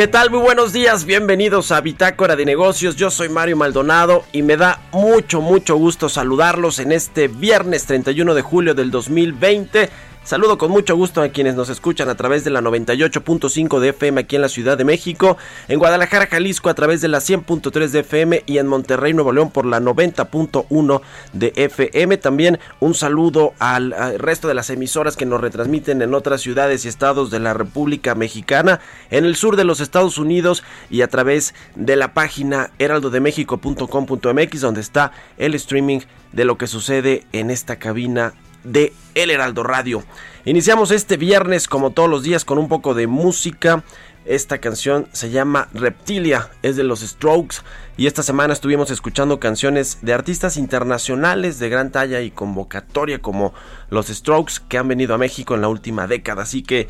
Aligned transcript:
¿Qué 0.00 0.08
tal? 0.08 0.30
Muy 0.30 0.40
buenos 0.40 0.72
días, 0.72 1.04
bienvenidos 1.04 1.70
a 1.70 1.82
Bitácora 1.82 2.34
de 2.34 2.46
Negocios. 2.46 2.96
Yo 2.96 3.10
soy 3.10 3.28
Mario 3.28 3.58
Maldonado 3.58 4.24
y 4.32 4.40
me 4.40 4.56
da 4.56 4.80
mucho, 4.92 5.42
mucho 5.42 5.76
gusto 5.76 6.08
saludarlos 6.08 6.78
en 6.78 6.90
este 6.90 7.28
viernes 7.28 7.84
31 7.84 8.32
de 8.32 8.40
julio 8.40 8.74
del 8.74 8.90
2020. 8.90 9.90
Saludo 10.30 10.58
con 10.58 10.70
mucho 10.70 10.94
gusto 10.94 11.22
a 11.22 11.30
quienes 11.30 11.56
nos 11.56 11.70
escuchan 11.70 12.08
a 12.08 12.14
través 12.14 12.44
de 12.44 12.50
la 12.50 12.60
98.5 12.60 13.80
de 13.80 13.88
FM 13.88 14.20
aquí 14.20 14.36
en 14.36 14.42
la 14.42 14.48
Ciudad 14.48 14.78
de 14.78 14.84
México, 14.84 15.36
en 15.66 15.80
Guadalajara, 15.80 16.28
Jalisco 16.28 16.68
a 16.68 16.74
través 16.74 17.00
de 17.00 17.08
la 17.08 17.18
100.3 17.18 17.88
de 17.88 17.98
FM 17.98 18.44
y 18.46 18.58
en 18.58 18.68
Monterrey, 18.68 19.12
Nuevo 19.12 19.32
León 19.32 19.50
por 19.50 19.66
la 19.66 19.80
90.1 19.80 21.00
de 21.32 21.52
FM. 21.56 22.16
También 22.18 22.60
un 22.78 22.94
saludo 22.94 23.54
al, 23.58 23.92
al, 23.92 24.20
resto 24.20 24.46
de 24.46 24.54
las 24.54 24.70
emisoras 24.70 25.16
que 25.16 25.26
nos 25.26 25.40
retransmiten 25.40 26.00
en 26.00 26.14
otras 26.14 26.42
ciudades 26.42 26.84
y 26.84 26.88
estados 26.88 27.32
de 27.32 27.40
la 27.40 27.52
República 27.52 28.14
Mexicana, 28.14 28.78
en 29.10 29.24
el 29.24 29.34
sur 29.34 29.56
de 29.56 29.64
los 29.64 29.80
Estados 29.80 30.16
Unidos 30.16 30.62
y 30.90 31.02
a 31.02 31.08
través 31.08 31.56
de 31.74 31.96
la 31.96 32.14
página 32.14 32.70
heraldodemexico.com.mx 32.78 34.60
donde 34.60 34.80
está 34.80 35.10
el 35.38 35.56
streaming 35.56 36.02
de 36.30 36.44
lo 36.44 36.56
que 36.56 36.68
sucede 36.68 37.26
en 37.32 37.50
esta 37.50 37.80
cabina 37.80 38.32
de 38.64 38.92
El 39.14 39.30
Heraldo 39.30 39.62
Radio. 39.62 40.02
Iniciamos 40.44 40.90
este 40.90 41.16
viernes 41.16 41.68
como 41.68 41.90
todos 41.90 42.08
los 42.08 42.22
días 42.22 42.44
con 42.44 42.58
un 42.58 42.68
poco 42.68 42.94
de 42.94 43.06
música. 43.06 43.84
Esta 44.24 44.58
canción 44.58 45.08
se 45.12 45.30
llama 45.30 45.68
Reptilia, 45.72 46.50
es 46.62 46.76
de 46.76 46.84
los 46.84 47.00
Strokes 47.00 47.58
y 47.96 48.06
esta 48.06 48.22
semana 48.22 48.52
estuvimos 48.52 48.90
escuchando 48.90 49.40
canciones 49.40 49.98
de 50.02 50.12
artistas 50.12 50.56
internacionales 50.56 51.58
de 51.58 51.68
gran 51.68 51.90
talla 51.90 52.20
y 52.20 52.30
convocatoria 52.30 53.20
como 53.20 53.54
los 53.88 54.08
Strokes 54.08 54.54
que 54.68 54.78
han 54.78 54.88
venido 54.88 55.14
a 55.14 55.18
México 55.18 55.54
en 55.54 55.62
la 55.62 55.68
última 55.68 56.06
década. 56.06 56.42
Así 56.42 56.62
que 56.62 56.88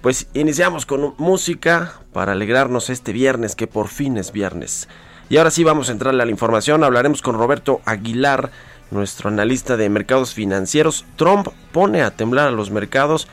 pues 0.00 0.28
iniciamos 0.34 0.86
con 0.86 1.14
música 1.18 1.94
para 2.12 2.32
alegrarnos 2.32 2.90
este 2.90 3.12
viernes 3.12 3.56
que 3.56 3.66
por 3.66 3.88
fin 3.88 4.16
es 4.16 4.32
viernes. 4.32 4.88
Y 5.28 5.38
ahora 5.38 5.50
sí 5.50 5.64
vamos 5.64 5.88
a 5.88 5.92
entrarle 5.92 6.22
a 6.22 6.26
la 6.26 6.30
información, 6.30 6.84
hablaremos 6.84 7.22
con 7.22 7.36
Roberto 7.36 7.80
Aguilar 7.84 8.50
nuestro 8.90 9.28
analista 9.28 9.76
de 9.76 9.88
mercados 9.88 10.34
financieros. 10.34 11.04
Trump 11.16 11.48
pone 11.72 12.02
a 12.02 12.12
temblar 12.12 12.48
a 12.48 12.52
los 12.52 12.70
mercados 12.70 13.28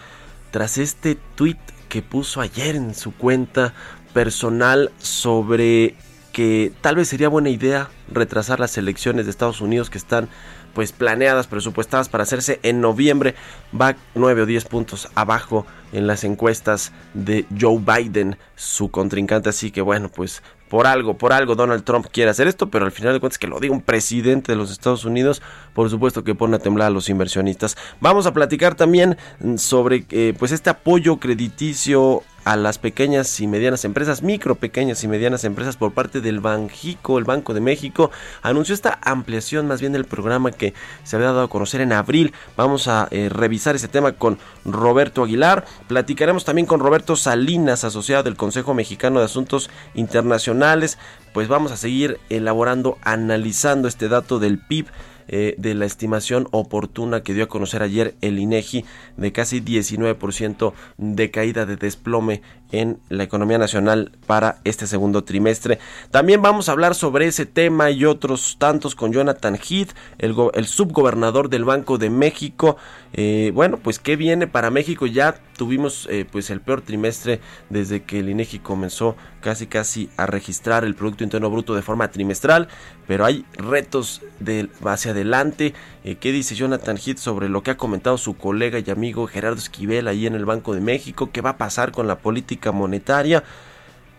tras 0.51 0.77
este 0.77 1.17
tweet 1.35 1.57
que 1.89 2.01
puso 2.01 2.41
ayer 2.41 2.75
en 2.75 2.95
su 2.95 3.13
cuenta 3.13 3.73
personal 4.13 4.91
sobre 4.97 5.95
que 6.31 6.73
tal 6.81 6.95
vez 6.95 7.07
sería 7.09 7.29
buena 7.29 7.49
idea 7.49 7.89
retrasar 8.11 8.59
las 8.59 8.77
elecciones 8.77 9.25
de 9.25 9.31
Estados 9.31 9.61
Unidos 9.61 9.89
que 9.89 9.99
están 9.99 10.29
pues 10.73 10.91
planeadas, 10.91 11.47
presupuestadas 11.47 12.09
para 12.09 12.23
hacerse 12.23 12.59
en 12.63 12.81
noviembre, 12.81 13.35
va 13.79 13.95
9 14.15 14.41
o 14.41 14.45
10 14.45 14.65
puntos 14.65 15.07
abajo 15.13 15.67
en 15.91 16.07
las 16.07 16.23
encuestas 16.23 16.91
de 17.13 17.45
Joe 17.59 17.79
Biden, 17.79 18.37
su 18.55 18.89
contrincante, 18.89 19.49
así 19.49 19.69
que 19.69 19.81
bueno, 19.81 20.09
pues 20.09 20.41
por 20.73 20.87
algo, 20.87 21.15
por 21.19 21.33
algo 21.33 21.53
Donald 21.53 21.83
Trump 21.83 22.07
quiere 22.11 22.31
hacer 22.31 22.47
esto, 22.47 22.71
pero 22.71 22.85
al 22.85 22.91
final 22.91 23.13
de 23.13 23.19
cuentas 23.19 23.37
que 23.37 23.45
lo 23.45 23.59
diga 23.59 23.75
un 23.75 23.81
presidente 23.81 24.53
de 24.53 24.55
los 24.55 24.71
Estados 24.71 25.05
Unidos, 25.05 25.39
por 25.75 25.87
supuesto 25.91 26.23
que 26.23 26.33
pone 26.33 26.55
a 26.55 26.59
temblar 26.59 26.87
a 26.87 26.89
los 26.89 27.09
inversionistas. 27.09 27.77
Vamos 28.01 28.25
a 28.25 28.33
platicar 28.33 28.73
también 28.73 29.15
sobre 29.57 30.07
eh, 30.09 30.33
pues 30.39 30.51
este 30.51 30.71
apoyo 30.71 31.17
crediticio 31.17 32.23
a 32.45 32.55
las 32.55 32.77
pequeñas 32.77 33.39
y 33.39 33.47
medianas 33.47 33.85
empresas, 33.85 34.21
micro, 34.21 34.55
pequeñas 34.55 35.03
y 35.03 35.07
medianas 35.07 35.43
empresas 35.43 35.77
por 35.77 35.93
parte 35.93 36.21
del 36.21 36.39
Banjico, 36.39 37.17
el 37.17 37.23
Banco 37.23 37.53
de 37.53 37.61
México, 37.61 38.11
anunció 38.41 38.75
esta 38.75 38.99
ampliación 39.01 39.67
más 39.67 39.79
bien 39.79 39.93
del 39.93 40.05
programa 40.05 40.51
que 40.51 40.73
se 41.03 41.15
había 41.15 41.27
dado 41.27 41.43
a 41.43 41.49
conocer 41.49 41.81
en 41.81 41.93
abril. 41.93 42.33
Vamos 42.57 42.87
a 42.87 43.07
eh, 43.11 43.29
revisar 43.29 43.75
ese 43.75 43.87
tema 43.87 44.13
con 44.13 44.39
Roberto 44.65 45.23
Aguilar. 45.23 45.65
Platicaremos 45.87 46.45
también 46.45 46.65
con 46.65 46.79
Roberto 46.79 47.15
Salinas, 47.15 47.83
asociado 47.83 48.23
del 48.23 48.35
Consejo 48.35 48.73
Mexicano 48.73 49.19
de 49.19 49.25
Asuntos 49.25 49.69
Internacionales. 49.93 50.97
Pues 51.33 51.47
vamos 51.47 51.71
a 51.71 51.77
seguir 51.77 52.19
elaborando, 52.29 52.97
analizando 53.01 53.87
este 53.87 54.07
dato 54.07 54.39
del 54.39 54.59
PIB 54.59 54.87
eh, 55.27 55.55
de 55.57 55.73
la 55.73 55.85
estimación 55.85 56.47
oportuna 56.51 57.23
que 57.23 57.33
dio 57.33 57.45
a 57.45 57.47
conocer 57.47 57.81
ayer 57.81 58.15
el 58.21 58.39
INEGI 58.39 58.85
de 59.17 59.31
casi 59.31 59.61
19% 59.61 60.73
de 60.97 61.31
caída 61.31 61.65
de 61.65 61.75
desplome 61.75 62.41
en 62.73 62.99
la 63.09 63.23
economía 63.23 63.57
nacional 63.57 64.11
para 64.25 64.57
este 64.63 64.87
segundo 64.87 65.23
trimestre. 65.23 65.79
También 66.11 66.41
vamos 66.41 66.67
a 66.67 66.71
hablar 66.71 66.95
sobre 66.95 67.27
ese 67.27 67.45
tema 67.45 67.91
y 67.91 68.03
otros 68.03 68.57
tantos 68.57 68.95
con 68.95 69.13
Jonathan 69.13 69.55
Heath, 69.55 69.91
el, 70.17 70.65
subgobernador 70.65 71.49
del 71.49 71.65
Banco 71.65 71.97
de 71.97 72.09
México. 72.09 72.77
Eh, 73.13 73.51
bueno, 73.53 73.77
pues 73.77 73.99
qué 73.99 74.15
viene 74.15 74.47
para 74.47 74.71
México. 74.71 75.05
Ya 75.05 75.35
tuvimos 75.63 76.09
eh, 76.11 76.25
pues 76.29 76.49
el 76.49 76.59
peor 76.59 76.81
trimestre 76.81 77.39
desde 77.69 78.03
que 78.03 78.19
el 78.19 78.27
INEGI 78.27 78.59
comenzó 78.59 79.15
casi 79.39 79.65
casi 79.65 80.09
a 80.17 80.25
registrar 80.25 80.83
el 80.83 80.93
Producto 80.93 81.23
Interno 81.23 81.49
Bruto 81.49 81.73
de 81.73 81.81
forma 81.81 82.11
trimestral, 82.11 82.67
pero 83.07 83.23
hay 83.23 83.45
retos 83.53 84.21
de 84.41 84.67
hacia 84.83 85.11
adelante. 85.11 85.73
Eh, 86.03 86.15
¿Qué 86.15 86.33
dice 86.33 86.55
Jonathan 86.55 86.97
Heath 86.97 87.17
sobre 87.17 87.47
lo 87.47 87.63
que 87.63 87.71
ha 87.71 87.77
comentado 87.77 88.17
su 88.17 88.35
colega 88.35 88.77
y 88.79 88.91
amigo 88.91 89.25
Gerardo 89.25 89.57
Esquivel 89.57 90.09
ahí 90.09 90.27
en 90.27 90.35
el 90.35 90.43
Banco 90.43 90.73
de 90.73 90.81
México? 90.81 91.29
¿Qué 91.31 91.39
va 91.39 91.51
a 91.51 91.57
pasar 91.57 91.93
con 91.93 92.07
la 92.07 92.17
política 92.17 92.73
monetaria? 92.73 93.45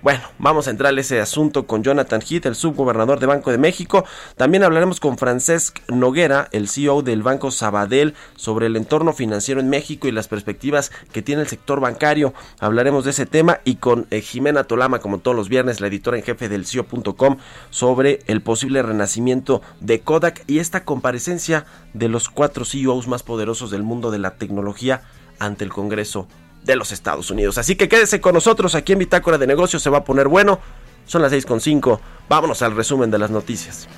Bueno, 0.05 0.21
vamos 0.39 0.69
a 0.69 0.71
entrar 0.71 0.95
a 0.95 1.01
ese 1.01 1.19
asunto 1.19 1.67
con 1.67 1.83
Jonathan 1.83 2.21
Heath, 2.21 2.45
el 2.45 2.57
subgobernador 2.57 3.21
de 3.21 3.27
Banco 3.27 3.51
de 3.51 3.57
México. 3.57 4.05
También 4.37 4.63
hablaremos 4.63 5.01
con 5.01 5.17
Francesc 5.17 5.79
Noguera, 5.89 6.47
el 6.53 6.69
CEO 6.69 7.01
del 7.01 7.23
Banco 7.23 7.51
Sabadell, 7.51 8.13
sobre 8.37 8.67
el 8.67 8.77
entorno 8.77 9.15
financiero 9.15 9.63
en 9.63 9.71
México 9.71 10.07
y 10.07 10.13
las 10.13 10.29
perspectivas 10.29 10.93
que 11.11 11.23
tiene 11.23 11.41
el 11.41 11.49
sector 11.49 11.81
bancario. 11.81 12.35
Hablaremos 12.61 13.07
de 13.07 13.13
ese 13.13 13.25
tema 13.25 13.61
y 13.65 13.77
con 13.77 14.07
eh, 14.11 14.21
Jimena 14.21 14.65
Tolama, 14.65 14.99
como 14.99 15.21
todos 15.21 15.39
los 15.39 15.49
viernes, 15.49 15.81
la 15.81 15.87
editora 15.87 16.19
en 16.19 16.23
jefe 16.23 16.51
del 16.51 16.67
CIO.com, 16.67 17.39
sobre 17.71 18.19
el 18.27 18.43
posible 18.43 18.83
renacimiento 18.83 19.63
de 19.81 20.01
Kodak 20.01 20.45
y 20.47 20.59
esta 20.59 20.85
comparecencia 20.85 21.65
de 21.95 22.11
los 22.11 22.29
cuatro 22.29 22.67
CEOs 22.67 23.09
más 23.09 23.23
poderosos 23.23 23.71
del 23.71 23.85
mundo 23.85 24.11
de 24.11 24.19
la 24.19 24.37
tecnología 24.37 25.01
ante 25.39 25.65
el 25.65 25.73
Congreso 25.73 26.29
de 26.65 26.77
los 26.77 26.93
Estados 26.93 27.31
Unidos. 27.31 27.59
Así 27.59 27.77
que 27.77 27.89
quédese 27.89 28.21
con 28.21 28.35
nosotros 28.35 28.75
aquí 28.75 28.93
en 28.93 28.99
Bitácora 29.01 29.39
de 29.39 29.47
Negocios, 29.47 29.83
se 29.83 29.91
va 29.91 29.99
a 29.99 30.05
poner 30.05 30.29
bueno. 30.29 30.61
Son 31.07 31.21
las 31.21 31.33
6.5, 31.33 32.01
vámonos 32.29 32.63
al 32.63 32.75
resumen 32.75 33.11
de 33.11 33.19
las 33.19 33.31
noticias. 33.31 33.89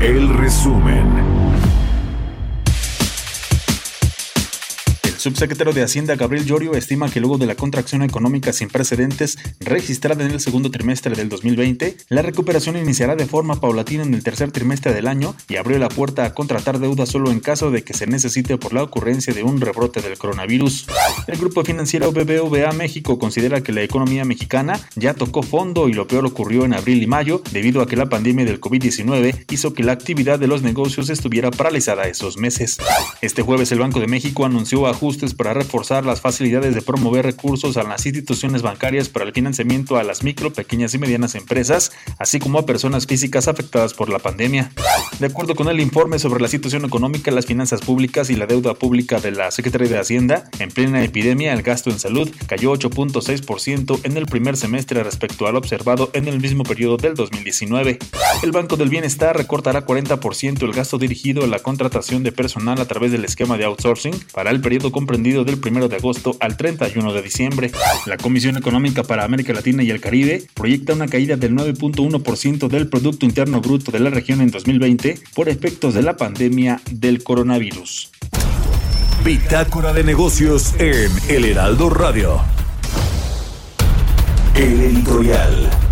El 0.00 0.32
resumen. 0.38 1.37
Subsecretario 5.28 5.74
de 5.74 5.82
Hacienda 5.82 6.16
Gabriel 6.16 6.46
Llorio 6.46 6.72
estima 6.72 7.10
que 7.10 7.20
luego 7.20 7.36
de 7.36 7.44
la 7.44 7.54
contracción 7.54 8.02
económica 8.02 8.54
sin 8.54 8.68
precedentes 8.68 9.36
registrada 9.60 10.24
en 10.24 10.30
el 10.30 10.40
segundo 10.40 10.70
trimestre 10.70 11.14
del 11.14 11.28
2020, 11.28 11.98
la 12.08 12.22
recuperación 12.22 12.78
iniciará 12.78 13.14
de 13.14 13.26
forma 13.26 13.60
paulatina 13.60 14.04
en 14.04 14.14
el 14.14 14.22
tercer 14.22 14.52
trimestre 14.52 14.94
del 14.94 15.06
año 15.06 15.34
y 15.46 15.56
abrió 15.56 15.78
la 15.78 15.90
puerta 15.90 16.24
a 16.24 16.32
contratar 16.32 16.78
deuda 16.78 17.04
solo 17.04 17.30
en 17.30 17.40
caso 17.40 17.70
de 17.70 17.84
que 17.84 17.92
se 17.92 18.06
necesite 18.06 18.56
por 18.56 18.72
la 18.72 18.82
ocurrencia 18.82 19.34
de 19.34 19.42
un 19.42 19.60
rebrote 19.60 20.00
del 20.00 20.16
coronavirus. 20.16 20.86
El 21.26 21.36
grupo 21.36 21.62
financiero 21.62 22.10
BBVA 22.10 22.72
México 22.72 23.18
considera 23.18 23.62
que 23.62 23.72
la 23.72 23.82
economía 23.82 24.24
mexicana 24.24 24.80
ya 24.96 25.12
tocó 25.12 25.42
fondo 25.42 25.90
y 25.90 25.92
lo 25.92 26.06
peor 26.08 26.24
ocurrió 26.24 26.64
en 26.64 26.72
abril 26.72 27.02
y 27.02 27.06
mayo 27.06 27.42
debido 27.52 27.82
a 27.82 27.86
que 27.86 27.96
la 27.96 28.08
pandemia 28.08 28.46
del 28.46 28.62
COVID-19 28.62 29.44
hizo 29.50 29.74
que 29.74 29.84
la 29.84 29.92
actividad 29.92 30.38
de 30.38 30.46
los 30.46 30.62
negocios 30.62 31.10
estuviera 31.10 31.50
paralizada 31.50 32.04
esos 32.04 32.38
meses. 32.38 32.78
Este 33.20 33.42
jueves 33.42 33.70
el 33.72 33.80
Banco 33.80 34.00
de 34.00 34.06
México 34.06 34.46
anunció 34.46 34.86
ajustes 34.86 35.17
para 35.34 35.52
reforzar 35.52 36.06
las 36.06 36.20
facilidades 36.20 36.74
de 36.74 36.82
promover 36.82 37.24
recursos 37.24 37.76
a 37.76 37.82
las 37.82 38.06
instituciones 38.06 38.62
bancarias 38.62 39.08
para 39.08 39.24
el 39.24 39.32
financiamiento 39.32 39.96
a 39.96 40.04
las 40.04 40.22
micro, 40.22 40.52
pequeñas 40.52 40.94
y 40.94 40.98
medianas 40.98 41.34
empresas, 41.34 41.92
así 42.18 42.38
como 42.38 42.58
a 42.58 42.66
personas 42.66 43.06
físicas 43.06 43.48
afectadas 43.48 43.94
por 43.94 44.08
la 44.08 44.18
pandemia. 44.18 44.70
De 45.18 45.26
acuerdo 45.26 45.54
con 45.54 45.68
el 45.68 45.80
informe 45.80 46.18
sobre 46.18 46.40
la 46.40 46.48
situación 46.48 46.84
económica, 46.84 47.30
las 47.30 47.46
finanzas 47.46 47.80
públicas 47.80 48.30
y 48.30 48.36
la 48.36 48.46
deuda 48.46 48.74
pública 48.74 49.18
de 49.20 49.32
la 49.32 49.50
Secretaría 49.50 49.88
de 49.88 49.98
Hacienda, 49.98 50.48
en 50.58 50.70
plena 50.70 51.02
epidemia, 51.02 51.52
el 51.52 51.62
gasto 51.62 51.90
en 51.90 51.98
salud 51.98 52.30
cayó 52.46 52.72
8.6% 52.72 54.00
en 54.04 54.16
el 54.16 54.26
primer 54.26 54.56
semestre 54.56 55.02
respecto 55.02 55.46
al 55.46 55.56
observado 55.56 56.10
en 56.12 56.28
el 56.28 56.40
mismo 56.40 56.62
periodo 56.62 56.96
del 56.96 57.14
2019. 57.14 57.98
El 58.42 58.52
Banco 58.52 58.76
del 58.76 58.88
Bienestar 58.88 59.36
recortará 59.36 59.84
40% 59.84 60.62
el 60.62 60.72
gasto 60.72 60.98
dirigido 60.98 61.44
a 61.44 61.46
la 61.48 61.58
contratación 61.58 62.22
de 62.22 62.32
personal 62.32 62.80
a 62.80 62.86
través 62.86 63.12
del 63.12 63.24
esquema 63.24 63.56
de 63.56 63.64
outsourcing 63.64 64.14
para 64.32 64.50
el 64.50 64.60
periodo 64.60 64.92
comprendido 65.08 65.42
del 65.42 65.58
1 65.58 65.88
de 65.88 65.96
agosto 65.96 66.36
al 66.38 66.58
31 66.58 67.14
de 67.14 67.22
diciembre. 67.22 67.70
La 68.04 68.18
Comisión 68.18 68.58
Económica 68.58 69.02
para 69.02 69.24
América 69.24 69.54
Latina 69.54 69.82
y 69.82 69.90
el 69.90 70.02
Caribe 70.02 70.42
proyecta 70.52 70.92
una 70.92 71.06
caída 71.06 71.36
del 71.36 71.54
9.1% 71.54 72.68
del 72.68 72.90
Producto 72.90 73.24
Interno 73.24 73.62
Bruto 73.62 73.90
de 73.90 74.00
la 74.00 74.10
región 74.10 74.42
en 74.42 74.50
2020 74.50 75.18
por 75.34 75.48
efectos 75.48 75.94
de 75.94 76.02
la 76.02 76.18
pandemia 76.18 76.82
del 76.90 77.22
coronavirus. 77.22 78.10
Bitácora 79.24 79.94
de 79.94 80.04
negocios 80.04 80.74
en 80.78 81.10
El 81.30 81.46
Heraldo 81.46 81.88
Radio. 81.88 82.42
El 84.54 84.78
editorial. 84.82 85.87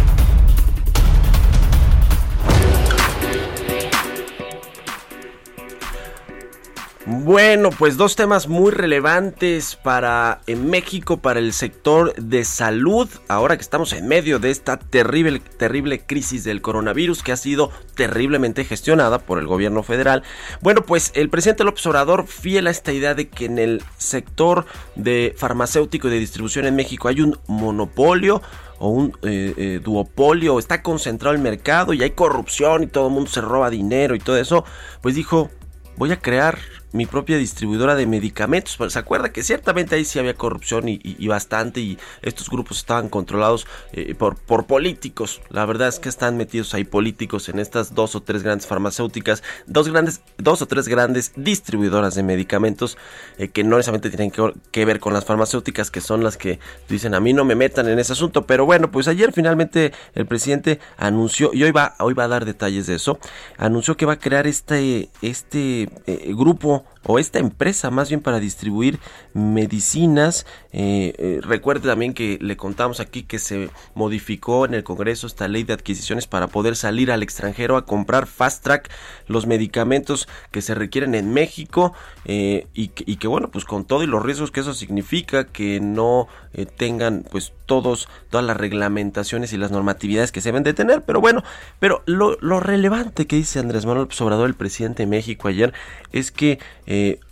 Bueno, 7.09 7.71
pues 7.71 7.97
dos 7.97 8.17
temas 8.17 8.49
muy 8.49 8.73
relevantes 8.73 9.77
para 9.77 10.41
en 10.49 10.69
México, 10.69 11.19
para 11.19 11.39
el 11.39 11.53
sector 11.53 12.13
de 12.17 12.45
salud, 12.45 13.09
ahora 13.29 13.57
que 13.57 13.63
estamos 13.63 13.93
en 13.93 14.09
medio 14.09 14.41
de 14.41 14.51
esta 14.51 14.77
terrible, 14.77 15.39
terrible 15.39 16.01
crisis 16.01 16.43
del 16.43 16.63
coronavirus 16.63 17.23
que 17.23 17.31
ha 17.31 17.37
sido 17.37 17.71
terriblemente 17.95 18.65
gestionada 18.65 19.21
por 19.21 19.39
el 19.39 19.47
gobierno 19.47 19.85
federal. 19.85 20.25
Bueno, 20.63 20.83
pues 20.83 21.13
el 21.15 21.31
presidente 21.31 21.63
López 21.63 21.87
Obrador, 21.87 22.27
fiel 22.27 22.67
a 22.67 22.71
esta 22.71 22.93
idea 22.93 23.15
de 23.15 23.29
que 23.29 23.45
en 23.45 23.61
el 23.61 23.85
sector 23.99 24.67
de 24.97 25.33
farmacéutico 25.39 26.09
y 26.09 26.11
de 26.11 26.19
distribución 26.19 26.67
en 26.67 26.75
México 26.75 27.07
hay 27.07 27.21
un 27.21 27.39
monopolio, 27.47 28.43
o 28.79 28.89
un 28.89 29.17
eh, 29.23 29.55
eh, 29.57 29.81
duopolio, 29.83 30.59
está 30.59 30.83
concentrado 30.83 31.37
el 31.37 31.41
mercado 31.41 31.93
y 31.93 32.03
hay 32.03 32.11
corrupción 32.11 32.83
y 32.83 32.89
todo 32.89 33.07
el 33.07 33.15
mundo 33.15 33.31
se 33.31 33.41
roba 33.41 33.71
dinero 33.71 34.17
y 34.17 34.19
todo 34.19 34.37
eso, 34.37 34.65
pues 35.03 35.15
dijo, 35.15 35.51
voy 35.97 36.13
a 36.13 36.19
crear 36.19 36.59
mi 36.93 37.07
propia 37.07 37.37
distribuidora 37.37 37.95
de 37.95 38.07
medicamentos. 38.07 38.79
Se 38.93 38.99
acuerda 38.99 39.33
que 39.33 39.43
ciertamente 39.43 39.95
ahí 39.95 40.05
sí 40.05 40.19
había 40.19 40.35
corrupción 40.35 40.89
y, 40.89 41.27
bastante 41.29 41.81
y 41.81 41.99
estos 42.23 42.49
grupos 42.49 42.79
estaban 42.79 43.09
controlados 43.09 43.67
eh, 43.93 44.15
por, 44.15 44.37
por 44.37 44.67
políticos. 44.67 45.41
La 45.51 45.67
verdad 45.67 45.89
es 45.89 45.99
que 45.99 46.09
están 46.09 46.37
metidos 46.37 46.75
ahí 46.75 46.85
políticos 46.85 47.49
en 47.49 47.59
estas 47.59 47.95
dos 47.95 48.15
o 48.15 48.23
tres 48.23 48.43
grandes 48.43 48.67
farmacéuticas, 48.67 49.43
dos 49.67 49.89
grandes, 49.89 50.21
dos 50.39 50.63
o 50.63 50.67
tres 50.67 50.89
grandes 50.89 51.33
distribuidoras 51.37 52.15
de 52.15 52.23
medicamentos 52.23 52.97
eh, 53.39 53.49
que 53.49 53.65
no 53.65 53.77
necesariamente 53.77 54.11
tienen 54.11 54.31
que, 54.31 54.53
que, 54.71 54.85
ver 54.85 55.01
con 55.01 55.13
las 55.13 55.25
farmacéuticas 55.25 55.91
que 55.91 56.01
son 56.01 56.23
las 56.23 56.37
que 56.37 56.59
dicen 56.89 57.15
a 57.15 57.21
mí 57.21 57.33
no 57.33 57.45
me 57.45 57.55
metan 57.55 57.89
en 57.89 57.99
ese 57.99 58.13
asunto. 58.13 58.47
Pero 58.47 58.67
bueno, 58.67 58.91
pues 58.91 59.09
ayer 59.09 59.33
finalmente 59.33 59.93
el 60.15 60.27
presidente 60.27 60.81
anunció 60.97 61.51
y 61.53 61.63
hoy 61.65 61.73
va, 61.73 61.95
hoy 61.99 62.15
va 62.15 62.25
a 62.25 62.29
dar 62.29 62.45
detalles 62.45 62.87
de 62.87 62.95
eso. 62.95 63.19
Anunció 63.59 63.97
que 63.97 64.07
va 64.07 64.15
a 64.15 64.19
crear 64.19 64.47
este, 64.47 65.11
este 65.23 65.89
eh, 66.07 66.33
grupo 66.35 66.76
people 66.79 66.96
o 67.07 67.19
esta 67.19 67.39
empresa 67.39 67.91
más 67.91 68.09
bien 68.09 68.21
para 68.21 68.41
distribuir 68.41 68.99
medicinas. 69.33 70.47
Eh, 70.73 71.15
eh, 71.19 71.41
recuerde 71.43 71.89
también 71.89 72.15
que 72.15 72.39
le 72.41 72.57
contamos 72.57 73.01
aquí 73.01 73.23
que 73.23 73.39
se 73.39 73.71
modificó 73.95 74.67
en 74.67 74.75
el 74.75 74.85
Congreso 74.85 75.27
esta 75.27 75.49
ley 75.49 75.63
de 75.63 75.73
adquisiciones 75.73 76.27
para 76.27 76.49
poder 76.49 76.77
salir 76.77 77.11
al 77.11 77.23
extranjero 77.23 77.77
a 77.77 77.87
comprar 77.87 78.27
fast 78.27 78.63
track 78.63 78.91
los 79.27 79.47
medicamentos 79.47 80.29
que 80.51 80.63
se 80.63 80.75
requieren 80.75 81.15
en 81.15 81.33
México 81.33 81.93
eh, 82.25 82.67
y, 82.75 82.89
que 82.89 83.29
bueno 83.29 83.51
pues 83.51 83.65
con 83.65 83.85
todo 83.85 84.03
y 84.03 84.07
los 84.07 84.23
riesgos 84.23 84.51
que 84.51 84.61
eso 84.61 84.75
significa 84.75 85.45
que 85.45 85.81
no 85.81 86.29
tengan 86.77 87.25
pues 87.31 87.53
todos 87.67 88.09
todas 88.31 88.45
las 88.45 88.57
reglamentaciones 88.57 89.53
y 89.53 89.59
las 89.59 89.71
normatividades 89.71 90.33
que 90.33 90.41
se 90.41 90.49
deben 90.49 90.63
de 90.63 90.75
tener 90.75 91.03
pero 91.03 91.21
bueno 91.21 91.43
pero 91.79 92.03
lo, 92.07 92.37
relevante 92.61 93.27
que 93.27 93.37
dice 93.37 93.59
Andrés 93.59 93.87
Manuel 93.87 94.09
Obrador 94.19 94.47
el 94.49 94.55
presidente 94.55 95.05
de 95.05 95.07
México 95.07 95.49
ayer 95.49 95.73
es 96.13 96.31
que 96.31 96.59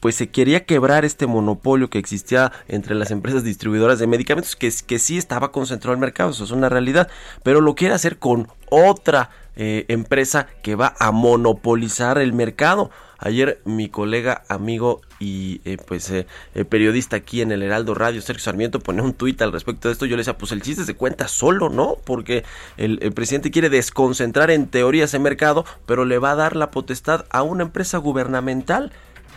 pues 0.01 0.15
se 0.15 0.29
quería 0.29 0.65
quebrar 0.65 1.05
este 1.05 1.27
monopolio 1.27 1.91
que 1.91 1.99
existía 1.99 2.53
entre 2.69 2.95
las 2.95 3.11
empresas 3.11 3.45
distribuidoras 3.45 3.99
de 3.99 4.07
medicamentos, 4.07 4.57
que, 4.57 4.73
que 4.87 4.99
sí 4.99 5.19
estaba 5.19 5.53
concentrado 5.53 5.95
el 5.95 6.01
mercado, 6.01 6.31
eso 6.31 6.45
es 6.45 6.51
una 6.51 6.69
realidad, 6.69 7.09
pero 7.43 7.61
lo 7.61 7.75
quiere 7.75 7.95
hacer 7.95 8.19
con 8.19 8.49
otra 8.71 9.31
eh, 9.57 9.85
empresa 9.89 10.49
que 10.63 10.75
va 10.75 10.95
a 10.99 11.13
monopolizar 11.13 12.19
el 12.19 12.33
mercado. 12.33 12.91
Ayer 13.19 13.61
mi 13.65 13.89
colega, 13.89 14.43
amigo 14.49 15.01
y 15.19 15.63
eh, 15.65 15.79
pues 15.87 16.13
periodista 16.69 17.17
aquí 17.17 17.41
en 17.41 17.53
el 17.53 17.63
Heraldo 17.63 17.95
Radio, 17.95 18.21
Sergio 18.21 18.43
Sarmiento, 18.43 18.81
pone 18.81 19.01
un 19.01 19.15
tuit 19.15 19.41
al 19.41 19.53
respecto 19.53 19.89
de 19.89 19.93
esto. 19.93 20.05
Yo 20.05 20.17
le 20.17 20.21
decía, 20.21 20.37
pues 20.37 20.53
el 20.53 20.61
chiste 20.61 20.85
se 20.85 20.95
cuenta 20.95 21.29
solo, 21.29 21.71
¿no? 21.71 21.97
Porque 22.05 22.45
el, 22.77 22.99
el, 23.01 23.13
presidente 23.13 23.51
quiere 23.51 23.71
desconcentrar 23.71 24.51
en 24.51 24.67
teoría 24.67 25.05
ese 25.05 25.19
mercado, 25.19 25.65
pero 25.87 26.05
le 26.05 26.19
va 26.19 26.33
a 26.33 26.37
dar 26.37 26.57
la 26.57 26.71
potestad 26.71 27.25
a 27.31 27.43
una 27.43 27.63
empresa 27.63 27.97
gubernamental. 27.99 28.93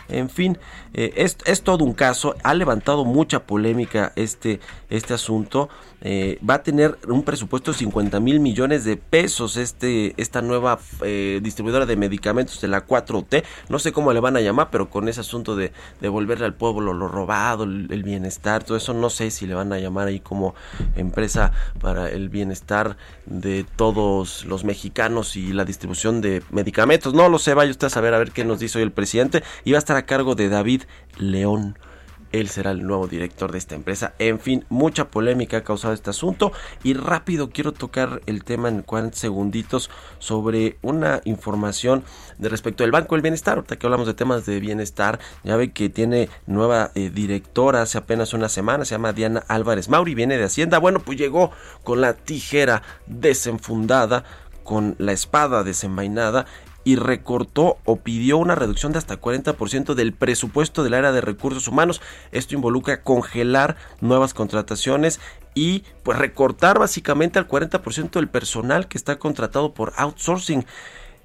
En 0.08 0.30
fin, 0.30 0.58
eh, 0.94 1.12
es, 1.16 1.36
es, 1.44 1.62
todo 1.62 1.84
un 1.84 1.92
caso, 1.92 2.34
ha 2.42 2.54
levantado 2.54 3.04
mucha 3.04 3.40
polémica 3.40 4.12
este, 4.16 4.60
este 4.90 5.14
asunto. 5.14 5.68
Eh, 6.00 6.38
va 6.48 6.54
a 6.54 6.62
tener 6.62 6.96
un 7.08 7.24
presupuesto 7.24 7.72
de 7.72 7.78
50 7.78 8.20
mil 8.20 8.38
millones 8.40 8.84
de 8.84 8.96
pesos 8.96 9.56
este, 9.56 10.14
esta 10.16 10.42
nueva 10.42 10.78
eh, 11.02 11.40
distribuidora 11.42 11.86
de 11.86 11.96
medicamentos 11.96 12.60
de 12.60 12.68
la 12.68 12.86
4T. 12.86 13.44
No 13.68 13.78
sé 13.78 13.92
cómo 13.92 14.12
le 14.12 14.20
van 14.20 14.36
a 14.36 14.40
llamar, 14.40 14.68
pero 14.70 14.90
con 14.90 15.08
ese 15.08 15.20
asunto 15.20 15.56
de 15.56 15.72
devolverle 16.00 16.44
al 16.44 16.54
pueblo 16.54 16.92
lo 16.92 17.08
robado, 17.08 17.64
el, 17.64 17.88
el, 17.90 18.02
bienestar, 18.02 18.62
todo 18.62 18.76
eso, 18.76 18.94
no 18.94 19.10
sé 19.10 19.30
si 19.30 19.46
le 19.46 19.54
van 19.54 19.72
a 19.72 19.78
llamar 19.78 20.08
ahí 20.08 20.20
como 20.20 20.54
empresa 20.96 21.52
para 21.80 22.08
el 22.10 22.28
bienestar 22.28 22.96
de 23.26 23.66
todos 23.76 24.44
los 24.44 24.64
mexicanos 24.64 25.36
y 25.36 25.52
la 25.52 25.64
distribución 25.64 26.20
de 26.20 26.42
medicamentos. 26.50 27.14
No 27.14 27.28
lo 27.28 27.38
sé, 27.38 27.54
vaya 27.54 27.70
usted 27.70 27.88
a 27.88 27.90
saber 27.90 28.14
a 28.14 28.18
ver 28.18 28.30
qué 28.30 28.44
nos 28.44 28.60
dice 28.60 28.78
hoy 28.78 28.84
el 28.84 28.92
presidente. 28.92 29.42
Y 29.64 29.72
va 29.72 29.78
a 29.78 29.80
estar 29.80 29.96
a 29.96 30.06
cargo 30.06 30.34
de 30.34 30.48
David 30.48 30.82
León. 31.18 31.76
Él 32.32 32.48
será 32.48 32.70
el 32.70 32.86
nuevo 32.86 33.06
director 33.06 33.52
de 33.52 33.58
esta 33.58 33.74
empresa. 33.74 34.14
En 34.18 34.38
fin, 34.40 34.64
mucha 34.68 35.10
polémica 35.10 35.58
ha 35.58 35.64
causado 35.64 35.94
este 35.94 36.10
asunto. 36.10 36.52
Y 36.82 36.94
rápido 36.94 37.50
quiero 37.50 37.72
tocar 37.72 38.20
el 38.26 38.44
tema 38.44 38.68
en 38.68 38.82
40 38.82 39.16
segunditos 39.16 39.90
sobre 40.18 40.78
una 40.82 41.20
información 41.24 42.04
de 42.38 42.48
respecto 42.48 42.84
al 42.84 42.90
Banco 42.90 43.14
del 43.14 43.22
Bienestar. 43.22 43.56
Ahorita 43.56 43.76
que 43.76 43.86
hablamos 43.86 44.06
de 44.06 44.14
temas 44.14 44.46
de 44.46 44.60
bienestar, 44.60 45.18
ya 45.44 45.56
ve 45.56 45.72
que 45.72 45.88
tiene 45.88 46.28
nueva 46.46 46.90
eh, 46.94 47.10
directora 47.10 47.82
hace 47.82 47.98
apenas 47.98 48.32
una 48.32 48.48
semana. 48.48 48.84
Se 48.84 48.94
llama 48.94 49.12
Diana 49.12 49.44
Álvarez 49.48 49.88
Mauri, 49.88 50.14
viene 50.14 50.38
de 50.38 50.44
Hacienda. 50.44 50.78
Bueno, 50.78 51.00
pues 51.00 51.18
llegó 51.18 51.50
con 51.84 52.00
la 52.00 52.14
tijera 52.14 52.82
desenfundada 53.06 54.24
con 54.68 54.96
la 54.98 55.12
espada 55.12 55.64
desenvainada 55.64 56.44
y 56.88 56.96
recortó 56.96 57.76
o 57.84 57.96
pidió 57.96 58.38
una 58.38 58.54
reducción 58.54 58.92
de 58.92 58.98
hasta 58.98 59.20
40% 59.20 59.92
del 59.92 60.14
presupuesto 60.14 60.82
del 60.82 60.94
área 60.94 61.12
de 61.12 61.20
recursos 61.20 61.68
humanos. 61.68 62.00
Esto 62.32 62.54
involucra 62.54 63.02
congelar 63.02 63.76
nuevas 64.00 64.32
contrataciones 64.32 65.20
y 65.52 65.84
pues 66.02 66.16
recortar 66.16 66.78
básicamente 66.78 67.38
al 67.38 67.46
40% 67.46 68.12
del 68.12 68.28
personal 68.30 68.88
que 68.88 68.96
está 68.96 69.18
contratado 69.18 69.74
por 69.74 69.92
outsourcing. 69.98 70.64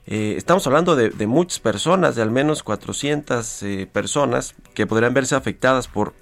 Eh, 0.05 0.33
estamos 0.35 0.67
hablando 0.67 0.97
de, 0.97 1.11
de, 1.11 1.27
muchas 1.27 1.61
personas, 1.61 2.17
de 2.17 2.23
al 2.23 2.31
menos 2.31 2.61
400 2.61 3.63
eh, 3.63 3.89
personas 3.89 4.55
que 4.73 4.85
podrían 4.85 5.13
verse 5.13 5.35
afectadas 5.35 5.87
por 5.87 6.13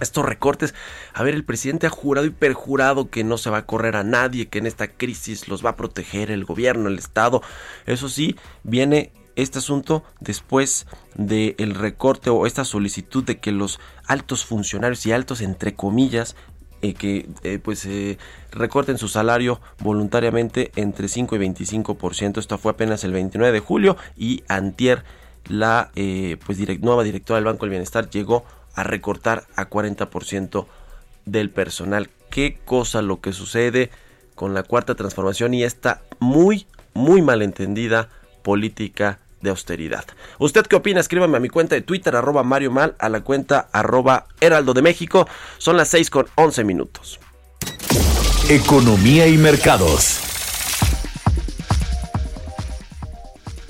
estos 0.00 0.24
recortes. 0.24 0.74
A 1.14 1.22
ver, 1.22 1.34
el 1.34 1.44
presidente 1.44 1.86
ha 1.86 1.90
jurado 1.90 2.26
y 2.26 2.30
perjurado 2.30 3.10
que 3.10 3.24
no 3.24 3.38
se 3.38 3.50
va 3.50 3.58
a 3.58 3.66
correr 3.66 3.96
a 3.96 4.04
nadie, 4.04 4.48
que 4.48 4.58
en 4.58 4.66
esta 4.66 4.88
crisis 4.88 5.48
los 5.48 5.64
va 5.64 5.70
a 5.70 5.76
proteger 5.76 6.30
el 6.30 6.44
gobierno, 6.44 6.88
el 6.88 6.98
Estado. 6.98 7.42
Eso 7.86 8.08
sí, 8.08 8.36
viene 8.62 9.12
este 9.36 9.58
asunto 9.58 10.02
después 10.18 10.86
del 11.14 11.74
recorte 11.74 12.28
o 12.28 12.44
esta 12.44 12.64
solicitud 12.64 13.22
de 13.22 13.38
que 13.38 13.52
los 13.52 13.78
altos 14.06 14.44
funcionarios 14.44 15.06
y 15.06 15.12
altos 15.12 15.40
entre 15.40 15.74
comillas 15.74 16.34
eh, 16.80 16.94
que 16.94 17.28
eh, 17.42 17.58
pues 17.58 17.84
eh, 17.86 18.18
recorten 18.52 18.98
su 18.98 19.08
salario 19.08 19.60
voluntariamente 19.80 20.70
entre 20.76 21.08
5 21.08 21.34
y 21.34 21.38
25%. 21.40 22.38
Esto 22.38 22.56
fue 22.56 22.70
apenas 22.70 23.02
el 23.02 23.12
29 23.12 23.52
de 23.52 23.60
julio 23.60 23.96
y 24.16 24.44
antier 24.46 25.02
la 25.48 25.90
pues 25.94 26.58
nueva 26.80 27.04
directora 27.04 27.36
del 27.36 27.46
Banco 27.46 27.60
del 27.60 27.70
Bienestar 27.70 28.10
llegó 28.10 28.44
a 28.74 28.82
recortar 28.82 29.46
a 29.56 29.68
40% 29.68 30.66
del 31.24 31.50
personal. 31.50 32.10
Qué 32.30 32.58
cosa 32.64 33.02
lo 33.02 33.20
que 33.20 33.32
sucede 33.32 33.90
con 34.34 34.54
la 34.54 34.62
cuarta 34.62 34.94
transformación 34.94 35.54
y 35.54 35.64
esta 35.64 36.02
muy 36.20 36.66
muy 36.94 37.22
malentendida 37.22 38.08
política 38.42 39.20
de 39.40 39.50
austeridad. 39.50 40.04
¿Usted 40.38 40.66
qué 40.66 40.76
opina? 40.76 41.00
Escríbame 41.00 41.36
a 41.36 41.40
mi 41.40 41.48
cuenta 41.48 41.74
de 41.74 41.80
Twitter, 41.80 42.14
arroba 42.16 42.42
Mario 42.42 42.72
Mal, 42.72 42.96
a 42.98 43.08
la 43.08 43.20
cuenta 43.20 43.68
arroba 43.72 44.26
Heraldo 44.40 44.74
de 44.74 44.82
México. 44.82 45.28
Son 45.58 45.76
las 45.76 45.88
6 45.88 46.10
con 46.10 46.26
11 46.34 46.64
minutos. 46.64 47.20
Economía 48.48 49.28
y 49.28 49.36
mercados. 49.38 50.20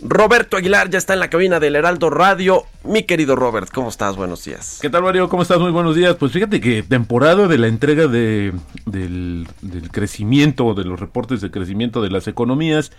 Roberto 0.03 0.57
Aguilar 0.57 0.91
ya 0.91 0.99
está 0.99 1.15
en 1.15 1.21
la 1.21 1.29
cabina 1.29 1.59
del 1.59 1.75
Heraldo 1.75 2.09
Radio. 2.09 2.65
Mi 2.85 3.03
querido 3.03 3.35
Robert, 3.35 3.69
¿cómo 3.73 3.89
estás? 3.89 4.17
Buenos 4.17 4.45
días. 4.45 4.79
¿Qué 4.81 4.91
tal, 4.91 5.03
Mario? 5.03 5.29
¿Cómo 5.29 5.43
estás? 5.43 5.59
Muy 5.59 5.73
buenos 5.73 5.97
días. 5.97 6.15
Pues 6.17 6.33
fíjate 6.33 6.61
que 6.61 6.83
temporada 6.85 7.49
de 7.49 7.59
la 7.59 7.67
entrega 7.67 8.07
de, 8.07 8.53
del, 8.87 9.49
del 9.61 9.91
crecimiento, 9.91 10.75
de 10.75 10.85
los 10.85 11.01
reportes 11.01 11.41
de 11.41 11.51
crecimiento 11.51 12.01
de 12.01 12.11
las 12.11 12.29
economías, 12.29 12.93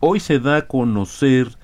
hoy 0.00 0.20
se 0.20 0.40
da 0.40 0.56
a 0.56 0.66
conocer 0.66 1.56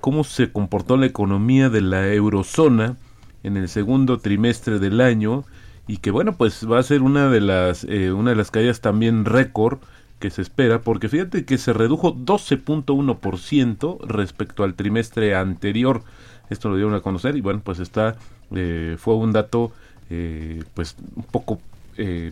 cómo 0.00 0.24
se 0.24 0.52
comportó 0.52 0.98
la 0.98 1.06
economía 1.06 1.70
de 1.70 1.80
la 1.80 2.12
eurozona 2.12 2.96
en 3.42 3.56
el 3.56 3.68
segundo 3.70 4.18
trimestre 4.18 4.78
del 4.78 5.00
año 5.00 5.44
y 5.86 5.98
que 5.98 6.10
bueno 6.10 6.36
pues 6.36 6.70
va 6.70 6.78
a 6.78 6.82
ser 6.82 7.02
una 7.02 7.28
de 7.28 7.40
las 7.40 7.84
eh, 7.84 8.12
una 8.12 8.30
de 8.30 8.36
las 8.36 8.50
caídas 8.50 8.80
también 8.80 9.24
récord 9.24 9.78
que 10.24 10.30
se 10.30 10.40
espera 10.40 10.80
porque 10.80 11.10
fíjate 11.10 11.44
que 11.44 11.58
se 11.58 11.74
redujo 11.74 12.16
12.1% 12.16 14.06
respecto 14.06 14.64
al 14.64 14.72
trimestre 14.72 15.34
anterior 15.34 16.02
esto 16.48 16.70
lo 16.70 16.76
dieron 16.76 16.94
a 16.94 17.02
conocer 17.02 17.36
y 17.36 17.42
bueno 17.42 17.60
pues 17.62 17.78
está 17.78 18.16
eh, 18.54 18.96
fue 18.98 19.16
un 19.16 19.32
dato 19.32 19.70
eh, 20.08 20.64
pues 20.72 20.96
un 21.14 21.24
poco 21.24 21.60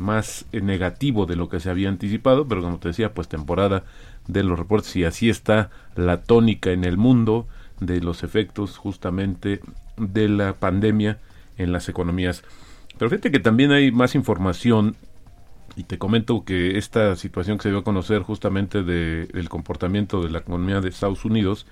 más 0.00 0.46
negativo 0.52 1.26
de 1.26 1.36
lo 1.36 1.50
que 1.50 1.60
se 1.60 1.68
había 1.68 1.90
anticipado 1.90 2.48
pero 2.48 2.62
como 2.62 2.78
te 2.78 2.88
decía 2.88 3.12
pues 3.12 3.28
temporada 3.28 3.84
de 4.26 4.42
los 4.42 4.58
reportes 4.58 4.96
y 4.96 5.04
así 5.04 5.28
está 5.28 5.68
la 5.94 6.22
tónica 6.22 6.70
en 6.70 6.84
el 6.84 6.96
mundo 6.96 7.46
de 7.78 8.00
los 8.00 8.22
efectos 8.24 8.78
justamente 8.78 9.60
de 9.98 10.30
la 10.30 10.54
pandemia 10.54 11.18
en 11.58 11.72
las 11.72 11.90
economías. 11.90 12.42
Pero 12.98 13.10
fíjate 13.10 13.30
que 13.30 13.38
también 13.38 13.70
hay 13.70 13.92
más 13.92 14.14
información 14.14 14.96
y 15.76 15.84
te 15.84 15.98
comento 15.98 16.44
que 16.44 16.78
esta 16.78 17.16
situación 17.16 17.58
que 17.58 17.64
se 17.64 17.68
dio 17.70 17.78
a 17.78 17.84
conocer 17.84 18.22
justamente 18.22 18.82
de, 18.82 19.26
del 19.26 19.48
comportamiento 19.48 20.22
de 20.22 20.30
la 20.30 20.40
economía 20.40 20.80
de 20.80 20.88
Estados 20.88 21.24
Unidos 21.24 21.66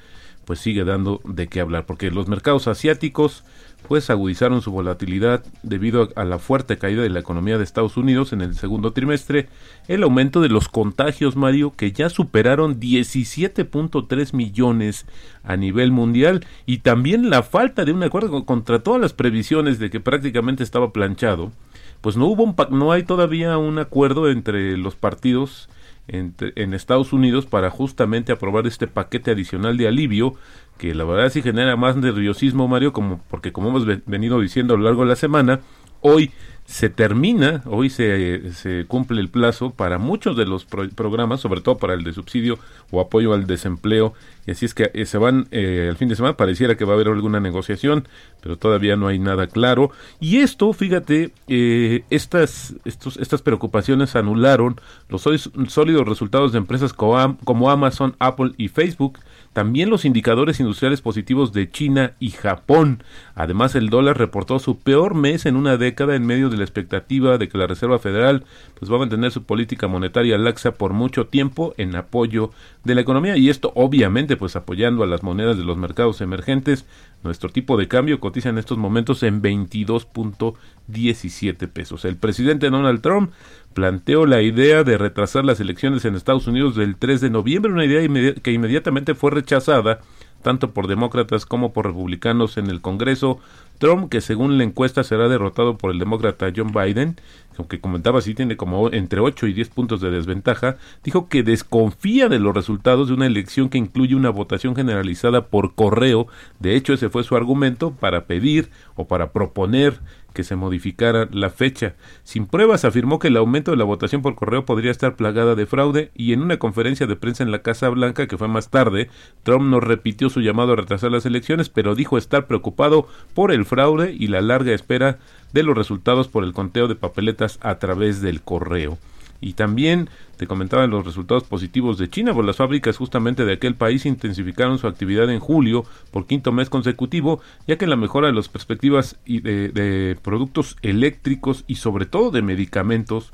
pues 0.44 0.58
sigue 0.58 0.84
dando 0.84 1.20
de 1.24 1.48
qué 1.48 1.60
hablar, 1.60 1.86
porque 1.86 2.10
los 2.10 2.26
mercados 2.26 2.66
asiáticos 2.66 3.44
pues 3.88 4.10
agudizaron 4.10 4.62
su 4.62 4.72
volatilidad 4.72 5.44
debido 5.62 6.10
a, 6.16 6.24
la 6.24 6.38
fuerte 6.38 6.76
caída 6.76 7.02
de 7.02 7.08
la 7.08 7.20
economía 7.20 7.56
de 7.56 7.64
Estados 7.64 7.96
Unidos 7.96 8.32
en 8.32 8.40
el 8.40 8.54
segundo 8.54 8.92
trimestre, 8.92 9.48
el 9.88 10.02
aumento 10.02 10.40
de 10.40 10.48
los 10.48 10.68
contagios, 10.68 11.36
Mario, 11.36 11.72
que 11.76 11.92
ya 11.92 12.10
superaron 12.10 12.80
17.3 12.80 14.34
millones 14.34 15.06
a 15.44 15.56
nivel 15.56 15.92
mundial 15.92 16.44
y 16.66 16.78
también 16.78 17.30
la 17.30 17.42
falta 17.42 17.84
de 17.84 17.92
un 17.92 18.02
acuerdo 18.02 18.44
contra 18.44 18.80
todas 18.80 19.00
las 19.00 19.12
previsiones 19.12 19.78
de 19.78 19.90
que 19.90 20.00
prácticamente 20.00 20.62
estaba 20.62 20.92
planchado, 20.92 21.52
pues 22.00 22.16
no 22.16 22.26
hubo 22.26 22.44
un, 22.44 22.56
no 22.70 22.92
hay 22.92 23.02
todavía 23.02 23.58
un 23.58 23.78
acuerdo 23.78 24.30
entre 24.30 24.76
los 24.76 24.96
partidos 24.96 25.68
en, 26.08 26.74
Estados 26.74 27.12
Unidos 27.12 27.46
para 27.46 27.70
justamente 27.70 28.32
aprobar 28.32 28.66
este 28.66 28.86
paquete 28.88 29.30
adicional 29.30 29.76
de 29.76 29.86
alivio 29.86 30.34
que 30.76 30.94
la 30.94 31.04
verdad 31.04 31.30
sí 31.30 31.42
genera 31.42 31.76
más 31.76 31.96
nerviosismo 31.96 32.66
Mario 32.66 32.92
como 32.92 33.20
porque 33.28 33.52
como 33.52 33.68
hemos 33.68 33.86
venido 34.06 34.40
diciendo 34.40 34.74
a 34.74 34.76
lo 34.76 34.84
largo 34.84 35.02
de 35.02 35.08
la 35.08 35.16
semana 35.16 35.60
hoy 36.00 36.32
se 36.70 36.88
termina, 36.88 37.62
hoy 37.66 37.90
se, 37.90 38.52
se, 38.52 38.84
cumple 38.86 39.20
el 39.20 39.28
plazo 39.28 39.70
para 39.70 39.98
muchos 39.98 40.36
de 40.36 40.46
los 40.46 40.64
programas, 40.66 41.40
sobre 41.40 41.62
todo 41.62 41.78
para 41.78 41.94
el 41.94 42.04
de 42.04 42.12
subsidio 42.12 42.60
o 42.92 43.00
apoyo 43.00 43.34
al 43.34 43.48
desempleo, 43.48 44.14
y 44.46 44.52
así 44.52 44.66
es 44.66 44.74
que 44.74 44.88
eh, 44.94 45.04
se 45.04 45.18
van 45.18 45.48
eh, 45.50 45.92
fin 45.98 46.08
de 46.08 46.14
semana, 46.14 46.36
pareciera 46.36 46.76
que 46.76 46.84
va 46.84 46.92
a 46.92 46.94
haber 46.94 47.08
alguna 47.08 47.40
negociación, 47.40 48.06
pero 48.40 48.56
todavía 48.56 48.94
no 48.94 49.08
hay 49.08 49.18
nada 49.18 49.48
claro. 49.48 49.90
Y 50.20 50.38
esto, 50.38 50.72
fíjate, 50.72 51.32
eh, 51.48 52.04
estas, 52.08 52.74
estos, 52.84 53.16
estas 53.16 53.42
preocupaciones 53.42 54.14
anularon 54.14 54.80
los 55.08 55.22
sólidos 55.22 56.06
resultados 56.06 56.52
de 56.52 56.58
empresas 56.58 56.92
como 56.92 57.68
Amazon, 57.68 58.14
Apple 58.20 58.52
y 58.58 58.68
Facebook, 58.68 59.18
también 59.52 59.90
los 59.90 60.04
indicadores 60.04 60.60
industriales 60.60 61.00
positivos 61.00 61.52
de 61.52 61.68
China 61.70 62.12
y 62.20 62.30
Japón. 62.30 63.02
Además, 63.34 63.74
el 63.74 63.90
dólar 63.90 64.16
reportó 64.16 64.60
su 64.60 64.78
peor 64.78 65.14
mes 65.14 65.44
en 65.44 65.56
una 65.56 65.76
década 65.76 66.14
en 66.14 66.24
medio 66.24 66.50
de 66.50 66.56
la 66.56 66.62
expectativa 66.62 67.36
de 67.36 67.48
que 67.48 67.58
la 67.58 67.66
Reserva 67.66 67.98
Federal 67.98 68.44
pues, 68.78 68.88
va 68.90 68.96
a 68.96 69.00
mantener 69.00 69.32
su 69.32 69.42
política 69.42 69.88
monetaria 69.88 70.38
laxa 70.38 70.72
por 70.72 70.92
mucho 70.92 71.26
tiempo 71.26 71.74
en 71.78 71.96
apoyo 71.96 72.52
de 72.84 72.94
la 72.94 73.00
economía 73.00 73.36
y 73.36 73.50
esto 73.50 73.72
obviamente 73.74 74.36
pues 74.36 74.54
apoyando 74.56 75.02
a 75.02 75.06
las 75.06 75.24
monedas 75.24 75.58
de 75.58 75.64
los 75.64 75.76
mercados 75.76 76.20
emergentes. 76.20 76.84
Nuestro 77.22 77.50
tipo 77.50 77.76
de 77.76 77.88
cambio 77.88 78.20
cotiza 78.20 78.48
en 78.48 78.56
estos 78.56 78.78
momentos 78.78 79.22
en 79.24 79.42
22.17 79.42 81.68
pesos. 81.68 82.06
El 82.06 82.16
presidente 82.16 82.70
Donald 82.70 83.02
Trump 83.02 83.32
planteó 83.74 84.26
la 84.26 84.42
idea 84.42 84.84
de 84.84 84.98
retrasar 84.98 85.44
las 85.44 85.60
elecciones 85.60 86.04
en 86.04 86.14
Estados 86.14 86.46
Unidos 86.46 86.76
del 86.76 86.96
3 86.96 87.20
de 87.20 87.30
noviembre, 87.30 87.72
una 87.72 87.84
idea 87.84 88.06
que 88.42 88.52
inmediatamente 88.52 89.14
fue 89.14 89.30
rechazada 89.30 90.00
tanto 90.42 90.72
por 90.72 90.86
demócratas 90.86 91.46
como 91.46 91.72
por 91.72 91.86
republicanos 91.86 92.56
en 92.56 92.68
el 92.68 92.80
Congreso. 92.80 93.38
Trump, 93.78 94.10
que 94.10 94.20
según 94.20 94.58
la 94.58 94.64
encuesta 94.64 95.04
será 95.04 95.28
derrotado 95.28 95.78
por 95.78 95.90
el 95.90 95.98
demócrata 95.98 96.52
John 96.54 96.72
Biden, 96.72 97.16
aunque 97.56 97.80
comentaba 97.80 98.20
si 98.20 98.34
tiene 98.34 98.56
como 98.56 98.90
entre 98.92 99.20
8 99.20 99.46
y 99.46 99.52
10 99.54 99.68
puntos 99.70 100.00
de 100.00 100.10
desventaja, 100.10 100.76
dijo 101.02 101.28
que 101.28 101.42
desconfía 101.42 102.28
de 102.28 102.38
los 102.38 102.54
resultados 102.54 103.08
de 103.08 103.14
una 103.14 103.26
elección 103.26 103.68
que 103.70 103.78
incluye 103.78 104.14
una 104.14 104.30
votación 104.30 104.76
generalizada 104.76 105.46
por 105.46 105.74
correo. 105.74 106.26
De 106.58 106.76
hecho, 106.76 106.92
ese 106.92 107.08
fue 107.08 107.24
su 107.24 107.36
argumento 107.36 107.92
para 107.92 108.26
pedir 108.26 108.70
o 108.96 109.06
para 109.06 109.32
proponer 109.32 110.00
que 110.32 110.44
se 110.44 110.56
modificara 110.56 111.28
la 111.32 111.50
fecha. 111.50 111.94
Sin 112.24 112.46
pruebas 112.46 112.84
afirmó 112.84 113.18
que 113.18 113.28
el 113.28 113.36
aumento 113.36 113.70
de 113.70 113.76
la 113.76 113.84
votación 113.84 114.22
por 114.22 114.34
correo 114.34 114.64
podría 114.64 114.90
estar 114.90 115.16
plagada 115.16 115.54
de 115.54 115.66
fraude 115.66 116.10
y 116.14 116.32
en 116.32 116.42
una 116.42 116.58
conferencia 116.58 117.06
de 117.06 117.16
prensa 117.16 117.42
en 117.42 117.50
la 117.50 117.62
Casa 117.62 117.88
Blanca 117.88 118.26
que 118.26 118.38
fue 118.38 118.48
más 118.48 118.70
tarde, 118.70 119.08
Trump 119.42 119.64
no 119.64 119.80
repitió 119.80 120.30
su 120.30 120.40
llamado 120.40 120.72
a 120.72 120.76
retrasar 120.76 121.10
las 121.10 121.26
elecciones, 121.26 121.68
pero 121.68 121.94
dijo 121.94 122.18
estar 122.18 122.46
preocupado 122.46 123.08
por 123.34 123.52
el 123.52 123.64
fraude 123.64 124.14
y 124.18 124.28
la 124.28 124.40
larga 124.40 124.72
espera 124.72 125.18
de 125.52 125.62
los 125.62 125.76
resultados 125.76 126.28
por 126.28 126.44
el 126.44 126.52
conteo 126.52 126.88
de 126.88 126.94
papeletas 126.94 127.58
a 127.62 127.78
través 127.78 128.20
del 128.20 128.42
correo. 128.42 128.98
Y 129.40 129.54
también 129.54 130.08
te 130.36 130.46
comentaba 130.46 130.86
los 130.86 131.04
resultados 131.04 131.44
positivos 131.44 131.98
de 131.98 132.08
China, 132.08 132.34
pues 132.34 132.46
las 132.46 132.56
fábricas 132.56 132.96
justamente 132.96 133.44
de 133.44 133.54
aquel 133.54 133.74
país 133.74 134.06
intensificaron 134.06 134.78
su 134.78 134.86
actividad 134.86 135.30
en 135.30 135.40
julio 135.40 135.84
por 136.10 136.26
quinto 136.26 136.52
mes 136.52 136.70
consecutivo, 136.70 137.40
ya 137.66 137.76
que 137.76 137.86
la 137.86 137.96
mejora 137.96 138.28
de 138.28 138.34
las 138.34 138.48
perspectivas 138.48 139.18
de, 139.26 140.16
productos 140.22 140.76
eléctricos 140.82 141.64
y 141.66 141.76
sobre 141.76 142.06
todo 142.06 142.30
de 142.30 142.42
medicamentos 142.42 143.32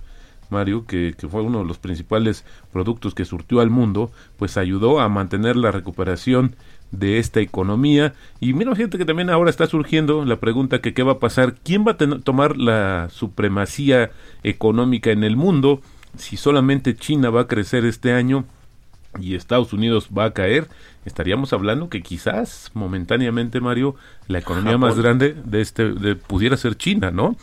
Mario, 0.48 0.86
que, 0.86 1.14
que, 1.18 1.26
fue 1.26 1.42
uno 1.42 1.58
de 1.58 1.64
los 1.64 1.78
principales 1.78 2.44
productos 2.72 3.16
que 3.16 3.24
surtió 3.24 3.58
al 3.58 3.68
mundo, 3.68 4.12
pues 4.36 4.56
ayudó 4.56 5.00
a 5.00 5.08
mantener 5.08 5.56
la 5.56 5.72
recuperación 5.72 6.54
de 6.90 7.18
esta 7.18 7.40
economía. 7.40 8.14
Y 8.40 8.52
mira, 8.52 8.74
gente 8.74 8.98
que 8.98 9.04
también 9.04 9.30
ahora 9.30 9.50
está 9.50 9.66
surgiendo 9.66 10.24
la 10.24 10.36
pregunta 10.36 10.80
que 10.80 10.94
qué 10.94 11.02
va 11.02 11.12
a 11.12 11.18
pasar, 11.18 11.54
quién 11.54 11.84
va 11.86 11.92
a 11.92 11.96
tomar 11.96 12.56
la 12.56 13.08
supremacía 13.10 14.10
económica 14.42 15.10
en 15.10 15.24
el 15.24 15.36
mundo 15.36 15.80
si 16.18 16.36
solamente 16.36 16.96
China 16.96 17.30
va 17.30 17.42
a 17.42 17.46
crecer 17.46 17.84
este 17.84 18.12
año 18.12 18.44
y 19.20 19.34
Estados 19.34 19.72
Unidos 19.72 20.08
va 20.16 20.26
a 20.26 20.32
caer, 20.32 20.68
estaríamos 21.06 21.52
hablando 21.52 21.88
que 21.88 22.02
quizás 22.02 22.70
momentáneamente, 22.74 23.60
Mario, 23.60 23.94
la 24.28 24.40
economía 24.40 24.76
más 24.76 24.98
grande 24.98 25.36
de 25.44 25.60
este 25.60 25.92
de, 25.92 26.16
pudiera 26.16 26.56
ser 26.56 26.76
China, 26.76 27.10
¿no? 27.10 27.36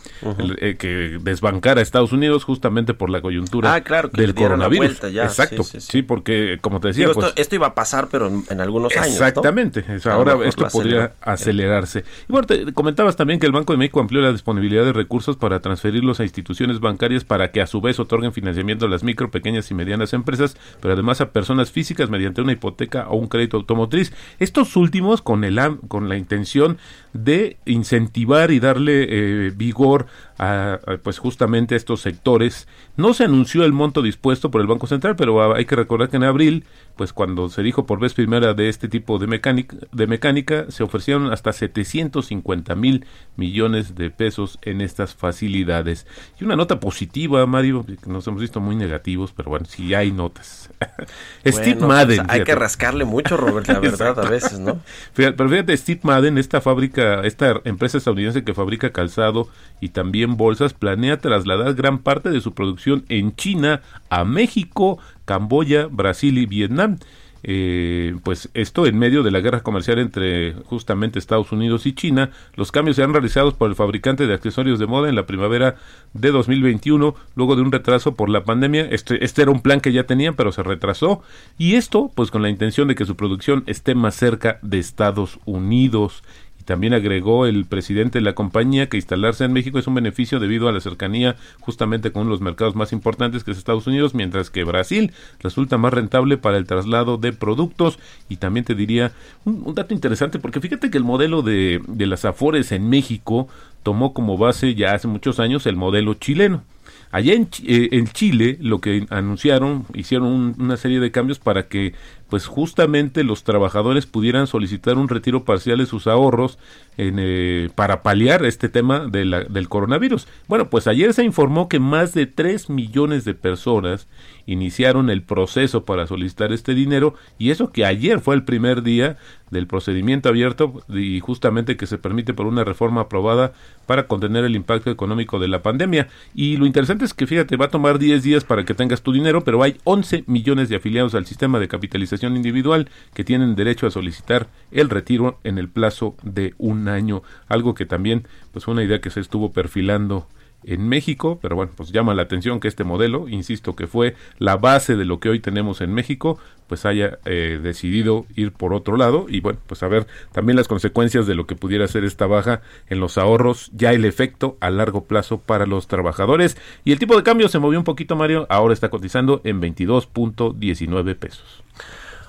Eh, 0.57 0.75
que 0.77 1.17
desbancara 1.21 1.79
a 1.79 1.83
Estados 1.83 2.11
Unidos 2.11 2.43
justamente 2.43 2.93
por 2.93 3.09
la 3.09 3.21
coyuntura 3.21 3.73
ah, 3.73 3.81
claro, 3.81 4.09
del 4.11 4.35
coronavirus. 4.35 5.03
Exacto, 5.03 5.63
sí, 5.63 6.01
porque 6.01 6.59
como 6.61 6.79
te 6.79 6.89
decía, 6.89 7.09
pues 7.11 7.33
esto, 7.35 7.55
iba 7.55 7.67
a 7.67 7.75
pasar, 7.75 8.09
pero 8.11 8.27
en, 8.27 8.61
algunos 8.61 8.95
años. 8.95 9.07
Exactamente, 9.07 9.85
ahora 10.05 10.37
esto 10.45 10.67
podría 10.67 11.13
acelerarse. 11.21 12.03
Y 12.27 12.31
bueno, 12.31 12.47
te 12.47 12.73
comentabas 12.73 13.15
también 13.15 13.39
que 13.39 13.45
el 13.45 13.53
Banco 13.53 13.73
de 13.73 13.77
México 13.77 14.01
amplió 14.01 14.21
la 14.21 14.31
disponibilidad 14.31 14.83
de 14.83 14.93
recursos 14.93 15.37
para 15.37 15.61
transferirlos 15.61 16.19
a 16.19 16.23
instituciones 16.23 16.81
bancarias 16.81 17.23
para 17.23 17.51
que 17.51 17.61
a 17.61 17.67
su 17.67 17.79
vez 17.79 17.99
otorguen 17.99 18.33
financiamiento 18.33 18.85
a 18.85 18.89
las 18.89 19.03
micro, 19.03 19.31
pequeñas 19.31 19.71
y 19.71 19.73
medianas 19.73 20.13
empresas, 20.13 20.57
pero 20.81 20.93
además 20.93 21.21
a 21.21 21.31
personas 21.31 21.71
físicas 21.71 22.09
mediante 22.09 22.41
una 22.41 22.51
hipoteca 22.51 23.07
o 23.07 23.15
un 23.15 23.27
crédito 23.27 23.52
automotriz. 23.57 24.13
Estos 24.39 24.75
últimos 24.75 25.21
con, 25.21 25.43
el, 25.43 25.59
con 25.87 26.09
la 26.09 26.17
intención 26.17 26.77
de 27.13 27.57
incentivar 27.65 28.51
y 28.51 28.59
darle 28.59 29.07
eh, 29.09 29.51
vigor 29.55 30.07
a, 30.37 30.79
pues 31.03 31.19
justamente 31.19 31.75
a 31.75 31.77
estos 31.77 32.01
sectores. 32.01 32.67
No 32.97 33.13
se 33.13 33.23
anunció 33.23 33.63
el 33.63 33.73
monto 33.73 34.01
dispuesto 34.01 34.51
por 34.51 34.61
el 34.61 34.67
Banco 34.67 34.87
Central, 34.87 35.15
pero 35.15 35.53
hay 35.53 35.65
que 35.65 35.75
recordar 35.75 36.09
que 36.09 36.17
en 36.17 36.23
abril, 36.23 36.65
pues 36.95 37.13
cuando 37.13 37.49
se 37.49 37.63
dijo 37.63 37.85
por 37.85 37.99
vez 37.99 38.13
primera 38.13 38.53
de 38.53 38.69
este 38.69 38.87
tipo 38.87 39.19
de 39.19 39.27
mecánica, 39.27 39.77
de 39.91 40.07
mecánica 40.07 40.65
se 40.69 40.83
ofrecieron 40.83 41.31
hasta 41.31 41.53
750 41.53 42.75
mil 42.75 43.05
millones 43.35 43.95
de 43.95 44.09
pesos 44.11 44.59
en 44.61 44.81
estas 44.81 45.15
facilidades. 45.15 46.05
Y 46.39 46.43
una 46.43 46.55
nota 46.55 46.79
positiva, 46.79 47.45
Mario, 47.45 47.85
que 47.85 48.09
nos 48.09 48.27
hemos 48.27 48.41
visto 48.41 48.59
muy 48.59 48.75
negativos, 48.75 49.33
pero 49.35 49.49
bueno, 49.49 49.65
sí 49.65 49.93
hay 49.93 50.11
notas. 50.11 50.69
Steve 51.45 51.75
pues, 51.75 51.87
Madden. 51.87 52.25
hay 52.29 52.43
que 52.43 52.55
rascarle 52.55 53.05
mucho, 53.05 53.37
Robert, 53.37 53.67
la 53.67 53.79
verdad, 53.79 54.19
a 54.19 54.29
veces, 54.29 54.59
¿no? 54.59 54.79
Pero 55.13 55.49
fíjate, 55.49 55.75
Steve 55.77 56.01
Madden, 56.03 56.37
esta 56.37 56.61
fábrica, 56.61 57.21
esta 57.21 57.61
empresa 57.63 57.97
estadounidense 57.97 58.43
que 58.43 58.53
fabrica 58.53 58.91
calzado 58.91 59.47
y 59.79 59.89
también 59.89 60.22
bolsas, 60.25 60.73
planea 60.73 61.17
trasladar 61.17 61.73
gran 61.73 61.99
parte 61.99 62.29
de 62.29 62.41
su 62.41 62.53
producción 62.53 63.05
en 63.09 63.35
China 63.35 63.81
a 64.09 64.23
México, 64.25 64.99
Camboya, 65.25 65.87
Brasil 65.87 66.37
y 66.37 66.45
Vietnam. 66.45 66.97
Eh, 67.45 68.15
pues 68.23 68.49
esto 68.53 68.85
en 68.85 68.97
medio 68.97 69.21
de 69.21 69.29
la 69.29 69.41
guerra 69.41 69.63
comercial 69.63 69.99
entre 69.99 70.53
justamente 70.63 71.19
Estados 71.19 71.51
Unidos 71.51 71.85
y 71.85 71.93
China. 71.93 72.31
Los 72.55 72.71
cambios 72.71 72.95
serán 72.95 73.13
realizados 73.13 73.53
por 73.53 73.69
el 73.69 73.75
fabricante 73.75 74.27
de 74.27 74.33
accesorios 74.33 74.79
de 74.79 74.87
moda 74.87 75.09
en 75.09 75.15
la 75.15 75.25
primavera 75.25 75.75
de 76.13 76.31
2021, 76.31 77.15
luego 77.35 77.55
de 77.55 77.61
un 77.61 77.71
retraso 77.71 78.15
por 78.15 78.29
la 78.29 78.45
pandemia. 78.45 78.87
Este, 78.89 79.23
este 79.25 79.41
era 79.41 79.51
un 79.51 79.61
plan 79.61 79.81
que 79.81 79.91
ya 79.91 80.05
tenían, 80.05 80.35
pero 80.35 80.53
se 80.53 80.63
retrasó. 80.63 81.21
Y 81.57 81.75
esto, 81.75 82.09
pues 82.15 82.31
con 82.31 82.41
la 82.41 82.49
intención 82.49 82.87
de 82.87 82.95
que 82.95 83.05
su 83.05 83.17
producción 83.17 83.63
esté 83.67 83.93
más 83.93 84.15
cerca 84.15 84.59
de 84.61 84.79
Estados 84.79 85.39
Unidos. 85.45 86.23
También 86.65 86.93
agregó 86.93 87.45
el 87.45 87.65
presidente 87.65 88.19
de 88.19 88.25
la 88.25 88.35
compañía 88.35 88.87
que 88.87 88.97
instalarse 88.97 89.43
en 89.43 89.53
México 89.53 89.79
es 89.79 89.87
un 89.87 89.95
beneficio 89.95 90.39
debido 90.39 90.67
a 90.67 90.71
la 90.71 90.79
cercanía 90.79 91.35
justamente 91.59 92.11
con 92.11 92.29
los 92.29 92.41
mercados 92.41 92.75
más 92.75 92.93
importantes 92.93 93.43
que 93.43 93.51
es 93.51 93.57
Estados 93.57 93.87
Unidos, 93.87 94.13
mientras 94.13 94.49
que 94.49 94.63
Brasil 94.63 95.11
resulta 95.39 95.77
más 95.77 95.93
rentable 95.93 96.37
para 96.37 96.57
el 96.57 96.65
traslado 96.65 97.17
de 97.17 97.33
productos. 97.33 97.99
Y 98.29 98.37
también 98.37 98.65
te 98.65 98.75
diría 98.75 99.11
un, 99.45 99.73
dato 99.75 99.93
interesante, 99.93 100.39
porque 100.39 100.61
fíjate 100.61 100.89
que 100.89 100.97
el 100.97 101.03
modelo 101.03 101.41
de, 101.41 101.81
de 101.87 102.05
las 102.05 102.25
Afores 102.25 102.71
en 102.71 102.89
México 102.89 103.47
tomó 103.83 104.13
como 104.13 104.37
base 104.37 104.75
ya 104.75 104.93
hace 104.93 105.07
muchos 105.07 105.39
años 105.39 105.65
el 105.65 105.75
modelo 105.75 106.13
chileno. 106.15 106.63
Allá 107.11 107.33
en, 107.33 107.47
eh, 107.67 107.89
en, 107.91 108.07
Chile 108.07 108.57
lo 108.59 108.81
que 108.81 109.05
anunciaron, 109.11 109.85
hicieron 109.93 110.55
una 110.57 110.77
serie 110.77 110.99
de 110.99 111.11
cambios 111.11 111.37
para 111.37 111.67
que 111.67 111.93
pues 112.33 112.47
justamente 112.47 113.23
los 113.23 113.43
trabajadores 113.43 114.07
pudieran 114.07 114.47
solicitar 114.47 114.97
un 114.97 115.07
retiro 115.07 115.45
parcial 115.45 115.77
de 115.77 115.85
sus 115.85 116.07
ahorros 116.07 116.57
en, 116.97 117.17
eh, 117.19 117.69
para 117.75 118.01
paliar 118.01 118.43
este 118.43 118.69
tema 118.69 119.05
de 119.05 119.23
la, 119.23 119.43
del 119.43 119.69
coronavirus. 119.69 120.27
Bueno, 120.47 120.67
pues 120.71 120.87
ayer 120.87 121.13
se 121.13 121.23
informó 121.23 121.69
que 121.69 121.79
más 121.79 122.15
de 122.15 122.25
3 122.25 122.71
millones 122.71 123.23
de 123.23 123.35
personas 123.35 124.07
iniciaron 124.47 125.11
el 125.11 125.21
proceso 125.21 125.85
para 125.85 126.07
solicitar 126.07 126.51
este 126.51 126.73
dinero 126.73 127.13
y 127.37 127.51
eso 127.51 127.71
que 127.71 127.85
ayer 127.85 128.19
fue 128.19 128.33
el 128.33 128.43
primer 128.43 128.81
día 128.81 129.17
del 129.51 129.67
procedimiento 129.67 130.29
abierto 130.29 130.83
y 130.89 131.19
justamente 131.19 131.77
que 131.77 131.85
se 131.85 131.97
permite 131.97 132.33
por 132.33 132.47
una 132.47 132.63
reforma 132.63 133.01
aprobada 133.01 133.53
para 133.85 134.07
contener 134.07 134.43
el 134.43 134.55
impacto 134.55 134.89
económico 134.89 135.39
de 135.39 135.47
la 135.47 135.61
pandemia. 135.61 136.07
Y 136.33 136.57
lo 136.57 136.65
interesante 136.65 137.05
es 137.05 137.13
que 137.13 137.27
fíjate, 137.27 137.55
va 137.55 137.65
a 137.65 137.69
tomar 137.69 137.99
10 137.99 138.23
días 138.23 138.43
para 138.43 138.65
que 138.65 138.73
tengas 138.73 139.03
tu 139.03 139.13
dinero, 139.13 139.43
pero 139.43 139.61
hay 139.61 139.77
11 139.83 140.23
millones 140.27 140.69
de 140.69 140.77
afiliados 140.77 141.13
al 141.13 141.25
sistema 141.25 141.59
de 141.59 141.67
capitalización 141.67 142.22
individual 142.27 142.89
que 143.13 143.23
tienen 143.23 143.55
derecho 143.55 143.87
a 143.87 143.91
solicitar 143.91 144.47
el 144.71 144.89
retiro 144.89 145.39
en 145.43 145.57
el 145.57 145.69
plazo 145.69 146.15
de 146.23 146.53
un 146.57 146.87
año, 146.87 147.23
algo 147.47 147.73
que 147.73 147.85
también 147.85 148.27
pues 148.51 148.67
una 148.67 148.83
idea 148.83 149.01
que 149.01 149.09
se 149.09 149.19
estuvo 149.19 149.51
perfilando 149.51 150.27
en 150.65 150.87
México, 150.87 151.39
pero 151.41 151.55
bueno, 151.55 151.71
pues 151.75 151.91
llama 151.91 152.13
la 152.13 152.23
atención 152.23 152.59
que 152.59 152.67
este 152.67 152.83
modelo, 152.83 153.27
insisto, 153.27 153.75
que 153.75 153.87
fue 153.87 154.15
la 154.39 154.57
base 154.57 154.95
de 154.95 155.05
lo 155.05 155.19
que 155.19 155.29
hoy 155.29 155.39
tenemos 155.39 155.81
en 155.81 155.93
México, 155.93 156.39
pues 156.67 156.85
haya 156.85 157.19
eh, 157.25 157.59
decidido 157.61 158.25
ir 158.35 158.51
por 158.51 158.73
otro 158.73 158.97
lado 158.97 159.25
y 159.27 159.41
bueno, 159.41 159.59
pues 159.67 159.83
a 159.83 159.87
ver 159.87 160.07
también 160.31 160.55
las 160.55 160.67
consecuencias 160.67 161.27
de 161.27 161.35
lo 161.35 161.45
que 161.45 161.55
pudiera 161.55 161.87
ser 161.87 162.03
esta 162.03 162.25
baja 162.25 162.61
en 162.87 162.99
los 162.99 163.17
ahorros, 163.17 163.71
ya 163.73 163.91
el 163.91 164.05
efecto 164.05 164.57
a 164.59 164.69
largo 164.69 165.05
plazo 165.05 165.39
para 165.39 165.65
los 165.65 165.87
trabajadores 165.87 166.57
y 166.83 166.91
el 166.91 166.99
tipo 166.99 167.15
de 167.15 167.23
cambio 167.23 167.49
se 167.49 167.59
movió 167.59 167.79
un 167.79 167.85
poquito, 167.85 168.15
Mario, 168.15 168.47
ahora 168.49 168.73
está 168.73 168.89
cotizando 168.89 169.41
en 169.43 169.61
22.19 169.61 171.15
pesos. 171.15 171.63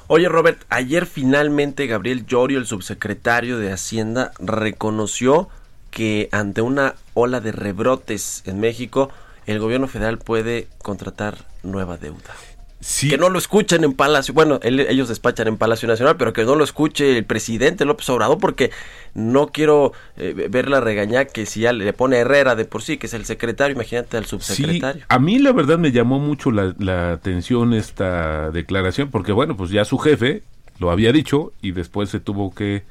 Oye 0.07 0.29
Robert, 0.29 0.62
ayer 0.69 1.07
finalmente 1.07 1.87
Gabriel 1.87 2.27
Llorio, 2.27 2.59
el 2.59 2.67
subsecretario 2.67 3.59
de 3.59 3.73
Hacienda, 3.73 4.33
reconoció 4.38 5.49
que 5.90 6.29
ante 6.31 6.61
una 6.61 6.97
ola 7.14 7.40
de 7.40 7.53
rebrotes 7.53 8.43
en 8.45 8.61
México, 8.61 9.09
el 9.47 9.61
gobierno 9.61 9.88
federal 9.88 10.19
puede 10.19 10.69
contratar 10.83 11.47
nueva 11.62 11.97
deuda. 11.97 12.35
Que 13.01 13.16
no 13.16 13.31
lo 13.31 13.38
escuchen 13.38 13.83
en 13.83 13.94
Palacio, 13.94 14.35
bueno, 14.35 14.61
ellos 14.62 15.09
despachan 15.09 15.49
en 15.49 15.57
Palacio 15.57 15.88
Nacional, 15.88 16.16
pero 16.18 16.35
que 16.35 16.44
no 16.44 16.55
lo 16.55 16.64
escuche 16.64 17.16
el 17.16 17.25
presidente 17.25 17.87
López 17.87 18.09
Obrador, 18.11 18.38
porque 18.38 18.70
no 19.14 19.47
quiero 19.47 19.92
eh, 20.18 20.49
ver 20.51 20.68
la 20.68 20.81
que 21.25 21.47
si 21.47 21.61
ya 21.61 21.73
le 21.73 21.92
pone 21.94 22.18
Herrera 22.18 22.55
de 22.55 22.66
por 22.66 22.83
sí, 22.83 22.99
que 22.99 23.07
es 23.07 23.14
el 23.14 23.25
secretario, 23.25 23.75
imagínate 23.75 24.18
al 24.18 24.27
subsecretario. 24.27 25.01
Sí, 25.01 25.07
a 25.09 25.18
mí 25.18 25.38
la 25.38 25.53
verdad 25.53 25.79
me 25.79 25.92
llamó 25.92 26.18
mucho 26.18 26.51
la, 26.51 26.75
la 26.79 27.12
atención 27.12 27.73
esta 27.73 28.51
declaración, 28.51 29.11
porque 29.11 29.33
bueno, 29.33 29.57
pues 29.57 29.70
ya 29.70 29.87
su 29.87 29.97
jefe 29.99 30.42
lo 30.79 30.90
había 30.90 31.11
dicho 31.12 31.53
y 31.62 31.73
después 31.73 32.11
se 32.11 32.20
tuvo 32.20 32.55
que 32.55 32.83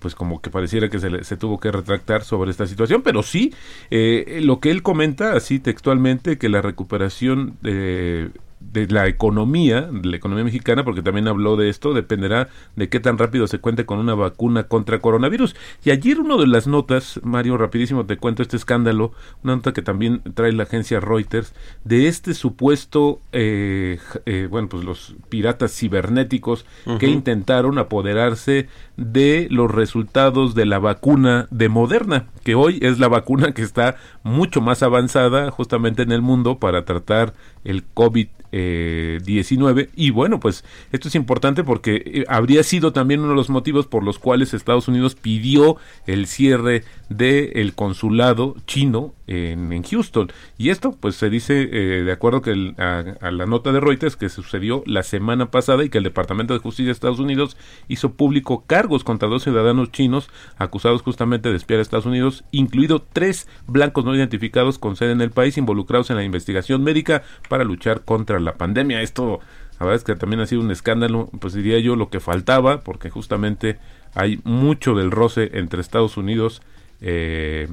pues 0.00 0.14
como 0.14 0.42
que 0.42 0.50
pareciera 0.50 0.90
que 0.90 0.98
se, 0.98 1.24
se, 1.24 1.36
tuvo 1.36 1.58
que 1.58 1.72
retractar 1.72 2.22
sobre 2.22 2.50
esta 2.50 2.66
situación, 2.66 3.02
pero 3.02 3.22
sí, 3.22 3.54
eh, 3.90 4.40
lo 4.42 4.60
que 4.60 4.70
él 4.70 4.82
comenta 4.82 5.32
así 5.32 5.58
textualmente, 5.58 6.36
que 6.36 6.50
la 6.50 6.60
recuperación 6.60 7.56
de 7.62 8.30
de 8.60 8.86
la 8.88 9.06
economía, 9.06 9.82
de 9.82 10.08
la 10.08 10.16
economía 10.16 10.44
mexicana, 10.44 10.84
porque 10.84 11.02
también 11.02 11.28
habló 11.28 11.56
de 11.56 11.68
esto, 11.68 11.94
dependerá 11.94 12.48
de 12.74 12.88
qué 12.88 13.00
tan 13.00 13.18
rápido 13.18 13.46
se 13.46 13.58
cuente 13.58 13.86
con 13.86 13.98
una 13.98 14.14
vacuna 14.14 14.64
contra 14.64 15.00
coronavirus. 15.00 15.54
Y 15.84 15.90
ayer 15.90 16.20
uno 16.20 16.36
de 16.38 16.46
las 16.46 16.66
notas, 16.66 17.20
Mario, 17.22 17.56
rapidísimo 17.56 18.06
te 18.06 18.16
cuento 18.16 18.42
este 18.42 18.56
escándalo, 18.56 19.12
una 19.42 19.56
nota 19.56 19.72
que 19.72 19.82
también 19.82 20.22
trae 20.34 20.52
la 20.52 20.64
agencia 20.64 21.00
Reuters, 21.00 21.54
de 21.84 22.08
este 22.08 22.34
supuesto, 22.34 23.20
eh, 23.32 23.98
eh, 24.24 24.48
bueno, 24.50 24.68
pues 24.68 24.84
los 24.84 25.14
piratas 25.28 25.76
cibernéticos 25.76 26.66
que 26.98 27.08
intentaron 27.08 27.78
apoderarse 27.78 28.68
de 28.96 29.48
los 29.50 29.70
resultados 29.70 30.54
de 30.54 30.66
la 30.66 30.78
vacuna 30.78 31.46
de 31.50 31.68
Moderna, 31.68 32.26
que 32.44 32.54
hoy 32.54 32.78
es 32.82 32.98
la 32.98 33.08
vacuna 33.08 33.52
que 33.52 33.62
está 33.62 33.96
mucho 34.22 34.60
más 34.60 34.82
avanzada 34.82 35.50
justamente 35.50 36.02
en 36.02 36.12
el 36.12 36.22
mundo 36.22 36.58
para 36.58 36.84
tratar 36.84 37.34
el 37.66 37.84
COVID 37.84 38.28
19 38.52 39.82
eh, 39.82 39.90
y 39.96 40.10
bueno 40.10 40.40
pues 40.40 40.64
esto 40.92 41.08
es 41.08 41.14
importante 41.14 41.64
porque 41.64 42.02
eh, 42.06 42.24
habría 42.28 42.62
sido 42.62 42.92
también 42.92 43.20
uno 43.20 43.30
de 43.30 43.34
los 43.34 43.50
motivos 43.50 43.86
por 43.86 44.02
los 44.02 44.18
cuales 44.18 44.54
Estados 44.54 44.88
Unidos 44.88 45.14
pidió 45.14 45.76
el 46.06 46.26
cierre 46.26 46.84
del 47.08 47.74
consulado 47.74 48.56
chino 48.66 49.14
en, 49.26 49.82
Houston. 49.82 50.32
Y 50.58 50.70
esto 50.70 50.96
pues 50.98 51.16
se 51.16 51.30
dice 51.30 51.68
eh, 51.70 52.02
de 52.02 52.12
acuerdo 52.12 52.42
que 52.42 52.74
a, 52.78 53.30
la 53.30 53.46
nota 53.46 53.72
de 53.72 53.80
Reuters 53.80 54.16
que 54.16 54.28
sucedió 54.28 54.82
la 54.86 55.02
semana 55.02 55.50
pasada 55.50 55.84
y 55.84 55.88
que 55.88 55.98
el 55.98 56.04
Departamento 56.04 56.54
de 56.54 56.60
Justicia 56.60 56.86
de 56.86 56.92
Estados 56.92 57.18
Unidos 57.18 57.56
hizo 57.88 58.12
público 58.12 58.64
cargos 58.66 59.04
contra 59.04 59.28
dos 59.28 59.42
ciudadanos 59.42 59.90
chinos 59.92 60.30
acusados 60.58 61.02
justamente 61.02 61.50
de 61.50 61.56
espiar 61.56 61.80
a 61.80 61.82
Estados 61.82 62.06
Unidos 62.06 62.44
incluido 62.50 63.04
tres 63.12 63.48
blancos 63.66 64.04
no 64.04 64.14
identificados 64.14 64.78
con 64.78 64.96
sede 64.96 65.12
en 65.12 65.20
el 65.20 65.30
país 65.30 65.58
involucrados 65.58 66.10
en 66.10 66.16
la 66.16 66.24
investigación 66.24 66.82
médica 66.82 67.22
luchar 67.64 68.02
contra 68.02 68.40
la 68.40 68.54
pandemia. 68.54 69.02
Esto, 69.02 69.40
la 69.78 69.86
verdad 69.86 69.96
es 69.96 70.04
que 70.04 70.14
también 70.16 70.40
ha 70.40 70.46
sido 70.46 70.60
un 70.60 70.70
escándalo, 70.70 71.30
pues 71.40 71.54
diría 71.54 71.78
yo 71.78 71.96
lo 71.96 72.08
que 72.08 72.20
faltaba, 72.20 72.80
porque 72.82 73.10
justamente 73.10 73.78
hay 74.14 74.40
mucho 74.44 74.94
del 74.94 75.10
roce 75.10 75.50
entre 75.54 75.80
Estados 75.80 76.16
Unidos 76.16 76.62
eh, 77.00 77.68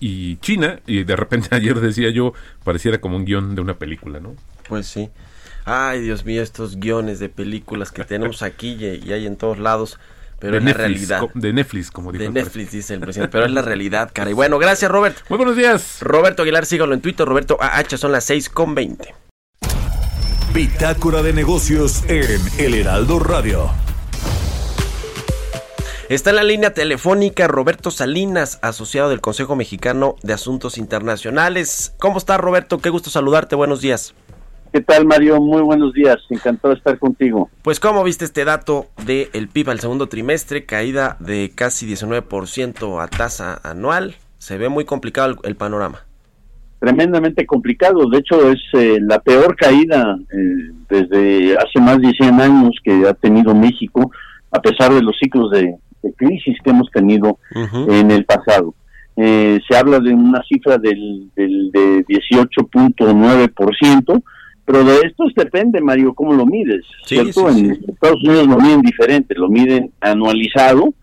y 0.00 0.36
China, 0.36 0.80
y 0.86 1.04
de 1.04 1.16
repente 1.16 1.48
ayer 1.54 1.78
decía 1.80 2.10
yo, 2.10 2.32
pareciera 2.64 3.00
como 3.00 3.16
un 3.16 3.24
guion 3.24 3.54
de 3.54 3.60
una 3.60 3.74
película, 3.74 4.20
¿no? 4.20 4.34
Pues 4.68 4.86
sí. 4.86 5.10
Ay, 5.64 6.00
Dios 6.00 6.24
mío, 6.24 6.42
estos 6.42 6.76
guiones 6.76 7.18
de 7.18 7.28
películas 7.28 7.92
que 7.92 8.04
tenemos 8.04 8.42
aquí 8.42 8.72
y, 8.72 9.12
hay 9.12 9.26
en 9.26 9.36
todos 9.36 9.58
lados. 9.58 9.98
Pero 10.40 10.56
es 10.56 10.64
la 10.64 10.72
realidad. 10.72 11.22
De 11.34 11.52
Netflix, 11.52 11.90
como 11.90 12.10
dijo. 12.10 12.24
De 12.24 12.30
Netflix, 12.30 12.72
dice 12.72 12.94
el 12.94 13.00
presidente. 13.00 13.30
Pero 13.30 13.44
es 13.44 13.52
la 13.52 13.62
realidad, 13.62 14.10
cara. 14.12 14.30
Y 14.30 14.32
bueno, 14.32 14.58
gracias, 14.58 14.90
Robert. 14.90 15.18
Muy 15.28 15.36
buenos 15.36 15.54
días. 15.54 15.98
Roberto 16.00 16.42
Aguilar, 16.42 16.64
síganlo 16.64 16.94
en 16.94 17.02
Twitter. 17.02 17.26
Roberto 17.26 17.58
AH, 17.60 17.98
son 17.98 18.12
las 18.12 18.24
6 18.24 18.48
con 18.48 18.74
20. 18.74 19.14
Bitácora 20.54 21.22
de 21.22 21.32
negocios 21.32 22.02
en 22.08 22.40
El 22.58 22.74
Heraldo 22.74 23.18
Radio. 23.18 23.70
Está 26.08 26.30
en 26.30 26.36
la 26.36 26.42
línea 26.42 26.74
telefónica 26.74 27.46
Roberto 27.46 27.92
Salinas, 27.92 28.58
asociado 28.62 29.10
del 29.10 29.20
Consejo 29.20 29.54
Mexicano 29.54 30.16
de 30.22 30.32
Asuntos 30.32 30.76
Internacionales. 30.76 31.94
¿Cómo 32.00 32.18
está 32.18 32.36
Roberto? 32.36 32.78
Qué 32.78 32.90
gusto 32.90 33.10
saludarte. 33.10 33.54
Buenos 33.54 33.80
días. 33.80 34.12
¿Qué 34.72 34.80
tal, 34.80 35.04
Mario? 35.04 35.40
Muy 35.40 35.62
buenos 35.62 35.92
días. 35.92 36.18
Encantado 36.30 36.72
de 36.72 36.78
estar 36.78 36.96
contigo. 36.98 37.50
Pues, 37.62 37.80
¿cómo 37.80 38.04
viste 38.04 38.24
este 38.24 38.44
dato 38.44 38.86
del 39.04 39.48
PIB 39.48 39.70
al 39.70 39.80
segundo 39.80 40.08
trimestre? 40.08 40.64
Caída 40.64 41.16
de 41.18 41.50
casi 41.52 41.88
19% 41.88 43.02
a 43.02 43.08
tasa 43.08 43.60
anual. 43.64 44.14
Se 44.38 44.58
ve 44.58 44.68
muy 44.68 44.84
complicado 44.84 45.34
el, 45.42 45.56
panorama. 45.56 46.04
Tremendamente 46.78 47.46
complicado. 47.46 48.08
De 48.08 48.18
hecho, 48.18 48.48
es 48.48 48.60
eh, 48.74 48.98
la 49.00 49.18
peor 49.18 49.56
caída 49.56 50.16
eh, 50.32 50.70
desde 50.88 51.58
hace 51.58 51.80
más 51.80 51.98
de 51.98 52.12
100 52.12 52.40
años 52.40 52.76
que 52.84 53.08
ha 53.08 53.14
tenido 53.14 53.52
México, 53.54 54.12
a 54.52 54.62
pesar 54.62 54.94
de 54.94 55.02
los 55.02 55.18
ciclos 55.18 55.50
de, 55.50 55.74
crisis 56.16 56.56
que 56.64 56.70
hemos 56.70 56.90
tenido 56.90 57.38
en 57.54 58.10
el 58.10 58.24
pasado. 58.24 58.74
Eh, 59.16 59.60
se 59.68 59.76
habla 59.76 60.00
de 60.00 60.14
una 60.14 60.42
cifra 60.48 60.78
del, 60.78 61.30
del 61.36 61.70
de 61.72 62.06
18.9%, 62.06 64.22
pero 64.70 64.84
de 64.84 65.00
esto 65.04 65.24
depende, 65.34 65.80
Mario, 65.80 66.14
cómo 66.14 66.32
lo 66.32 66.46
mides. 66.46 66.84
¿cierto? 67.04 67.48
en 67.50 67.72
Estados 67.88 68.22
Unidos 68.22 68.46
lo 68.46 68.56
miden 68.58 68.82
diferente, 68.82 69.34
lo 69.34 69.48
miden 69.48 69.90
anualizado, 70.00 70.94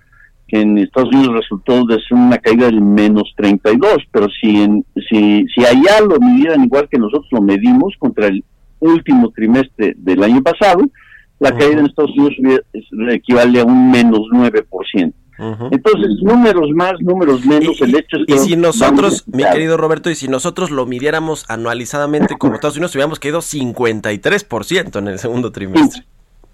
que 0.47 0.62
en 0.62 0.77
Estados 0.77 1.13
Unidos 1.13 1.36
resultó 1.36 1.86
de 1.86 1.95
ser 1.95 2.17
una 2.17 2.38
caída 2.38 2.67
del 2.67 2.80
menos 2.82 3.34
32, 3.36 3.97
pero 4.10 4.27
si, 4.39 4.62
en, 4.62 4.86
si, 5.10 5.45
si 5.53 5.65
allá 5.65 5.99
lo 5.99 6.17
midieran 6.17 6.63
igual 6.63 6.88
que 6.89 6.97
nosotros 6.97 7.27
lo 7.32 7.41
medimos 7.41 7.93
contra 7.99 8.27
el 8.27 8.41
último 8.80 9.32
trimestre 9.32 9.95
del 9.97 10.23
año 10.23 10.41
pasado, 10.41 10.86
la 11.39 11.51
caída 11.51 11.82
en 11.82 11.88
Estados 11.88 12.12
Unidos 12.17 12.62
equivale 13.10 13.60
a 13.60 13.65
un 13.65 13.91
menos 13.91 14.21
9%. 14.32 15.13
Entonces, 15.38 16.21
números 16.21 16.69
más, 16.73 16.93
números 17.00 17.45
menos, 17.45 17.80
el 17.82 17.95
hecho 17.95 18.17
es 18.17 18.26
que... 18.26 18.36
Y 18.36 18.39
si 18.39 18.56
nosotros, 18.56 19.23
mi 19.28 19.43
querido 19.43 19.78
Roberto, 19.78 20.10
y 20.10 20.15
si 20.15 20.28
nosotros 20.28 20.71
lo 20.71 20.86
midiéramos 20.86 21.50
anualizadamente 21.50 22.36
como 22.38 22.56
Estados 22.56 22.76
Unidos, 22.78 22.95
hubiéramos 22.95 23.19
caído 23.19 23.39
53% 23.39 24.97
en 24.97 25.08
el 25.08 25.19
segundo 25.19 25.52
trimestre. 25.52 26.04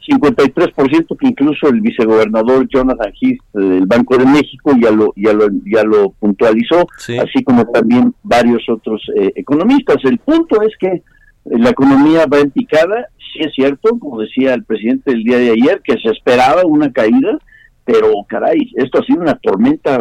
53% 0.08 1.18
que 1.18 1.28
incluso 1.28 1.70
el 1.70 1.82
vicegobernador 1.82 2.68
Jonathan 2.68 3.14
Heath 3.22 3.40
del 3.54 3.86
Banco 3.86 4.18
de 4.18 4.26
México 4.26 4.72
ya 4.82 4.92
lo 4.92 5.14
ya 5.16 5.34
lo 5.34 5.48
ya 5.66 5.84
lo 5.84 6.10
puntualizó, 6.20 6.88
así 7.22 7.44
como 7.44 7.66
también 7.68 8.14
varios 8.22 8.68
otros 8.68 9.02
eh, 9.16 9.32
economistas. 9.36 9.98
El 10.04 10.18
punto 10.20 10.62
es 10.62 10.76
que 10.78 11.04
la 11.46 11.70
economía 11.70 12.26
va 12.26 12.40
en 12.40 12.52
picada, 12.52 13.08
sí 13.18 13.44
es 13.44 13.54
cierto, 13.54 13.98
como 14.00 14.22
decía 14.22 14.54
el 14.54 14.64
presidente 14.64 15.12
el 15.12 15.24
día 15.24 15.38
de 15.38 15.52
ayer, 15.52 15.82
que 15.84 15.98
se 15.98 16.10
esperaba 16.10 16.64
una 16.66 16.92
caída, 16.92 17.40
pero 17.86 18.12
caray, 18.28 18.72
esto 18.76 19.00
ha 19.00 19.06
sido 19.06 19.22
una 19.22 19.36
tormenta, 19.36 20.00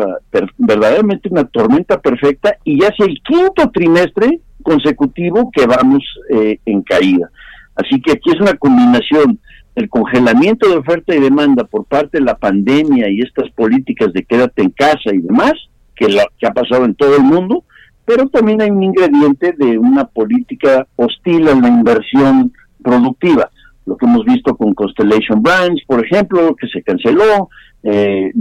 verdaderamente 0.58 1.28
una 1.28 1.44
tormenta 1.44 2.00
perfecta 2.00 2.56
y 2.64 2.80
ya 2.80 2.88
es 2.88 3.00
el 3.06 3.20
quinto 3.22 3.70
trimestre 3.72 4.40
consecutivo 4.62 5.50
que 5.52 5.66
vamos 5.66 6.02
eh, 6.30 6.58
en 6.64 6.82
caída. 6.82 7.30
Así 7.74 8.00
que 8.00 8.12
aquí 8.12 8.30
es 8.30 8.40
una 8.40 8.54
combinación 8.54 9.40
el 9.74 9.88
congelamiento 9.88 10.68
de 10.68 10.76
oferta 10.76 11.14
y 11.14 11.20
demanda 11.20 11.64
por 11.64 11.86
parte 11.86 12.18
de 12.18 12.24
la 12.24 12.36
pandemia 12.36 13.08
y 13.08 13.20
estas 13.20 13.50
políticas 13.52 14.12
de 14.12 14.24
quédate 14.24 14.62
en 14.62 14.70
casa 14.70 15.14
y 15.14 15.18
demás, 15.18 15.54
que, 15.96 16.08
lo, 16.08 16.20
que 16.38 16.46
ha 16.46 16.52
pasado 16.52 16.84
en 16.84 16.94
todo 16.94 17.16
el 17.16 17.22
mundo, 17.22 17.64
pero 18.04 18.28
también 18.28 18.60
hay 18.60 18.70
un 18.70 18.82
ingrediente 18.82 19.54
de 19.56 19.78
una 19.78 20.04
política 20.04 20.86
hostil 20.96 21.48
a 21.48 21.54
la 21.54 21.68
inversión 21.68 22.52
productiva. 22.82 23.50
Lo 23.86 23.96
que 23.96 24.06
hemos 24.06 24.24
visto 24.24 24.56
con 24.56 24.74
Constellation 24.74 25.42
Brands, 25.42 25.82
por 25.86 26.04
ejemplo, 26.04 26.54
que 26.56 26.68
se 26.68 26.82
canceló, 26.82 27.48
eh, 27.82 28.32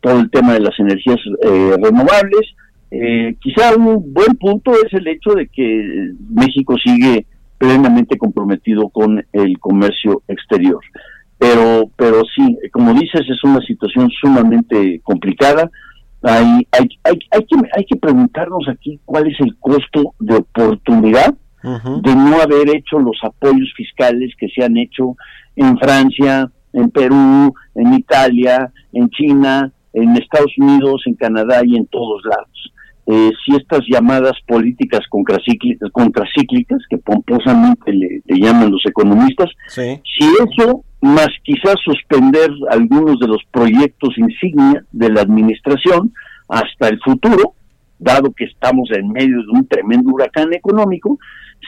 todo 0.00 0.20
el 0.20 0.30
tema 0.30 0.54
de 0.54 0.60
las 0.60 0.78
energías 0.78 1.18
eh, 1.42 1.76
renovables. 1.82 2.54
Eh, 2.90 3.34
quizá 3.40 3.74
un 3.74 4.12
buen 4.12 4.36
punto 4.38 4.72
es 4.72 4.92
el 4.92 5.06
hecho 5.08 5.32
de 5.32 5.48
que 5.48 6.12
México 6.30 6.76
sigue 6.78 7.26
plenamente 7.58 8.16
comprometido 8.18 8.88
con 8.88 9.24
el 9.32 9.58
comercio 9.58 10.22
exterior. 10.28 10.80
Pero, 11.38 11.90
pero 11.96 12.22
sí, 12.36 12.58
como 12.72 12.94
dices, 12.94 13.22
es 13.28 13.42
una 13.42 13.60
situación 13.66 14.10
sumamente 14.20 15.00
complicada. 15.02 15.70
Hay, 16.22 16.66
hay, 16.70 16.88
hay, 17.02 17.18
hay, 17.30 17.44
que, 17.44 17.56
hay 17.76 17.84
que 17.84 17.96
preguntarnos 17.96 18.68
aquí 18.68 18.98
cuál 19.04 19.26
es 19.26 19.38
el 19.40 19.56
costo 19.58 20.14
de 20.20 20.36
oportunidad 20.36 21.34
de 21.64 22.14
no 22.14 22.42
haber 22.42 22.76
hecho 22.76 22.98
los 22.98 23.16
apoyos 23.22 23.72
fiscales 23.74 24.34
que 24.38 24.48
se 24.48 24.62
han 24.62 24.76
hecho 24.76 25.16
en 25.56 25.78
Francia, 25.78 26.50
en 26.74 26.90
Perú, 26.90 27.54
en 27.74 27.94
Italia, 27.94 28.70
en 28.92 29.08
China, 29.10 29.72
en 29.92 30.16
Estados 30.16 30.52
Unidos, 30.58 31.02
en 31.06 31.14
Canadá 31.14 31.62
y 31.64 31.76
en 31.76 31.86
todos 31.86 32.22
lados. 32.24 32.72
Eh, 33.06 33.30
si 33.44 33.54
estas 33.54 33.80
llamadas 33.86 34.32
políticas 34.46 35.00
contracíclicas, 35.10 35.90
contracíclicas 35.92 36.78
que 36.88 36.96
pomposamente 36.98 37.92
le, 37.92 38.22
llaman 38.26 38.70
los 38.70 38.84
economistas, 38.86 39.50
si 39.74 40.24
eso, 40.24 40.84
más 41.02 41.28
quizás 41.42 41.76
suspender 41.84 42.50
algunos 42.70 43.20
de 43.20 43.28
los 43.28 43.42
proyectos 43.50 44.16
insignia 44.16 44.84
de 44.90 45.10
la 45.10 45.20
administración 45.20 46.12
hasta 46.48 46.88
el 46.88 46.98
futuro, 47.00 47.54
dado 47.98 48.32
que 48.32 48.44
estamos 48.44 48.90
en 48.90 49.10
medio 49.12 49.36
de 49.42 49.50
un 49.52 49.66
tremendo 49.66 50.10
huracán 50.10 50.54
económico, 50.54 51.18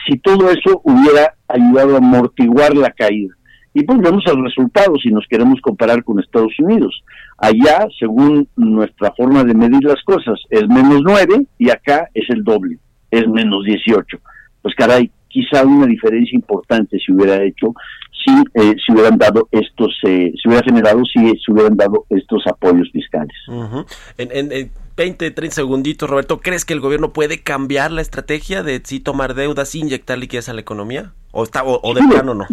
si 0.06 0.18
todo 0.18 0.50
eso 0.50 0.80
hubiera 0.84 1.34
ayudado 1.48 1.94
a 1.94 1.98
amortiguar 1.98 2.74
la 2.74 2.90
caída. 2.90 3.34
Y 3.78 3.84
pues 3.84 3.98
vemos 3.98 4.24
el 4.26 4.42
resultado 4.42 4.96
si 4.96 5.10
nos 5.10 5.26
queremos 5.28 5.60
comparar 5.60 6.02
con 6.02 6.18
Estados 6.18 6.58
Unidos. 6.60 7.04
Allá, 7.36 7.86
según 7.98 8.48
nuestra 8.56 9.12
forma 9.14 9.44
de 9.44 9.52
medir 9.52 9.84
las 9.84 10.02
cosas, 10.02 10.40
es 10.48 10.66
menos 10.66 11.02
9 11.04 11.44
y 11.58 11.68
acá 11.68 12.08
es 12.14 12.24
el 12.30 12.42
doble, 12.42 12.78
es 13.10 13.28
menos 13.28 13.66
18. 13.66 14.18
Pues 14.62 14.74
caray, 14.76 15.10
quizá 15.28 15.62
una 15.66 15.84
diferencia 15.84 16.34
importante 16.34 16.98
se 17.04 17.12
hubiera 17.12 17.44
hecho 17.44 17.74
si 18.24 18.32
eh, 18.54 18.76
se 18.84 18.94
hubieran 18.94 19.18
dado 19.18 19.46
estos, 19.50 19.94
eh, 20.04 20.32
se 20.42 20.48
hubiera 20.48 20.64
generado 20.64 21.04
si 21.04 21.20
se 21.38 21.52
hubieran 21.52 21.76
dado 21.76 22.06
estos 22.08 22.46
apoyos 22.46 22.90
fiscales. 22.92 23.36
en, 24.16 24.52
en, 24.52 24.70
20, 24.96 25.30
30 25.32 25.54
segunditos, 25.54 26.08
Roberto, 26.08 26.40
¿crees 26.40 26.64
que 26.64 26.72
el 26.72 26.80
gobierno 26.80 27.12
puede 27.12 27.42
cambiar 27.42 27.92
la 27.92 28.00
estrategia 28.00 28.62
de 28.62 28.80
si 28.82 29.00
tomar 29.00 29.34
deudas, 29.34 29.74
inyectar 29.74 30.16
liquidez 30.16 30.48
a 30.48 30.54
la 30.54 30.62
economía? 30.62 31.12
¿O, 31.32 31.44
está, 31.44 31.62
o, 31.62 31.92
de 31.92 32.00
plano 32.08 32.32
no? 32.32 32.46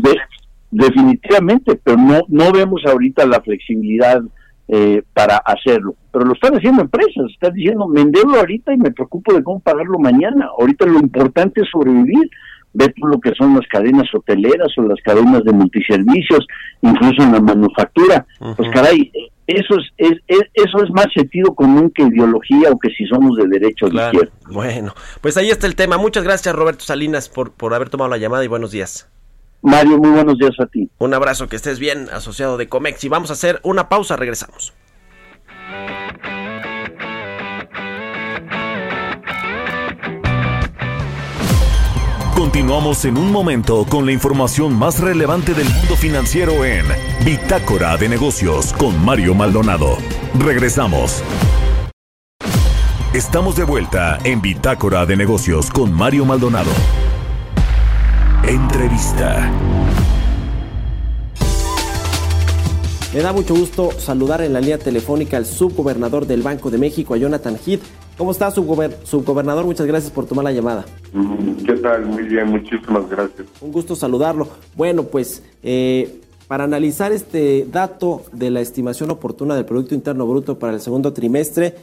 Definitivamente, 0.73 1.79
pero 1.81 1.97
no, 1.97 2.21
no 2.27 2.51
vemos 2.51 2.81
ahorita 2.85 3.25
la 3.25 3.41
flexibilidad 3.41 4.21
eh, 4.67 5.03
para 5.13 5.37
hacerlo. 5.37 5.95
Pero 6.11 6.25
lo 6.25 6.33
están 6.33 6.55
haciendo 6.55 6.81
empresas, 6.81 7.25
están 7.31 7.53
diciendo, 7.53 7.87
me 7.87 8.01
endeudo 8.01 8.39
ahorita 8.39 8.73
y 8.73 8.77
me 8.77 8.91
preocupo 8.91 9.33
de 9.33 9.43
cómo 9.43 9.59
pagarlo 9.59 9.99
mañana. 9.99 10.49
Ahorita 10.57 10.85
lo 10.85 10.99
importante 10.99 11.61
es 11.61 11.69
sobrevivir. 11.71 12.29
Ve 12.75 12.91
tú 12.95 13.05
lo 13.05 13.19
que 13.19 13.31
son 13.37 13.53
las 13.53 13.67
cadenas 13.67 14.07
hoteleras 14.15 14.69
o 14.77 14.81
las 14.81 14.99
cadenas 15.03 15.43
de 15.43 15.51
multiservicios, 15.51 16.47
incluso 16.81 17.21
en 17.21 17.33
la 17.33 17.39
manufactura. 17.39 18.25
Pues 18.39 18.67
caray, 18.71 19.11
eso 19.45 19.75
es, 19.97 20.13
eso 20.27 20.83
es 20.83 20.89
más 20.89 21.05
sentido 21.13 21.53
común 21.53 21.91
que 21.93 22.01
ideología 22.01 22.71
o 22.71 22.79
que 22.79 22.89
si 22.89 23.05
somos 23.05 23.37
de 23.37 23.47
derecho 23.47 23.85
o 23.85 23.89
de 23.89 24.03
izquierda. 24.03 24.31
Bueno, 24.51 24.93
pues 25.21 25.37
ahí 25.37 25.51
está 25.51 25.67
el 25.67 25.75
tema. 25.75 25.99
Muchas 25.99 26.23
gracias 26.23 26.55
Roberto 26.55 26.83
Salinas 26.83 27.29
por, 27.29 27.51
por 27.51 27.75
haber 27.75 27.89
tomado 27.89 28.09
la 28.09 28.17
llamada 28.17 28.43
y 28.43 28.47
buenos 28.47 28.71
días. 28.71 29.12
Mario, 29.63 29.97
muy 29.97 30.09
buenos 30.09 30.37
días 30.37 30.59
a 30.59 30.65
ti. 30.65 30.89
Un 30.97 31.13
abrazo, 31.13 31.47
que 31.47 31.55
estés 31.55 31.79
bien, 31.79 32.09
asociado 32.11 32.57
de 32.57 32.67
Comex. 32.67 33.01
Y 33.05 33.07
vamos 33.07 33.29
a 33.29 33.33
hacer 33.33 33.61
una 33.63 33.87
pausa, 33.87 34.17
regresamos. 34.17 34.73
Continuamos 42.35 43.05
en 43.05 43.17
un 43.17 43.31
momento 43.31 43.85
con 43.89 44.05
la 44.05 44.11
información 44.11 44.77
más 44.77 44.99
relevante 44.99 45.53
del 45.53 45.69
mundo 45.69 45.95
financiero 45.95 46.65
en 46.65 46.85
Bitácora 47.23 47.95
de 47.95 48.09
Negocios 48.09 48.73
con 48.73 49.03
Mario 49.03 49.33
Maldonado. 49.33 49.97
Regresamos. 50.37 51.23
Estamos 53.13 53.55
de 53.55 53.63
vuelta 53.63 54.17
en 54.25 54.41
Bitácora 54.41 55.05
de 55.05 55.15
Negocios 55.15 55.71
con 55.71 55.93
Mario 55.93 56.25
Maldonado. 56.25 56.71
Entrevista. 58.47 59.49
Me 63.13 63.21
da 63.21 63.31
mucho 63.31 63.55
gusto 63.55 63.91
saludar 63.91 64.41
en 64.41 64.51
la 64.51 64.59
línea 64.59 64.77
telefónica 64.77 65.37
al 65.37 65.45
subgobernador 65.45 66.27
del 66.27 66.41
Banco 66.41 66.69
de 66.69 66.77
México, 66.77 67.13
a 67.13 67.17
Jonathan 67.17 67.57
Heath. 67.65 67.81
¿Cómo 68.17 68.31
está, 68.31 68.51
subgobernador? 68.51 69.63
Muchas 69.63 69.87
gracias 69.87 70.11
por 70.11 70.25
tomar 70.25 70.43
la 70.43 70.51
llamada. 70.51 70.83
Mm, 71.13 71.63
¿Qué 71.65 71.73
tal? 71.73 72.05
Muy 72.05 72.23
bien, 72.23 72.47
muchísimas 72.49 73.09
gracias. 73.09 73.47
Un 73.61 73.71
gusto 73.71 73.95
saludarlo. 73.95 74.49
Bueno, 74.75 75.03
pues 75.03 75.41
eh, 75.63 76.19
para 76.49 76.65
analizar 76.65 77.13
este 77.13 77.65
dato 77.71 78.23
de 78.33 78.51
la 78.51 78.59
estimación 78.59 79.09
oportuna 79.09 79.55
del 79.55 79.63
Producto 79.65 79.95
Interno 79.95 80.27
Bruto 80.27 80.59
para 80.59 80.73
el 80.73 80.81
segundo 80.81 81.13
trimestre, 81.13 81.75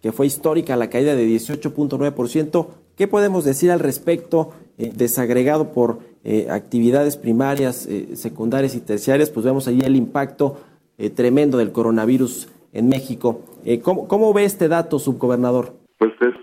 que 0.00 0.12
fue 0.12 0.26
histórica 0.26 0.76
la 0.76 0.88
caída 0.88 1.14
de 1.14 1.28
18.9%, 1.28 2.68
¿qué 2.96 3.06
podemos 3.08 3.44
decir 3.44 3.70
al 3.70 3.80
respecto? 3.80 4.52
Eh, 4.78 4.92
desagregado 4.94 5.72
por 5.72 6.00
eh, 6.22 6.48
actividades 6.50 7.16
primarias, 7.16 7.86
eh, 7.86 8.14
secundarias 8.16 8.74
y 8.74 8.80
terciarias, 8.84 9.30
pues 9.30 9.46
vemos 9.46 9.66
ahí 9.68 9.80
el 9.80 9.96
impacto 9.96 10.58
tremendo 11.14 11.58
del 11.58 11.72
coronavirus 11.72 12.48
en 12.72 12.88
México. 12.88 13.42
¿cómo, 13.82 14.08
¿Cómo 14.08 14.32
ve 14.32 14.44
este 14.44 14.66
dato, 14.66 14.98
subgobernador? 14.98 15.74
Pues 15.98 16.12
es 16.22 16.34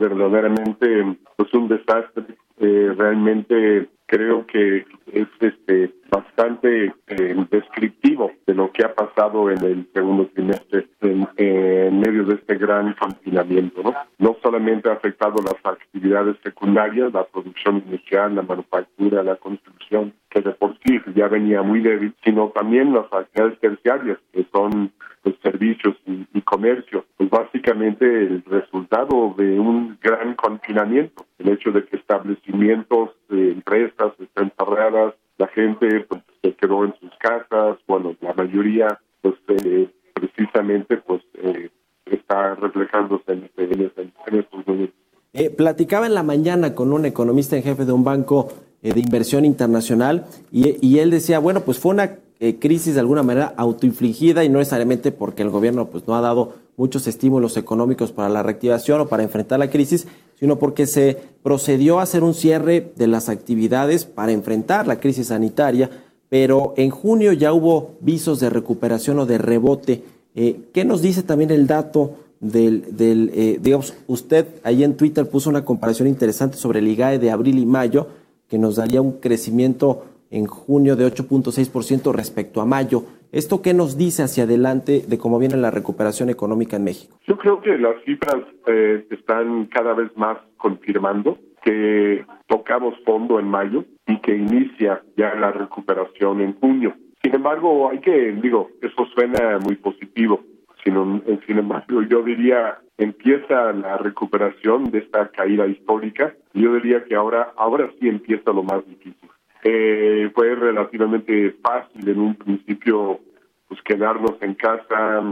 verdaderamente 0.00 1.16
pues 1.36 1.54
un 1.54 1.68
desastre. 1.68 2.26
realmente 2.58 3.88
creo 4.06 4.44
que 4.48 4.84
es 5.12 5.28
este 5.38 5.94
bastante 6.10 6.92
eh, 7.06 7.46
descriptivo 7.50 8.32
de 8.46 8.54
lo 8.54 8.70
que 8.72 8.84
ha 8.84 8.94
pasado 8.94 9.50
en 9.50 9.64
el 9.64 9.88
segundo 9.94 10.26
trimestre 10.34 10.88
en, 11.00 12.00
medio 12.00 12.24
de 12.24 12.34
este 12.34 12.56
gran 12.56 12.94
confinamiento. 12.94 13.82
¿no? 13.82 13.94
no 14.18 14.36
solamente 14.42 14.88
ha 14.88 14.94
afectado 14.94 15.36
las 15.42 15.56
actividades 15.64 16.36
secundarias, 16.42 17.12
la 17.12 17.24
producción 17.24 17.82
inicial, 17.86 18.34
la 18.34 18.42
manufactura, 18.42 19.22
la 19.22 19.36
construcción, 19.36 20.12
que 20.28 20.40
de 20.40 20.52
por 20.52 20.76
sí 20.84 21.00
ya 21.14 21.28
venía 21.28 21.62
muy 21.62 21.80
débil, 21.80 22.14
sino 22.24 22.48
también 22.48 22.92
las 22.92 23.12
actividades 23.12 23.58
terciarias, 23.60 24.18
que 24.32 24.46
son 24.52 24.92
los 25.24 25.34
servicios 25.42 25.96
y, 26.06 26.40
comercio. 26.42 27.04
Pues 27.16 27.30
básicamente 27.30 28.04
el 28.04 28.42
resultado 28.44 29.34
de 29.36 29.60
un 29.60 29.98
gran 30.02 30.34
confinamiento, 30.34 31.26
el 31.38 31.50
hecho 31.50 31.70
de 31.70 31.84
que 31.84 31.96
establecimientos, 31.96 33.10
eh, 33.30 33.52
empresas 33.54 34.12
estén 34.18 34.52
cerradas, 34.58 35.14
la 35.40 35.48
gente 35.48 36.04
pues, 36.06 36.22
se 36.42 36.52
quedó 36.52 36.84
en 36.84 36.94
sus 37.00 37.10
casas, 37.18 37.78
bueno, 37.88 38.14
la 38.20 38.34
mayoría 38.34 39.00
pues 39.22 39.34
eh, 39.48 39.88
precisamente 40.12 40.98
pues 40.98 41.22
eh, 41.42 41.70
está 42.04 42.56
reflejándose 42.56 43.32
en, 43.32 43.44
este, 43.46 44.12
estos 44.38 44.66
momentos. 44.66 44.94
Eh, 45.32 45.48
platicaba 45.48 46.06
en 46.06 46.12
la 46.12 46.22
mañana 46.22 46.74
con 46.74 46.92
un 46.92 47.06
economista 47.06 47.56
en 47.56 47.62
jefe 47.62 47.86
de 47.86 47.92
un 47.92 48.04
banco 48.04 48.48
de 48.82 48.98
inversión 48.98 49.46
internacional 49.46 50.26
y, 50.50 50.76
y, 50.86 50.98
él 50.98 51.10
decía, 51.10 51.38
bueno, 51.38 51.60
pues 51.60 51.78
fue 51.78 51.92
una 51.92 52.18
crisis 52.58 52.94
de 52.94 53.00
alguna 53.00 53.22
manera 53.22 53.52
autoinfligida 53.56 54.42
y 54.42 54.48
no 54.48 54.58
necesariamente 54.58 55.12
porque 55.12 55.42
el 55.42 55.50
gobierno 55.50 55.86
pues 55.86 56.08
no 56.08 56.16
ha 56.16 56.22
dado 56.22 56.54
muchos 56.76 57.06
estímulos 57.06 57.56
económicos 57.56 58.12
para 58.12 58.28
la 58.28 58.42
reactivación 58.42 59.00
o 59.00 59.08
para 59.08 59.22
enfrentar 59.22 59.58
la 59.58 59.70
crisis, 59.70 60.06
sino 60.38 60.58
porque 60.58 60.86
se 60.86 61.18
procedió 61.42 61.98
a 61.98 62.02
hacer 62.02 62.22
un 62.22 62.34
cierre 62.34 62.92
de 62.96 63.06
las 63.06 63.28
actividades 63.28 64.04
para 64.04 64.32
enfrentar 64.32 64.86
la 64.86 65.00
crisis 65.00 65.28
sanitaria, 65.28 65.90
pero 66.28 66.74
en 66.76 66.90
junio 66.90 67.32
ya 67.32 67.52
hubo 67.52 67.96
visos 68.00 68.40
de 68.40 68.50
recuperación 68.50 69.18
o 69.18 69.26
de 69.26 69.38
rebote. 69.38 70.02
Eh, 70.34 70.68
¿Qué 70.72 70.84
nos 70.84 71.02
dice 71.02 71.22
también 71.22 71.50
el 71.50 71.66
dato 71.66 72.14
del, 72.40 72.96
del 72.96 73.30
eh, 73.34 73.58
digamos, 73.60 73.94
usted 74.06 74.46
ahí 74.62 74.82
en 74.82 74.96
Twitter 74.96 75.28
puso 75.28 75.50
una 75.50 75.64
comparación 75.64 76.08
interesante 76.08 76.56
sobre 76.56 76.78
el 76.78 76.88
IGAE 76.88 77.18
de 77.18 77.30
abril 77.30 77.58
y 77.58 77.66
mayo, 77.66 78.08
que 78.48 78.58
nos 78.58 78.76
daría 78.76 79.02
un 79.02 79.12
crecimiento 79.12 80.04
en 80.30 80.46
junio 80.46 80.96
de 80.96 81.06
8.6% 81.06 82.12
respecto 82.12 82.60
a 82.60 82.66
mayo. 82.66 83.04
¿Esto 83.32 83.62
qué 83.62 83.74
nos 83.74 83.96
dice 83.96 84.24
hacia 84.24 84.42
adelante 84.42 85.02
de 85.06 85.18
cómo 85.18 85.38
viene 85.38 85.56
la 85.56 85.70
recuperación 85.70 86.30
económica 86.30 86.76
en 86.76 86.82
México? 86.82 87.16
Yo 87.28 87.38
creo 87.38 87.60
que 87.60 87.78
las 87.78 88.02
cifras 88.04 88.42
eh, 88.66 89.06
están 89.08 89.66
cada 89.66 89.94
vez 89.94 90.10
más 90.16 90.38
confirmando 90.56 91.38
que 91.62 92.24
tocamos 92.48 92.94
fondo 93.04 93.38
en 93.38 93.46
mayo 93.46 93.84
y 94.08 94.18
que 94.20 94.34
inicia 94.34 95.02
ya 95.16 95.32
la 95.36 95.52
recuperación 95.52 96.40
en 96.40 96.58
junio. 96.58 96.94
Sin 97.22 97.32
embargo, 97.32 97.88
hay 97.90 98.00
que, 98.00 98.32
digo, 98.32 98.70
eso 98.82 99.06
suena 99.14 99.60
muy 99.60 99.76
positivo. 99.76 100.40
Sino, 100.82 101.22
sin 101.46 101.58
embargo, 101.58 102.02
yo 102.02 102.22
diría, 102.22 102.78
empieza 102.98 103.72
la 103.74 103.98
recuperación 103.98 104.90
de 104.90 105.00
esta 105.00 105.28
caída 105.28 105.66
histórica. 105.66 106.34
Yo 106.54 106.74
diría 106.74 107.04
que 107.04 107.14
ahora, 107.14 107.52
ahora 107.56 107.90
sí 108.00 108.08
empieza 108.08 108.50
lo 108.50 108.64
más 108.64 108.84
difícil 108.88 109.19
eh, 109.62 110.30
fue 110.34 110.54
relativamente 110.54 111.56
fácil 111.62 112.08
en 112.08 112.20
un 112.20 112.34
principio 112.34 113.20
pues 113.68 113.80
quedarnos 113.82 114.36
en 114.40 114.54
casa, 114.54 115.22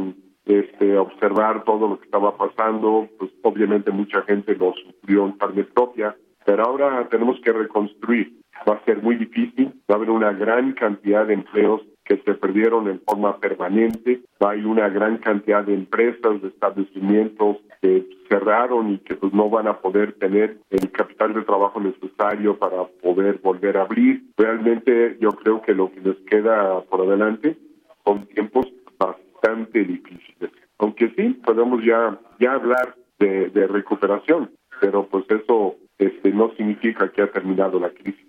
este, 0.45 0.97
observar 0.97 1.64
todo 1.64 1.88
lo 1.88 1.99
que 1.99 2.05
estaba 2.05 2.37
pasando, 2.37 3.09
pues 3.19 3.31
obviamente 3.43 3.91
mucha 3.91 4.23
gente 4.23 4.55
lo 4.55 4.73
sufrió 4.75 5.27
en 5.27 5.33
carne 5.33 5.64
propia, 5.64 6.17
pero 6.45 6.64
ahora 6.64 7.09
tenemos 7.09 7.41
que 7.41 7.53
reconstruir. 7.53 8.33
Va 8.69 8.75
a 8.75 8.85
ser 8.85 9.03
muy 9.03 9.17
difícil, 9.17 9.73
va 9.91 9.95
a 9.95 9.97
haber 9.97 10.11
una 10.11 10.33
gran 10.33 10.73
cantidad 10.73 11.27
de 11.27 11.35
empleos 11.35 11.83
que 12.09 12.16
se 12.25 12.35
perdieron 12.35 12.88
en 12.88 13.01
forma 13.01 13.37
permanente. 13.37 14.23
Hay 14.40 14.64
una 14.64 14.88
gran 14.88 15.18
cantidad 15.18 15.62
de 15.62 15.75
empresas, 15.75 16.40
de 16.40 16.49
establecimientos 16.49 17.59
que 17.83 18.07
cerraron 18.31 18.94
y 18.94 18.99
que 18.99 19.14
pues 19.14 19.33
no 19.35 19.51
van 19.51 19.68
a 19.68 19.79
poder 19.79 20.14
tener 20.14 20.57
el 20.71 20.90
capital 20.90 21.35
de 21.35 21.42
trabajo 21.42 21.81
necesario 21.81 22.59
para 22.59 22.85
poder 23.03 23.40
volver 23.42 23.77
a 23.77 23.83
abrir. 23.83 24.23
Realmente 24.38 25.18
yo 25.21 25.33
creo 25.33 25.61
que 25.61 25.75
lo 25.75 25.92
que 25.92 26.01
les 26.01 26.16
queda 26.21 26.81
por 26.83 27.03
adelante 27.03 27.59
son 28.07 28.27
tiempos 28.29 28.66
bastante 28.99 29.85
difíciles. 29.85 30.51
Aunque 30.79 31.11
sí, 31.11 31.38
podemos 31.44 31.85
ya, 31.85 32.18
ya 32.40 32.55
hablar 32.55 32.94
de, 33.18 33.66
recuperación, 33.66 34.51
pero 34.81 35.07
pues 35.09 35.27
eso 35.29 35.75
este, 35.99 36.33
no 36.33 36.55
significa 36.57 37.11
que 37.11 37.21
ha 37.21 37.31
terminado 37.31 37.79
la 37.79 37.90
crisis. 37.90 38.28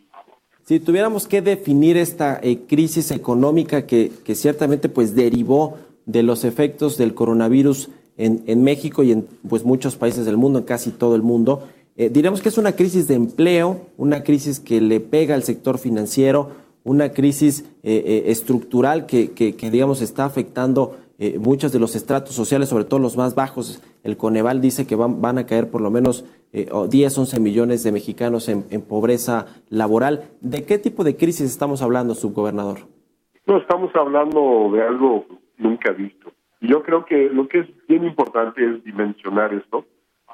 Si 0.70 0.80
tuviéramos 0.80 1.28
que 1.28 1.42
definir 1.42 1.98
esta 1.98 2.40
eh, 2.44 2.60
crisis 2.68 3.10
económica 3.10 3.88
que, 3.88 4.12
ciertamente 4.36 4.88
pues 4.88 5.16
derivó 5.16 5.78
de 6.06 6.22
los 6.22 6.44
efectos 6.44 6.96
del 6.96 7.16
coronavirus 7.16 7.90
en, 8.18 8.64
México 8.64 9.02
y 9.02 9.12
en 9.12 9.26
pues 9.50 9.64
muchos 9.64 9.96
países 9.96 10.28
del 10.28 10.38
mundo, 10.38 10.60
en 10.60 10.66
casi 10.66 10.92
todo 10.92 11.16
el 11.16 11.24
mundo, 11.24 11.68
eh, 11.98 12.12
diríamos 12.12 12.44
que 12.44 12.50
es 12.50 12.60
una 12.60 12.74
crisis 12.74 13.08
de 13.08 13.16
empleo, 13.16 13.88
una 13.98 14.22
crisis 14.24 14.60
que 14.60 14.80
le 14.80 15.00
pega 15.00 15.34
al 15.34 15.42
sector 15.42 15.80
financiero, 15.80 16.52
una 16.84 17.14
crisis 17.14 17.66
eh, 17.82 18.26
estructural 18.28 19.08
que, 19.08 19.32
que, 19.32 19.72
digamos 19.72 20.04
está 20.04 20.26
afectando 20.26 20.98
muchos 21.40 21.74
de 21.74 21.80
los 21.80 21.96
estratos 21.96 22.34
sociales, 22.34 22.70
sobre 22.70 22.86
todo 22.86 23.00
los 23.00 23.18
más 23.18 23.36
bajos. 23.36 23.84
El 24.04 24.16
Coneval 24.16 24.62
dice 24.62 24.88
que 24.88 24.96
van, 24.96 25.22
van 25.22 25.38
a 25.38 25.46
caer 25.46 25.70
por 25.70 25.82
lo 25.82 25.92
menos 25.92 26.24
eh, 26.52 26.70
10, 26.90 27.18
11 27.18 27.40
millones 27.40 27.84
de 27.84 27.92
mexicanos 27.92 28.50
en, 28.50 28.82
pobreza 28.82 29.46
laboral. 29.70 30.30
¿De 30.42 30.66
qué 30.66 30.80
tipo 30.80 31.04
de 31.04 31.16
crisis 31.16 31.50
estamos 31.52 31.82
hablando, 31.82 32.16
subgobernador? 32.16 32.80
No, 33.46 33.58
estamos 33.58 33.96
hablando 33.96 34.72
de 34.74 34.82
algo 34.82 35.26
nunca 35.58 35.92
visto. 35.92 36.32
Yo 36.62 36.82
creo 36.84 37.06
que 37.06 37.30
lo 37.30 37.48
que 37.48 37.60
es 37.60 37.88
bien 37.88 38.04
importante 38.04 38.66
es 38.66 38.84
dimensionar 38.84 39.54
esto, 39.54 39.86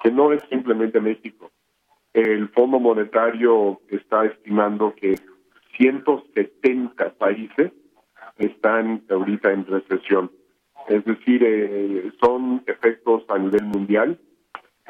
que 0.01 0.11
no 0.11 0.31
es 0.31 0.41
simplemente 0.49 1.01
México. 1.01 1.51
El 2.13 2.47
Fondo 2.49 2.79
Monetario 2.79 3.81
está 3.89 4.25
estimando 4.25 4.93
que 4.95 5.15
170 5.77 7.13
países 7.17 7.73
están 8.37 9.03
ahorita 9.09 9.51
en 9.51 9.65
recesión. 9.65 10.31
Es 10.87 11.03
decir, 11.05 11.43
eh, 11.43 12.11
son 12.21 12.63
efectos 12.67 13.23
a 13.29 13.37
nivel 13.37 13.63
mundial 13.63 14.19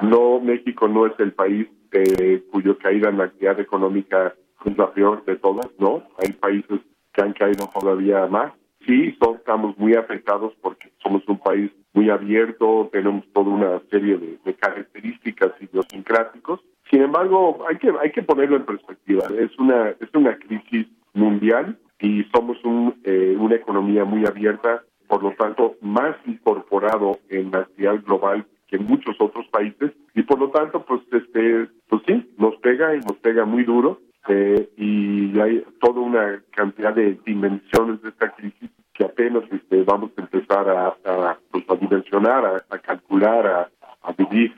no, 0.01 0.39
México 0.39 0.87
no 0.87 1.05
es 1.05 1.13
el 1.19 1.33
país 1.33 1.67
eh, 1.91 2.43
cuyo 2.51 2.77
caída 2.77 3.09
en 3.09 3.17
la 3.17 3.25
actividad 3.25 3.59
económica 3.59 4.35
es 4.65 4.77
la 4.77 4.91
peor 4.91 5.23
de 5.25 5.35
todas, 5.37 5.69
no. 5.79 6.03
Hay 6.17 6.33
países 6.33 6.81
que 7.13 7.21
han 7.21 7.33
caído 7.33 7.69
todavía 7.79 8.25
más. 8.27 8.51
Sí, 8.85 9.15
estamos 9.19 9.77
muy 9.77 9.93
afectados 9.93 10.53
porque 10.61 10.91
somos 11.01 11.27
un 11.27 11.39
país 11.39 11.71
muy 11.93 12.09
abierto, 12.09 12.89
tenemos 12.91 13.25
toda 13.33 13.49
una 13.49 13.81
serie 13.89 14.17
de, 14.17 14.53
características 14.55 15.53
idiosincráticos. 15.61 16.59
Sin 16.89 17.01
embargo, 17.01 17.65
hay 17.67 17.77
que 17.77 17.91
hay 18.01 18.11
que 18.11 18.21
ponerlo 18.21 18.57
en 18.57 18.65
perspectiva. 18.65 19.25
Es 19.39 19.57
una 19.57 19.89
es 19.89 20.09
una 20.13 20.37
crisis 20.37 20.87
mundial 21.13 21.79
y 21.99 22.23
somos 22.35 22.63
un, 22.63 22.99
eh, 23.03 23.35
una 23.39 23.55
economía 23.55 24.03
muy 24.03 24.25
abierta, 24.25 24.83
por 25.07 25.23
lo 25.23 25.31
tanto 25.31 25.75
más 25.81 26.15
incorporado 26.25 27.19
en 27.29 27.51
la 27.51 27.59
actividad 27.59 28.01
global 28.03 28.45
que 28.67 28.77
muchos 28.77 29.15
otros 29.19 29.47
países 29.47 29.91
y 30.15 30.23
por 30.23 30.39
lo 30.39 30.49
tanto 30.49 30.83
pues 30.85 31.01
este 31.11 31.67
pues 31.87 32.01
sí 32.07 32.33
nos 32.37 32.55
pega 32.57 32.95
y 32.95 32.99
nos 32.99 33.17
pega 33.17 33.45
muy 33.45 33.63
duro 33.63 33.99
eh, 34.27 34.69
y 34.77 35.39
hay 35.39 35.63
toda 35.79 36.01
una 36.01 36.43
cantidad 36.51 36.93
de 36.93 37.19
dimensiones 37.25 38.01
de 38.01 38.09
esta 38.09 38.31
crisis 38.35 38.69
que 38.95 39.03
apenas 39.03 39.43
este, 39.51 39.83
vamos 39.83 40.11
a 40.17 40.21
empezar 40.21 40.69
a, 40.69 41.37
pues, 41.51 41.63
a 41.67 41.75
dimensionar, 41.75 42.65
a, 42.69 42.77
calcular, 42.79 43.69
a, 44.01 44.11
vivir. 44.13 44.53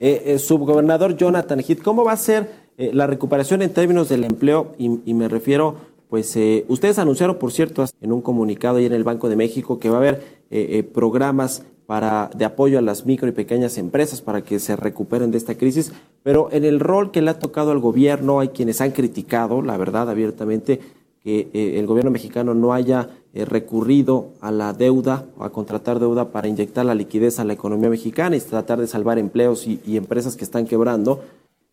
Eh, 0.00 0.22
eh, 0.26 0.38
subgobernador 0.38 1.16
Jonathan 1.16 1.60
Heath, 1.60 1.82
¿cómo 1.82 2.04
va 2.04 2.12
a 2.12 2.16
ser 2.16 2.48
eh, 2.78 2.90
la 2.92 3.06
recuperación 3.06 3.62
en 3.62 3.72
términos 3.72 4.08
del 4.08 4.24
empleo? 4.24 4.74
Y, 4.78 5.00
y 5.04 5.14
me 5.14 5.28
refiero, 5.28 5.76
pues 6.08 6.38
ustedes 6.68 6.98
anunciaron, 6.98 7.38
por 7.38 7.52
cierto, 7.52 7.84
en 8.00 8.12
un 8.12 8.22
comunicado 8.22 8.76
ahí 8.76 8.86
en 8.86 8.92
el 8.92 9.04
Banco 9.04 9.28
de 9.28 9.36
México 9.36 9.78
que 9.78 9.90
va 9.90 9.96
a 9.96 10.00
haber 10.00 10.22
programas 10.92 11.64
para, 11.86 12.30
de 12.34 12.44
apoyo 12.44 12.78
a 12.78 12.82
las 12.82 13.04
micro 13.04 13.28
y 13.28 13.32
pequeñas 13.32 13.78
empresas 13.78 14.20
para 14.20 14.42
que 14.42 14.58
se 14.58 14.76
recuperen 14.76 15.30
de 15.30 15.38
esta 15.38 15.56
crisis, 15.56 15.92
pero 16.22 16.48
en 16.52 16.64
el 16.64 16.80
rol 16.80 17.10
que 17.10 17.22
le 17.22 17.30
ha 17.30 17.38
tocado 17.38 17.70
al 17.70 17.78
gobierno 17.78 18.40
hay 18.40 18.48
quienes 18.48 18.80
han 18.80 18.92
criticado, 18.92 19.62
la 19.62 19.76
verdad, 19.76 20.08
abiertamente, 20.08 20.80
que 21.24 21.48
eh, 21.54 21.78
el 21.78 21.86
gobierno 21.86 22.10
mexicano 22.10 22.54
no 22.54 22.74
haya 22.74 23.08
eh, 23.32 23.46
recurrido 23.46 24.28
a 24.42 24.50
la 24.50 24.74
deuda 24.74 25.26
a 25.40 25.48
contratar 25.48 25.98
deuda 25.98 26.30
para 26.30 26.48
inyectar 26.48 26.84
la 26.84 26.94
liquidez 26.94 27.40
a 27.40 27.44
la 27.44 27.54
economía 27.54 27.88
mexicana 27.88 28.36
y 28.36 28.40
tratar 28.40 28.78
de 28.78 28.86
salvar 28.86 29.18
empleos 29.18 29.66
y, 29.66 29.96
empresas 29.96 30.36
que 30.36 30.44
están 30.44 30.66
quebrando. 30.66 31.22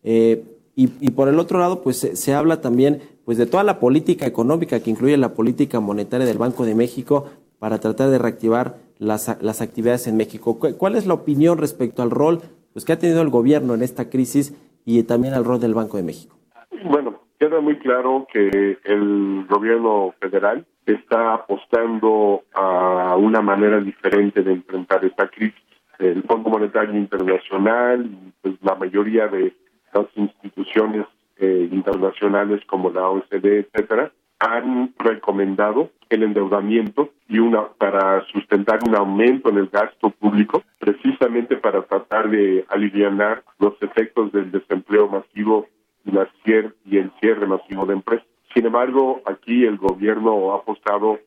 Eh, 0.02 0.42
y, 0.74 1.10
por 1.10 1.28
el 1.28 1.38
otro 1.38 1.58
lado, 1.58 1.82
pues 1.82 1.98
se, 1.98 2.34
habla 2.34 2.62
también 2.62 3.02
pues 3.24 3.38
de 3.38 3.46
toda 3.46 3.64
la 3.64 3.78
política 3.78 4.26
económica 4.26 4.80
que 4.80 4.90
incluye 4.90 5.16
la 5.16 5.34
política 5.34 5.80
monetaria 5.80 6.26
del 6.26 6.38
Banco 6.38 6.64
de 6.64 6.74
México 6.74 7.30
para 7.58 7.78
tratar 7.78 8.10
de 8.10 8.18
reactivar 8.18 8.76
las, 8.98 9.38
las 9.40 9.62
actividades 9.62 10.06
en 10.06 10.16
México. 10.16 10.58
¿Cuál 10.58 10.96
es 10.96 11.06
la 11.06 11.14
opinión 11.14 11.58
respecto 11.58 12.02
al 12.02 12.10
rol 12.10 12.40
pues, 12.72 12.84
que 12.84 12.92
ha 12.92 12.98
tenido 12.98 13.22
el 13.22 13.28
gobierno 13.28 13.74
en 13.74 13.82
esta 13.82 14.10
crisis 14.10 14.56
y 14.84 15.02
también 15.04 15.34
al 15.34 15.44
rol 15.44 15.60
del 15.60 15.74
Banco 15.74 15.96
de 15.96 16.02
México? 16.02 16.36
Bueno, 16.84 17.20
queda 17.38 17.60
muy 17.60 17.78
claro 17.78 18.26
que 18.32 18.78
el 18.84 19.46
gobierno 19.48 20.14
federal 20.20 20.66
está 20.86 21.34
apostando 21.34 22.42
a 22.54 23.16
una 23.16 23.40
manera 23.40 23.80
diferente 23.80 24.42
de 24.42 24.52
enfrentar 24.52 25.04
esta 25.04 25.28
crisis. 25.28 25.54
El 25.98 26.24
Fondo 26.24 26.50
Monetario 26.50 26.96
Internacional, 26.96 28.10
pues 28.40 28.54
la 28.62 28.74
mayoría 28.74 29.28
de 29.28 29.54
las 29.94 30.06
instituciones 30.16 31.06
eh, 31.42 31.68
internacionales 31.72 32.62
como 32.66 32.88
la 32.90 33.08
OECD, 33.08 33.66
etcétera, 33.66 34.12
han 34.38 34.94
recomendado 34.96 35.90
el 36.08 36.22
endeudamiento 36.22 37.10
y 37.28 37.40
una 37.40 37.66
para 37.78 38.24
sustentar 38.26 38.78
un 38.86 38.94
aumento 38.94 39.50
en 39.50 39.58
el 39.58 39.66
gasto 39.66 40.10
público, 40.10 40.62
precisamente 40.78 41.56
para 41.56 41.82
tratar 41.82 42.30
de 42.30 42.64
aliviar 42.68 43.42
los 43.58 43.74
efectos 43.82 44.30
del 44.30 44.52
desempleo 44.52 45.08
masivo 45.08 45.66
y 46.04 46.96
el 46.96 47.10
cierre 47.20 47.46
masivo 47.46 47.86
de 47.86 47.94
empresas. 47.94 48.26
Sin 48.54 48.66
embargo, 48.66 49.20
aquí 49.26 49.64
el 49.64 49.78
gobierno 49.78 50.52
ha 50.52 50.58
apostado 50.58 51.18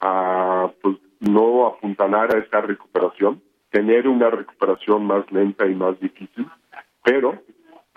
a 0.00 0.70
pues, 0.80 0.96
no 1.20 1.66
apuntalar 1.66 2.34
a 2.34 2.38
esta 2.38 2.62
recuperación, 2.62 3.42
tener 3.70 4.08
una 4.08 4.30
recuperación 4.30 5.06
más 5.06 5.30
lenta 5.30 5.66
y 5.66 5.74
más 5.74 6.00
difícil, 6.00 6.46
pero 7.04 7.42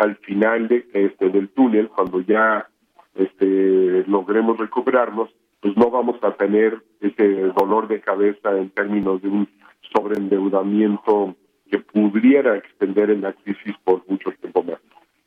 al 0.02 0.16
final 0.18 0.68
de, 0.68 0.88
este, 0.94 1.30
del 1.30 1.50
túnel, 1.50 1.90
cuando 1.90 2.22
ya 2.22 2.68
este, 3.14 4.04
logremos 4.08 4.58
recuperarnos, 4.58 5.30
pues 5.60 5.78
no 5.78 5.92
vamos 5.92 6.18
a 6.24 6.32
tener 6.32 6.82
ese 7.00 7.24
dolor 7.56 7.88
de 7.88 8.02
cabeza 8.02 8.58
en 8.58 8.72
términos 8.72 9.22
de 9.22 9.30
un 9.30 9.48
sobreendeudamiento 9.94 11.36
que 11.70 11.78
pudiera 11.80 12.58
extender 12.58 13.12
en 13.12 13.22
la 13.22 13.34
crisis 13.34 13.76
por 13.84 14.04
mucho 14.08 14.32
tiempo 14.32 14.64
más. 14.64 14.80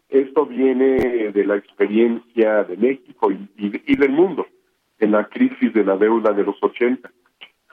Esto 0.08 0.44
viene 0.44 1.30
de 1.30 1.44
la 1.46 1.56
experiencia 1.56 2.64
de 2.64 2.76
México 2.76 3.30
y, 3.30 3.96
del 3.96 4.10
mundo 4.10 4.46
en 4.98 5.12
la 5.12 5.28
crisis 5.28 5.72
de 5.72 5.84
la 5.84 5.96
deuda 5.96 6.32
de 6.32 6.42
los 6.42 6.56
80, 6.60 7.10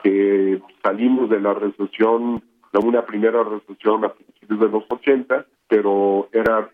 que 0.04 0.62
salimos 0.84 1.30
de 1.32 1.40
la 1.40 1.54
recesión, 1.54 2.44
de 2.72 2.80
una 2.80 3.06
primera 3.06 3.44
recesión 3.44 4.06
a 4.06 4.14
principios 4.14 4.60
de 4.60 4.70
los 4.70 4.84
80, 4.88 5.46
pero 5.68 6.28
era 6.34 6.70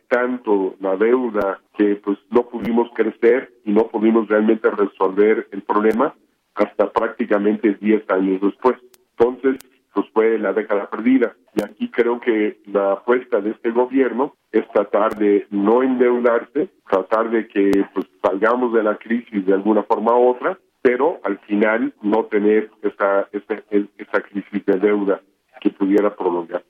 la 0.87 0.95
deuda 0.95 1.59
que 1.77 1.95
pues 1.95 2.17
no 2.29 2.43
pudimos 2.43 2.89
crecer 2.93 3.51
y 3.65 3.71
no 3.71 3.87
pudimos 3.87 4.27
realmente 4.27 4.69
resolver 4.71 5.47
el 5.51 5.61
problema 5.61 6.13
hasta 6.55 6.91
prácticamente 6.91 7.77
10 7.79 8.09
años 8.09 8.41
después. 8.41 8.77
Entonces, 9.17 9.57
pues 9.93 10.07
fue 10.13 10.39
la 10.39 10.53
década 10.53 10.89
perdida. 10.89 11.35
Y 11.55 11.63
aquí 11.63 11.89
creo 11.89 12.19
que 12.19 12.59
la 12.65 12.93
apuesta 12.93 13.41
de 13.41 13.51
este 13.51 13.71
gobierno 13.71 14.35
es 14.51 14.67
tratar 14.69 15.17
de 15.17 15.45
no 15.49 15.83
endeudarse, 15.83 16.69
tratar 16.89 17.29
de 17.31 17.47
que 17.47 17.85
pues, 17.93 18.05
salgamos 18.21 18.73
de 18.73 18.83
la 18.83 18.95
crisis 18.97 19.45
de 19.45 19.53
alguna 19.53 19.83
forma 19.83 20.17
u 20.17 20.29
otra, 20.29 20.57
pero 20.81 21.19
al 21.23 21.37
final 21.39 21.93
no 22.01 22.25
tener 22.25 22.69
esa, 22.81 23.27
esa, 23.31 23.55
esa 23.71 24.21
crisis 24.21 24.65
de 24.65 24.79
deuda 24.79 25.21
que 25.59 25.69
pudiera 25.71 26.15
prolongar. 26.15 26.63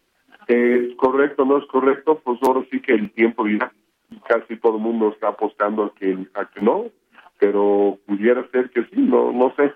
¿Es 0.47 0.95
correcto 0.95 1.43
o 1.43 1.45
no 1.45 1.58
es 1.58 1.65
correcto? 1.65 2.21
Pues 2.23 2.39
ahora 2.43 2.65
sí 2.71 2.80
que 2.80 2.93
el 2.93 3.12
tiempo 3.12 3.43
dirá. 3.43 3.71
Casi 4.28 4.58
todo 4.58 4.78
el 4.78 4.84
mundo 4.84 5.10
está 5.10 5.30
apostando 5.30 5.84
a 5.84 5.94
que, 5.94 6.28
a 6.34 6.50
que 6.50 6.62
no, 6.62 6.86
pero 7.40 7.98
pudiera 8.06 8.48
ser 8.52 8.70
que 8.72 8.84
sí, 8.86 8.98
no, 9.02 9.32
no 9.32 9.54
sé. 9.56 9.72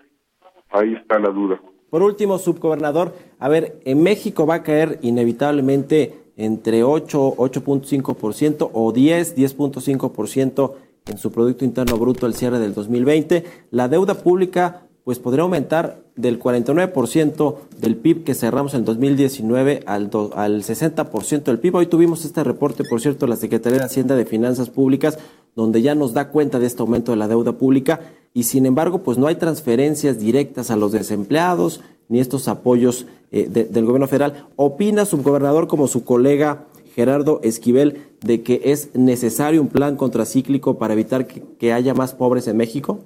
Ahí 0.71 0.93
está 0.93 1.19
la 1.19 1.29
duda. 1.29 1.59
Por 1.89 2.03
último, 2.03 2.37
subgobernador, 2.37 3.13
a 3.39 3.49
ver, 3.49 3.79
en 3.83 4.01
México 4.01 4.45
va 4.45 4.55
a 4.55 4.63
caer 4.63 4.99
inevitablemente 5.01 6.21
entre 6.37 6.83
8, 6.83 7.35
8.5% 7.35 8.69
o 8.73 8.91
10, 8.91 9.37
10.5% 9.37 10.73
en 11.07 11.17
su 11.17 11.31
Producto 11.31 11.65
Interno 11.65 11.97
Bruto 11.97 12.25
al 12.25 12.33
cierre 12.33 12.59
del 12.59 12.73
2020. 12.73 13.43
La 13.71 13.87
deuda 13.87 14.15
pública 14.15 14.83
pues 15.03 15.19
podría 15.19 15.43
aumentar 15.43 16.03
del 16.21 16.39
49% 16.39 17.55
del 17.77 17.95
PIB 17.95 18.23
que 18.23 18.33
cerramos 18.33 18.73
en 18.73 18.85
2019 18.85 19.83
al, 19.85 20.09
al 20.35 20.63
60% 20.63 21.43
del 21.43 21.59
PIB. 21.59 21.75
Hoy 21.75 21.85
tuvimos 21.87 22.25
este 22.25 22.43
reporte, 22.43 22.83
por 22.83 23.01
cierto, 23.01 23.25
de 23.25 23.31
la 23.31 23.35
Secretaría 23.35 23.79
de 23.79 23.85
Hacienda 23.85 24.15
de 24.15 24.25
Finanzas 24.25 24.69
Públicas, 24.69 25.19
donde 25.55 25.81
ya 25.81 25.95
nos 25.95 26.13
da 26.13 26.29
cuenta 26.29 26.59
de 26.59 26.67
este 26.67 26.81
aumento 26.81 27.11
de 27.11 27.17
la 27.17 27.27
deuda 27.27 27.53
pública 27.53 27.99
y 28.33 28.43
sin 28.43 28.65
embargo, 28.65 28.99
pues 29.03 29.17
no 29.17 29.27
hay 29.27 29.35
transferencias 29.35 30.19
directas 30.19 30.71
a 30.71 30.77
los 30.77 30.91
desempleados 30.91 31.83
ni 32.07 32.19
estos 32.19 32.47
apoyos 32.47 33.07
eh, 33.31 33.47
del 33.47 33.85
gobierno 33.85 34.07
federal. 34.07 34.45
¿Opina, 34.55 35.05
subgobernador, 35.05 35.67
como 35.67 35.87
su 35.87 36.03
colega 36.05 36.65
Gerardo 36.93 37.39
Esquivel, 37.43 37.97
de 38.21 38.43
que 38.43 38.61
es 38.65 38.95
necesario 38.95 39.61
un 39.61 39.69
plan 39.69 39.95
contracíclico 39.95 40.77
para 40.77 40.93
evitar 40.93 41.25
que, 41.25 41.73
haya 41.73 41.93
más 41.93 42.13
pobres 42.13 42.47
en 42.47 42.57
México? 42.57 42.99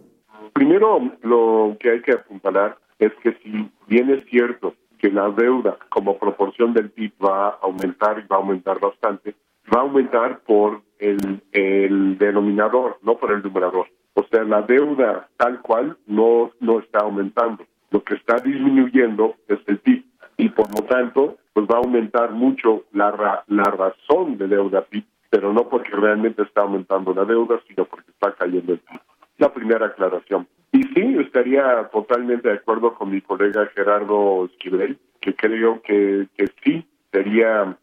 Primero, 0.53 0.99
lo 1.21 1.77
que 1.79 1.91
hay 1.91 2.01
que 2.01 2.13
apuntalar 2.13 2.77
es 2.99 3.13
que 3.23 3.33
si 3.43 3.69
bien 3.87 4.09
es 4.09 4.25
cierto 4.29 4.75
que 4.97 5.09
la 5.09 5.29
deuda 5.29 5.77
como 5.89 6.17
proporción 6.17 6.73
del 6.73 6.89
PIB 6.89 7.13
va 7.23 7.47
a 7.49 7.59
aumentar 7.61 8.19
y 8.19 8.27
va 8.27 8.37
a 8.37 8.39
aumentar 8.39 8.79
bastante, 8.79 9.35
va 9.73 9.79
a 9.79 9.83
aumentar 9.83 10.39
por 10.39 10.81
el, 10.99 11.41
el 11.51 12.17
denominador, 12.17 12.99
no 13.03 13.17
por 13.17 13.31
el 13.31 13.43
numerador. 13.43 13.87
O 14.13 14.23
sea, 14.31 14.43
la 14.43 14.61
deuda 14.61 15.27
tal 15.37 15.61
cual 15.61 15.97
no, 16.07 16.51
no 16.59 16.79
está 16.79 16.99
aumentando. 16.99 17.65
Lo 17.91 18.03
que 18.03 18.15
está 18.15 18.37
disminuyendo 18.37 19.35
es 19.47 19.59
el 19.67 19.79
PIB 19.79 20.03
y 20.37 20.49
por 20.49 20.69
lo 20.69 20.85
tanto 20.85 21.37
pues 21.53 21.67
va 21.67 21.75
a 21.75 21.79
aumentar 21.79 22.31
mucho 22.31 22.83
la, 22.91 23.43
la 23.47 23.63
razón 23.63 24.37
de 24.37 24.47
deuda 24.47 24.85
PIB, 24.85 25.05
pero 25.29 25.53
no 25.53 25.69
porque 25.69 25.91
realmente 25.91 26.43
está 26.43 26.61
aumentando 26.61 27.13
la 27.13 27.23
deuda, 27.25 27.61
sino 27.67 27.85
porque 27.85 28.11
está 28.11 28.33
cayendo 28.33 28.73
el 28.73 28.79
PIB. 28.79 28.99
La 29.37 29.53
primera 29.53 29.87
aclaración. 29.87 30.47
Y 30.71 30.83
sí, 30.83 31.17
estaría 31.19 31.89
totalmente 31.91 32.49
de 32.49 32.55
acuerdo 32.55 32.93
con 32.95 33.11
mi 33.11 33.21
colega 33.21 33.69
Gerardo 33.73 34.45
Esquivel, 34.45 34.99
que 35.21 35.35
creo 35.35 35.81
que, 35.81 36.27
que 36.37 36.47
sí 36.63 36.85
sería 37.11 37.77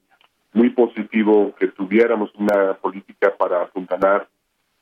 muy 0.53 0.71
positivo 0.71 1.55
que 1.59 1.69
tuviéramos 1.69 2.31
una 2.35 2.75
política 2.75 3.35
para 3.37 3.63
apuntalar 3.63 4.29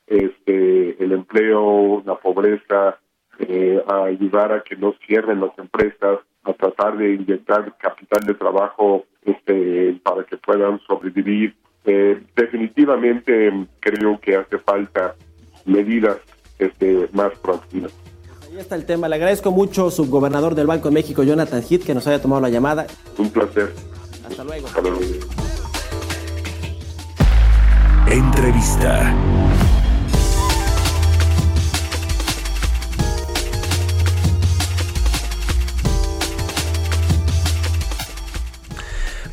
este, 0.07 1.01
el 1.01 1.13
empleo, 1.13 2.03
la 2.05 2.15
pobreza, 2.15 2.99
eh, 3.39 3.81
ayudar 3.87 4.51
a 4.51 4.61
que 4.61 4.75
no 4.75 4.93
cierren 5.07 5.39
las 5.39 5.57
empresas, 5.57 6.19
a 6.43 6.53
tratar 6.53 6.97
de 6.97 7.13
inyectar 7.13 7.77
capital 7.77 8.25
de 8.25 8.33
trabajo 8.33 9.05
este, 9.21 9.99
para 10.03 10.23
que 10.25 10.37
puedan 10.37 10.79
sobrevivir. 10.81 11.55
Eh, 11.85 12.21
definitivamente 12.35 13.51
creo 13.79 14.19
que 14.19 14.35
hace 14.35 14.57
falta 14.59 15.15
medidas 15.65 16.19
este, 16.61 17.09
más 17.13 17.31
proactivas. 17.41 17.91
Ahí 18.49 18.57
está 18.57 18.75
el 18.75 18.85
tema. 18.85 19.07
Le 19.07 19.15
agradezco 19.15 19.51
mucho, 19.51 19.89
subgobernador 19.91 20.55
del 20.55 20.67
Banco 20.67 20.89
de 20.89 20.93
México, 20.93 21.23
Jonathan 21.23 21.63
Heath, 21.67 21.83
que 21.83 21.93
nos 21.93 22.05
haya 22.07 22.21
tomado 22.21 22.41
la 22.41 22.49
llamada. 22.49 22.85
Un 23.17 23.29
placer. 23.29 23.73
Hasta 24.27 24.43
luego. 24.43 24.67
Hasta 24.67 24.81
luego. 24.81 24.99
Entrevista. 28.07 29.15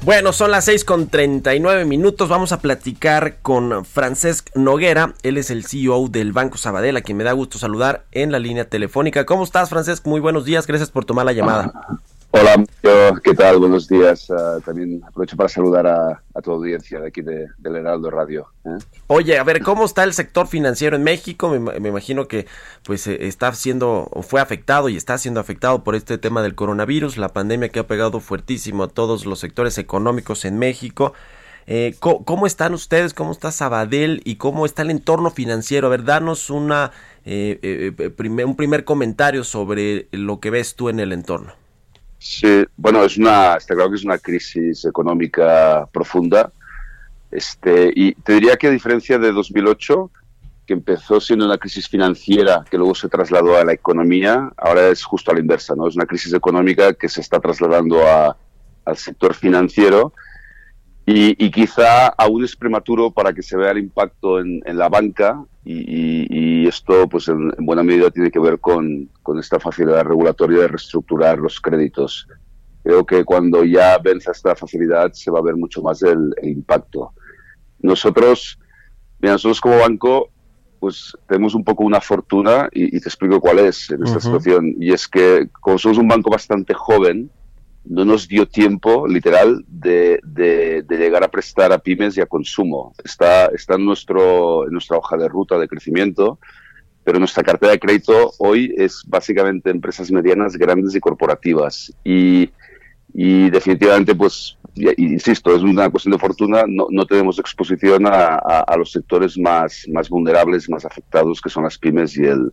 Bueno, 0.09 0.33
son 0.33 0.53
las 0.53 0.65
6 0.65 0.87
con 0.87 1.09
39 1.09 1.85
minutos. 1.85 2.31
Vamos 2.31 2.53
a 2.53 2.61
platicar 2.61 3.41
con 3.43 3.85
Francesc 3.85 4.49
Noguera. 4.57 5.13
Él 5.23 5.37
es 5.37 5.51
el 5.51 5.67
CEO 5.67 6.09
del 6.09 6.33
Banco 6.33 6.57
Sabadell, 6.57 6.97
a 6.97 7.03
quien 7.03 7.19
me 7.19 7.25
da 7.25 7.33
gusto 7.33 7.59
saludar 7.59 8.07
en 8.13 8.33
la 8.33 8.39
línea 8.39 8.67
telefónica. 8.67 9.27
¿Cómo 9.27 9.45
estás, 9.45 9.69
Francesc? 9.69 10.07
Muy 10.07 10.21
buenos 10.21 10.47
días. 10.47 10.67
Gracias 10.67 10.91
por 10.91 11.05
tomar 11.05 11.27
la 11.27 11.35
llamada. 11.35 11.75
Hola, 12.31 12.63
¿qué 13.25 13.33
tal? 13.35 13.59
Buenos 13.59 13.89
días. 13.89 14.31
Ah, 14.31 14.59
también 14.63 15.03
aprovecho 15.03 15.35
para 15.35 15.49
saludar 15.49 15.87
a, 15.87 16.23
tu 16.43 16.51
audiencia 16.51 17.01
de 17.01 17.09
aquí 17.09 17.23
de, 17.23 17.47
del 17.57 17.77
Heraldo 17.77 18.11
Radio. 18.11 18.49
¿eh? 18.67 18.77
Oye, 19.07 19.39
a 19.39 19.45
ver, 19.45 19.63
¿cómo 19.63 19.87
está 19.87 20.05
el 20.05 20.13
sector 20.13 20.47
financiero 20.47 20.95
en 20.95 21.05
México? 21.05 21.49
Me, 21.49 21.89
imagino 21.89 22.29
que 22.29 22.47
pues 22.85 23.07
eh, 23.07 23.27
está 23.27 23.53
siendo 23.55 24.11
fue 24.23 24.43
afectado 24.43 24.91
y 24.91 24.97
está 24.97 25.17
siendo 25.17 25.41
afectado 25.41 25.83
por 25.83 25.95
este 25.95 26.19
tema 26.19 26.43
del 26.43 26.55
coronavirus, 26.55 27.17
la 27.17 27.31
pandemia 27.31 27.71
que 27.71 27.79
ha 27.79 27.87
pegado 27.87 28.21
fuertísimo 28.21 28.85
a 28.85 28.89
todos 28.89 29.25
los 29.25 29.39
sectores 29.39 29.79
económicos 29.79 30.45
en 30.45 30.59
México. 30.59 31.15
Eh, 31.67 31.97
¿cómo, 31.99 32.47
están 32.47 32.75
ustedes? 32.75 33.15
¿Cómo 33.15 33.33
está 33.33 33.53
Sabadell? 33.53 34.21
¿Y 34.25 34.37
cómo 34.37 34.67
está 34.67 34.83
el 34.83 34.91
entorno 34.91 35.31
financiero? 35.31 35.87
A 35.87 35.91
ver, 35.91 36.05
danos 36.05 36.51
una, 36.51 36.93
un 37.25 38.57
primer 38.57 38.85
comentario 38.85 39.45
sobre 39.45 40.09
lo 40.13 40.41
que 40.41 40.51
ves 40.51 40.77
tú 40.77 40.91
en 40.91 41.01
el 41.01 41.13
entorno. 41.13 41.58
Sí, 42.19 42.65
bueno, 42.77 43.05
es 43.05 43.17
una, 43.17 43.55
está 43.55 43.75
claro 43.75 43.91
que 43.91 43.97
es 43.97 44.05
una 44.05 44.19
crisis 44.19 44.85
económica 44.85 45.89
profunda. 45.93 46.53
Este, 47.31 47.93
y 47.95 48.15
te 48.15 48.35
diría 48.35 48.57
que 48.57 48.69
a 48.69 48.71
diferencia 48.71 49.19
de 49.19 49.33
2008, 49.33 50.11
que 50.67 50.73
empezó 50.73 51.21
siendo 51.21 51.47
una 51.47 51.59
crisis 51.59 51.89
financiera 51.89 52.65
que 52.71 52.77
luego 52.77 52.95
se 52.95 53.09
trasladó 53.09 53.57
a 53.57 53.65
la 53.65 53.73
economía, 53.73 54.51
ahora 54.57 54.89
es 54.89 55.05
justo 55.05 55.31
a 55.31 55.35
la 55.35 55.41
inversa, 55.41 55.75
¿no? 55.75 55.87
Es 55.89 55.95
una 55.95 56.07
crisis 56.07 56.33
económica 56.35 56.93
que 56.93 57.09
se 57.09 57.21
está 57.21 57.41
trasladando 57.41 58.07
a, 58.07 58.37
al 58.85 58.97
sector 58.97 59.35
financiero 59.35 60.13
Y, 61.11 61.51
quizá 61.51 62.09
aún 62.09 62.45
es 62.45 62.55
prematuro 62.55 63.11
para 63.11 63.33
que 63.33 63.43
se 63.43 63.57
vea 63.57 63.71
el 63.71 63.79
impacto 63.79 64.41
en, 64.41 64.61
la 64.67 64.91
banca 64.91 65.43
y, 65.65 66.69
esto 66.69 67.09
pues 67.09 67.29
en, 67.29 67.49
buena 67.61 67.83
medida 67.83 68.11
tiene 68.11 68.31
que 68.31 68.39
ver 68.39 68.59
con, 68.59 69.09
esta 69.41 69.59
facilidad 69.59 70.05
regulatoria 70.05 70.61
de 70.61 70.69
reestructurar 70.69 71.39
los 71.39 71.63
créditos. 71.63 72.29
Creo 72.83 73.07
que 73.07 73.25
cuando 73.25 73.65
ya 73.65 73.97
venza 73.97 74.33
esta 74.33 74.55
facilidad 74.55 75.11
se 75.13 75.31
va 75.31 75.39
a 75.39 75.43
ver 75.43 75.57
mucho 75.57 75.81
más 75.81 76.03
el, 76.03 76.35
impacto. 76.43 77.15
Nosotros, 77.81 78.59
nosotros 79.19 79.63
como 79.63 79.79
banco 79.79 80.29
pues 80.79 81.17
tenemos 81.27 81.55
un 81.55 81.65
poco 81.65 81.85
una 81.85 82.03
fortuna 82.03 82.69
y, 82.71 82.91
te 83.01 83.09
explico 83.09 83.41
cuál 83.41 83.61
es 83.61 83.91
en 83.91 84.05
esta 84.05 84.21
situación. 84.21 84.75
Y 84.79 84.93
es 84.93 85.09
que 85.09 85.49
como 85.59 85.79
somos 85.79 85.97
un 85.97 86.09
banco 86.09 86.29
bastante 86.29 86.75
joven, 86.75 87.31
no 87.89 88.05
nos 88.05 88.29
dio 88.29 88.47
tiempo, 88.47 89.07
literal, 89.09 89.65
de, 89.67 90.21
de, 90.23 90.85
llegar 90.91 91.25
a 91.25 91.29
prestar 91.29 91.73
a 91.73 91.79
pymes 91.79 92.17
y 92.17 92.21
a 92.21 92.27
consumo. 92.27 92.95
Está, 93.03 93.47
está 93.47 93.77
en, 93.77 93.87
nuestro, 93.87 94.67
nuestra 94.71 94.99
hoja 94.99 95.17
de 95.17 95.29
ruta 95.29 95.59
de 95.59 95.69
crecimiento, 95.69 96.39
pero 97.03 97.19
nuestra 97.19 97.43
cartera 97.43 97.73
de 97.73 97.79
crédito 97.79 98.33
hoy 98.39 98.75
es 98.77 99.03
básicamente 99.07 99.71
empresas 99.71 100.11
medianas, 100.11 100.57
grandes 100.57 100.95
y 100.95 101.01
corporativas. 101.01 101.93
Y, 102.05 102.51
y 103.15 103.49
definitivamente, 103.49 104.15
pues, 104.15 104.59
insisto, 104.99 105.57
es 105.57 105.63
una 105.63 105.89
cuestión 105.89 106.13
de 106.13 106.19
fortuna, 106.19 106.65
no, 106.69 106.89
no 106.91 107.07
tenemos 107.07 107.39
exposición 107.39 108.07
a, 108.07 108.37
a, 108.37 108.77
los 108.77 108.93
sectores 108.93 109.39
más, 109.39 109.87
más 109.91 110.11
vulnerables, 110.11 110.69
más 110.69 110.85
afectados, 110.85 111.41
que 111.41 111.49
son 111.49 111.65
las 111.65 111.79
pymes 111.79 112.19
y 112.19 112.25
el, 112.25 112.53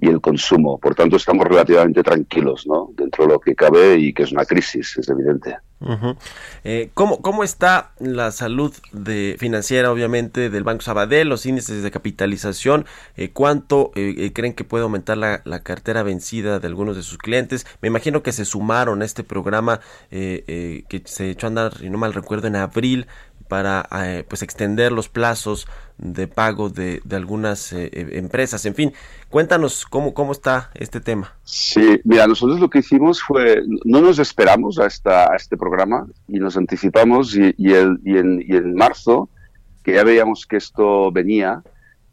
y 0.00 0.08
el 0.08 0.20
consumo. 0.20 0.78
Por 0.78 0.94
tanto, 0.94 1.16
estamos 1.16 1.46
relativamente 1.46 2.02
tranquilos 2.02 2.66
¿no? 2.66 2.90
dentro 2.94 3.26
de 3.26 3.32
lo 3.32 3.40
que 3.40 3.54
cabe 3.54 3.96
y 3.98 4.12
que 4.12 4.22
es 4.22 4.32
una 4.32 4.44
crisis, 4.44 4.96
es 4.96 5.08
evidente. 5.08 5.56
Eh, 6.64 6.90
¿cómo, 6.94 7.22
¿Cómo 7.22 7.44
está 7.44 7.92
la 8.00 8.32
salud 8.32 8.74
de, 8.92 9.36
financiera, 9.38 9.92
obviamente, 9.92 10.50
del 10.50 10.64
Banco 10.64 10.82
Sabadell, 10.82 11.28
los 11.28 11.46
índices 11.46 11.82
de 11.82 11.90
capitalización? 11.90 12.84
Eh, 13.16 13.30
¿Cuánto 13.30 13.92
eh, 13.94 14.32
creen 14.32 14.54
que 14.54 14.64
puede 14.64 14.82
aumentar 14.82 15.16
la, 15.16 15.40
la, 15.44 15.62
cartera 15.62 16.02
vencida 16.02 16.58
de 16.58 16.66
algunos 16.66 16.96
de 16.96 17.02
sus 17.02 17.18
clientes? 17.18 17.64
Me 17.80 17.88
imagino 17.88 18.22
que 18.22 18.32
se 18.32 18.44
sumaron 18.44 19.02
a 19.02 19.04
este 19.04 19.22
programa 19.22 19.80
que 20.10 21.02
se 21.04 21.30
echó 21.30 21.46
a 21.46 21.48
andar, 21.48 21.74
y 21.80 21.90
no 21.90 21.98
mal 21.98 22.12
recuerdo, 22.12 22.48
en 22.48 22.56
abril 22.56 23.06
para 23.48 23.88
eh, 24.04 24.24
pues 24.28 24.42
extender 24.42 24.92
los 24.92 25.08
plazos 25.08 25.66
de 25.96 26.28
pago 26.28 26.70
de, 26.70 27.00
de 27.04 27.16
algunas 27.16 27.72
eh, 27.72 27.90
eh, 27.92 28.10
empresas. 28.12 28.64
En 28.66 28.74
fin, 28.74 28.92
cuéntanos 29.30 29.84
cómo, 29.84 30.14
cómo 30.14 30.32
está 30.32 30.70
este 30.74 31.00
tema. 31.00 31.34
Sí, 31.42 32.00
mira, 32.04 32.26
nosotros 32.26 32.60
lo 32.60 32.70
que 32.70 32.78
hicimos 32.78 33.20
fue, 33.20 33.62
no 33.84 34.00
nos 34.00 34.18
esperamos 34.18 34.78
a, 34.78 34.86
esta, 34.86 35.32
a 35.32 35.36
este 35.36 35.56
programa 35.56 36.06
y 36.28 36.38
nos 36.38 36.56
anticipamos 36.56 37.34
y, 37.34 37.54
y, 37.56 37.72
el, 37.72 37.98
y, 38.04 38.18
en, 38.18 38.44
y 38.46 38.56
en 38.56 38.74
marzo, 38.74 39.28
que 39.82 39.94
ya 39.94 40.04
veíamos 40.04 40.46
que 40.46 40.56
esto 40.56 41.10
venía, 41.10 41.62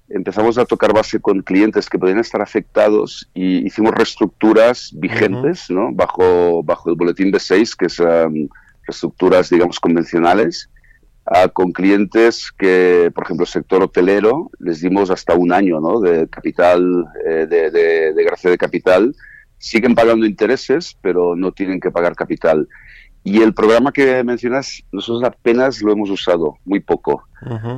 empezamos 0.09 0.57
a 0.57 0.65
tocar 0.65 0.93
base 0.93 1.19
con 1.19 1.41
clientes 1.41 1.89
que 1.89 1.99
podían 1.99 2.19
estar 2.19 2.41
afectados 2.41 3.29
y 3.33 3.65
hicimos 3.65 3.93
reestructuras 3.93 4.91
vigentes, 4.95 5.69
¿no? 5.69 5.91
Bajo, 5.91 6.63
bajo 6.63 6.89
el 6.89 6.95
boletín 6.95 7.31
B6, 7.31 7.75
que 7.75 7.89
son 7.89 8.49
reestructuras, 8.88 9.49
digamos, 9.49 9.79
convencionales 9.79 10.69
con 11.53 11.71
clientes 11.71 12.51
que, 12.51 13.11
por 13.13 13.23
ejemplo, 13.23 13.45
el 13.45 13.49
sector 13.49 13.82
hotelero, 13.82 14.51
les 14.59 14.82
dimos 14.82 15.09
hasta 15.09 15.34
un 15.34 15.51
año 15.51 15.80
¿no? 15.80 15.99
de 15.99 16.28
capital, 16.28 17.05
eh, 17.26 17.47
de, 17.47 17.71
de, 17.71 18.23
gracia 18.23 18.49
de 18.49 18.57
capital. 18.57 19.15
Siguen 19.57 19.95
pagando 19.95 20.26
intereses, 20.26 20.95
pero 21.01 21.36
no 21.36 21.51
tienen 21.51 21.80
que 21.80 21.89
pagar 21.89 22.15
capital. 22.15 22.67
Y 23.23 23.41
el 23.41 23.55
programa 23.55 23.91
que 23.91 24.23
mencionas, 24.23 24.84
nosotros 24.91 25.23
apenas 25.23 25.82
lo 25.82 25.91
hemos 25.91 26.11
usado, 26.11 26.59
muy 26.63 26.80
poco. 26.80 27.23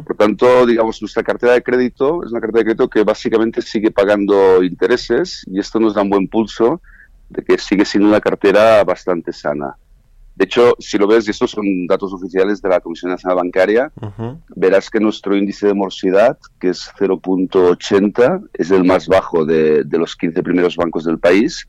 Por 0.06 0.16
tanto, 0.18 0.66
digamos, 0.66 1.02
nuestra 1.02 1.24
cartera 1.24 1.54
de 1.54 1.64
crédito 1.64 2.24
es 2.26 2.32
una 2.32 2.42
cartera 2.42 2.60
de 2.60 2.66
crédito 2.66 2.90
que 2.90 3.04
básicamente 3.04 3.62
sigue 3.62 3.92
pagando 3.92 4.62
intereses 4.62 5.46
y 5.48 5.60
esto 5.60 5.80
nos 5.80 5.94
da 5.94 6.02
un 6.02 6.10
buen 6.10 6.28
pulso 6.28 6.82
de 7.30 7.44
que 7.44 7.58
sigue 7.58 7.86
siendo 7.86 8.10
una 8.10 8.20
cartera 8.20 8.84
bastante 8.84 9.32
sana. 9.32 9.78
De 10.38 10.46
hecho, 10.46 10.76
si 10.78 11.00
lo 11.00 11.08
ves, 11.08 11.28
y 11.28 11.32
estos 11.32 11.50
son 11.50 11.88
datos 11.88 12.14
oficiales 12.14 12.62
de 12.62 12.70
la 12.70 12.80
Comisión 12.80 13.10
Nacional 13.10 13.38
Bancaria, 13.38 13.92
verás 14.56 14.88
que 14.92 15.00
nuestro 15.00 15.36
índice 15.36 15.66
de 15.66 15.74
morosidad, 15.74 16.38
que 16.60 16.70
es 16.70 16.92
0.80, 17.00 18.48
es 18.54 18.70
el 18.70 18.84
más 18.84 19.08
bajo 19.08 19.46
de, 19.46 19.84
los 19.90 20.16
15 20.16 20.44
primeros 20.44 20.76
bancos 20.76 21.06
del 21.06 21.18
país, 21.18 21.68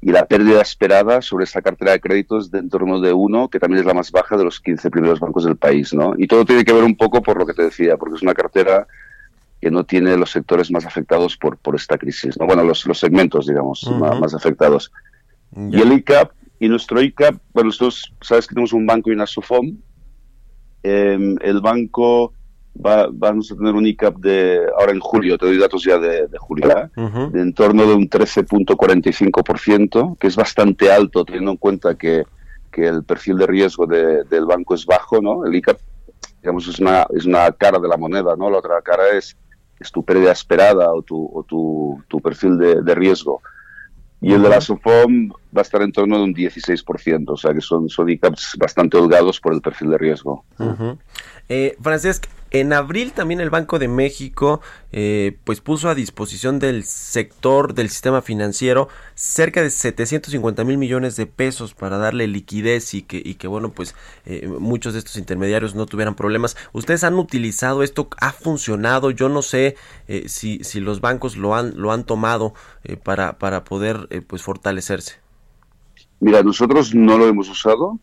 y 0.00 0.12
la 0.12 0.24
pérdida 0.24 0.62
esperada 0.62 1.20
sobre 1.20 1.44
esta 1.44 1.60
cartera 1.60 1.92
de 1.92 2.00
créditos 2.00 2.50
de 2.50 2.60
en 2.60 2.70
torno 2.70 3.02
de 3.02 3.12
1, 3.12 3.50
que 3.50 3.60
también 3.60 3.80
es 3.80 3.86
la 3.86 3.92
más 3.92 4.10
baja 4.10 4.38
de 4.38 4.44
los 4.44 4.60
15 4.60 4.90
primeros 4.90 5.20
bancos 5.20 5.44
del 5.44 5.56
país. 5.56 5.92
¿no? 5.92 6.14
Y 6.16 6.26
todo 6.26 6.46
tiene 6.46 6.64
que 6.64 6.72
ver 6.72 6.84
un 6.84 6.96
poco 6.96 7.20
por 7.20 7.38
lo 7.38 7.44
que 7.44 7.52
te 7.52 7.64
decía, 7.64 7.98
porque 7.98 8.14
es 8.14 8.22
una 8.22 8.32
cartera 8.32 8.86
que 9.60 9.70
no 9.70 9.84
tiene 9.84 10.16
los 10.16 10.30
sectores 10.30 10.70
más 10.70 10.86
afectados 10.86 11.36
por, 11.36 11.58
por 11.58 11.76
esta 11.76 11.98
crisis. 11.98 12.38
¿no? 12.38 12.46
Bueno, 12.46 12.64
los, 12.64 12.80
segmentos, 12.94 13.46
digamos, 13.46 13.86
más, 13.98 14.32
afectados. 14.32 14.90
Y 15.54 15.80
el 15.82 15.92
ICAP 15.92 16.30
y 16.58 16.68
nuestro 16.68 17.02
ICAP, 17.02 17.36
bueno, 17.52 17.68
nosotros 17.68 18.14
sabes 18.20 18.46
que 18.46 18.54
tenemos 18.54 18.72
un 18.72 18.86
banco 18.86 19.10
y 19.10 19.12
una 19.12 19.26
SOFOM. 19.26 19.76
Em, 20.82 21.36
el 21.42 21.60
banco 21.60 22.32
va, 22.84 23.08
vamos 23.12 23.52
a 23.52 23.56
tener 23.56 23.74
un 23.74 23.86
ICAP 23.86 24.16
de, 24.16 24.66
ahora 24.78 24.92
en 24.92 25.00
julio, 25.00 25.36
te 25.36 25.46
doy 25.46 25.58
datos 25.58 25.84
ya 25.84 25.98
de, 25.98 26.28
julio, 26.38 26.70
¿eh? 26.70 26.88
de 27.32 27.40
en 27.40 27.52
torno 27.52 27.86
de 27.86 27.94
un 27.94 28.08
13.45%, 28.08 30.18
que 30.18 30.26
es 30.26 30.36
bastante 30.36 30.90
alto 30.90 31.24
teniendo 31.24 31.50
en 31.50 31.56
cuenta 31.56 31.96
que, 31.96 32.24
que 32.70 32.86
el 32.86 33.04
perfil 33.04 33.38
de 33.38 33.46
riesgo 33.46 33.86
del 33.86 34.46
banco 34.46 34.74
es 34.74 34.86
bajo, 34.86 35.20
¿no? 35.20 35.44
El 35.44 35.54
ICAP, 35.56 35.78
digamos, 36.40 36.68
es 36.68 36.78
una, 36.78 37.06
es 37.14 37.26
una 37.26 37.50
cara 37.52 37.78
de 37.78 37.88
la 37.88 37.96
moneda, 37.96 38.34
¿no? 38.36 38.48
La 38.48 38.58
otra 38.58 38.80
cara 38.82 39.10
es, 39.10 39.36
es 39.78 39.92
tu 39.92 40.04
pérdida 40.04 40.32
esperada 40.32 40.92
o 40.92 41.02
tu, 41.02 41.30
o 41.34 41.42
tu, 41.42 42.02
tu 42.08 42.20
perfil 42.20 42.58
de, 42.58 42.82
de 42.82 42.94
riesgo. 42.94 43.42
Y 44.26 44.32
el 44.32 44.42
de 44.42 44.48
la 44.48 44.60
SOFOM 44.60 45.28
va 45.56 45.60
a 45.60 45.62
estar 45.62 45.80
en 45.82 45.92
torno 45.92 46.18
de 46.18 46.24
un 46.24 46.34
16%, 46.34 47.24
o 47.28 47.36
sea 47.36 47.54
que 47.54 47.60
son, 47.60 47.88
son 47.88 48.10
ICAPs 48.10 48.56
bastante 48.58 48.96
holgados 48.96 49.38
por 49.38 49.54
el 49.54 49.60
perfil 49.60 49.90
de 49.90 49.98
riesgo. 49.98 50.44
Eh, 51.48 51.76
Francesc, 51.80 52.26
en 52.50 52.72
abril 52.72 53.12
también 53.12 53.40
el 53.40 53.50
Banco 53.50 53.78
de 53.78 53.88
México 53.88 54.60
eh, 54.92 55.36
pues 55.44 55.60
puso 55.60 55.88
a 55.88 55.94
disposición 55.94 56.58
del 56.58 56.84
sector 56.84 57.74
del 57.74 57.90
sistema 57.90 58.22
financiero 58.22 58.88
cerca 59.14 59.62
de 59.62 59.70
750 59.70 60.62
mil 60.64 60.78
millones 60.78 61.16
de 61.16 61.26
pesos 61.26 61.74
para 61.74 61.98
darle 61.98 62.28
liquidez 62.28 62.94
y 62.94 63.02
que, 63.02 63.20
y 63.22 63.34
que 63.34 63.48
bueno 63.48 63.70
pues 63.70 63.96
eh, 64.26 64.46
muchos 64.46 64.92
de 64.92 65.00
estos 65.00 65.16
intermediarios 65.16 65.74
no 65.74 65.86
tuvieran 65.86 66.14
problemas. 66.14 66.56
¿Ustedes 66.72 67.02
han 67.04 67.14
utilizado 67.14 67.82
esto? 67.82 68.08
¿Ha 68.20 68.32
funcionado? 68.32 69.10
Yo 69.10 69.28
no 69.28 69.42
sé 69.42 69.76
eh, 70.06 70.28
si, 70.28 70.62
si 70.62 70.80
los 70.80 71.00
bancos 71.00 71.36
lo 71.36 71.56
han, 71.56 71.76
lo 71.76 71.92
han 71.92 72.04
tomado 72.04 72.54
para, 73.02 73.38
para 73.38 73.64
poder 73.64 74.08
pues 74.28 74.42
fortalecerse. 74.42 75.16
Mira, 76.20 76.42
nosotros 76.42 76.94
no 76.94 77.18
lo 77.18 77.26
hemos 77.26 77.48
usado. 77.48 77.98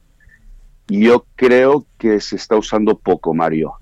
Yo 0.87 1.25
creo 1.35 1.85
que 1.97 2.19
se 2.19 2.35
está 2.35 2.55
usando 2.55 2.97
poco, 2.97 3.33
Mario. 3.33 3.73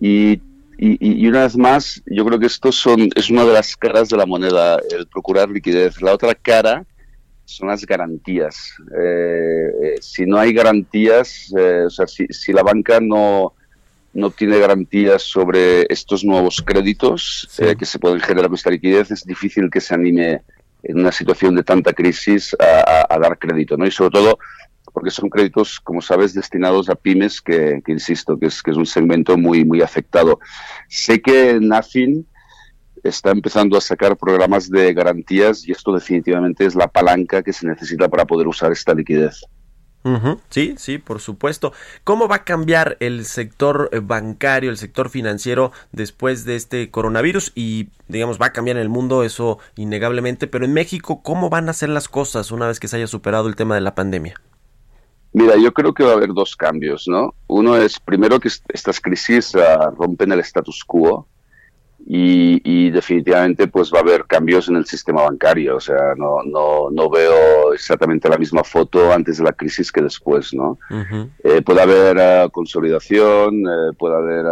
Y, 0.00 0.40
y, 0.78 1.26
una 1.28 1.42
vez 1.42 1.56
más, 1.56 2.02
yo 2.06 2.24
creo 2.24 2.38
que 2.38 2.46
esto 2.46 2.72
son, 2.72 3.10
es 3.14 3.28
una 3.28 3.44
de 3.44 3.52
las 3.52 3.76
caras 3.76 4.08
de 4.08 4.16
la 4.16 4.24
moneda, 4.24 4.78
el 4.90 5.06
procurar 5.06 5.50
liquidez. 5.50 6.00
La 6.00 6.14
otra 6.14 6.34
cara 6.34 6.86
son 7.50 7.68
las 7.68 7.84
garantías. 7.84 8.72
Eh, 8.96 9.70
eh, 9.82 9.94
si 10.00 10.24
no 10.24 10.38
hay 10.38 10.52
garantías, 10.52 11.52
eh, 11.58 11.82
o 11.86 11.90
sea, 11.90 12.06
si, 12.06 12.26
si, 12.28 12.52
la 12.52 12.62
banca 12.62 12.98
no, 13.00 13.52
no 14.14 14.30
tiene 14.30 14.58
garantías 14.58 15.22
sobre 15.22 15.84
estos 15.90 16.24
nuevos 16.24 16.62
créditos 16.62 17.48
que 17.78 17.84
se 17.84 17.98
pueden 17.98 18.20
generar 18.20 18.48
con 18.48 18.54
esta 18.54 18.70
liquidez, 18.70 19.10
es 19.10 19.24
difícil 19.24 19.68
que 19.70 19.80
se 19.80 19.94
anime 19.94 20.42
en 20.82 20.98
una 20.98 21.12
situación 21.12 21.54
de 21.56 21.62
tanta 21.62 21.92
crisis 21.92 22.56
a, 22.58 23.06
a 23.08 23.18
dar 23.18 23.38
crédito, 23.38 23.76
¿no? 23.76 23.86
Y 23.86 23.90
sobre 23.90 24.10
todo 24.12 24.38
porque 25.00 25.10
son 25.12 25.30
créditos, 25.30 25.80
como 25.80 26.02
sabes, 26.02 26.34
destinados 26.34 26.90
a 26.90 26.94
pymes, 26.94 27.40
que, 27.40 27.82
insisto, 27.86 28.38
que 28.38 28.48
es, 28.48 28.62
que 28.62 28.70
es 28.70 28.76
un 28.76 28.84
segmento 28.84 29.38
muy, 29.38 29.64
muy 29.64 29.80
afectado. 29.80 30.40
Sé 30.90 31.22
que 31.22 31.58
NAFIN 31.58 32.26
está 33.02 33.30
empezando 33.30 33.78
a 33.78 33.80
sacar 33.80 34.18
programas 34.18 34.68
de 34.68 34.92
garantías 34.92 35.66
y 35.66 35.72
esto 35.72 35.94
definitivamente 35.94 36.66
es 36.66 36.74
la 36.74 36.86
palanca 36.86 37.42
que 37.42 37.54
se 37.54 37.66
necesita 37.66 38.10
para 38.10 38.26
poder 38.26 38.46
usar 38.46 38.72
esta 38.72 38.92
liquidez. 38.92 39.42
Sí, 40.50 40.74
sí, 40.76 40.98
por 40.98 41.18
supuesto. 41.18 41.72
¿Cómo 42.04 42.28
va 42.28 42.36
a 42.36 42.44
cambiar 42.44 42.98
el 43.00 43.24
sector 43.24 43.88
eh, 43.92 44.00
bancario, 44.02 44.68
el 44.68 44.76
sector 44.76 45.08
financiero 45.08 45.72
después 45.92 46.44
de 46.44 46.56
este 46.56 46.90
coronavirus? 46.90 47.52
Y, 47.54 47.88
digamos, 48.06 48.38
va 48.38 48.46
a 48.46 48.52
cambiar 48.52 48.76
en 48.76 48.82
el 48.82 48.90
mundo, 48.90 49.24
eso 49.24 49.60
innegablemente, 49.76 50.46
pero 50.46 50.66
en 50.66 50.74
México, 50.74 51.22
¿cómo 51.22 51.48
van 51.48 51.70
a 51.70 51.72
ser 51.72 51.88
las 51.88 52.08
cosas 52.08 52.50
una 52.50 52.66
vez 52.66 52.80
que 52.80 52.88
se 52.88 52.96
haya 52.96 53.06
superado 53.06 53.48
el 53.48 53.56
tema 53.56 53.74
de 53.74 53.80
la 53.80 53.94
pandemia? 53.94 54.34
Mira, 55.32 55.56
yo 55.56 55.72
creo 55.72 55.94
que 55.94 56.04
va 56.04 56.10
a 56.10 56.14
haber 56.14 56.32
dos 56.32 56.56
cambios, 56.56 57.06
¿no? 57.06 57.34
Uno 57.46 57.76
es, 57.76 58.00
primero, 58.00 58.40
que 58.40 58.48
estas 58.48 59.00
crisis 59.00 59.54
uh, 59.54 59.90
rompen 59.96 60.32
el 60.32 60.40
status 60.40 60.84
quo 60.84 61.28
y, 62.06 62.90
definitivamente 62.90 63.68
pues 63.68 63.92
va 63.92 63.98
a 63.98 64.02
haber 64.02 64.24
cambios 64.24 64.68
en 64.68 64.76
el 64.76 64.86
sistema 64.86 65.22
bancario. 65.22 65.76
O 65.76 65.80
sea, 65.80 66.14
no, 66.16 66.38
no, 66.44 66.90
no 66.90 67.10
veo 67.10 67.72
exactamente 67.72 68.28
la 68.28 68.38
misma 68.38 68.64
foto 68.64 69.12
antes 69.12 69.38
de 69.38 69.44
la 69.44 69.52
crisis 69.52 69.92
que 69.92 70.02
después, 70.02 70.52
¿no? 70.52 70.78
Eh, 71.44 71.62
puede 71.62 71.82
haber 71.82 72.16
eh, 72.18 72.48
consolidación, 72.50 73.60
eh, 73.60 73.92
puede 73.96 74.16
haber 74.16 74.44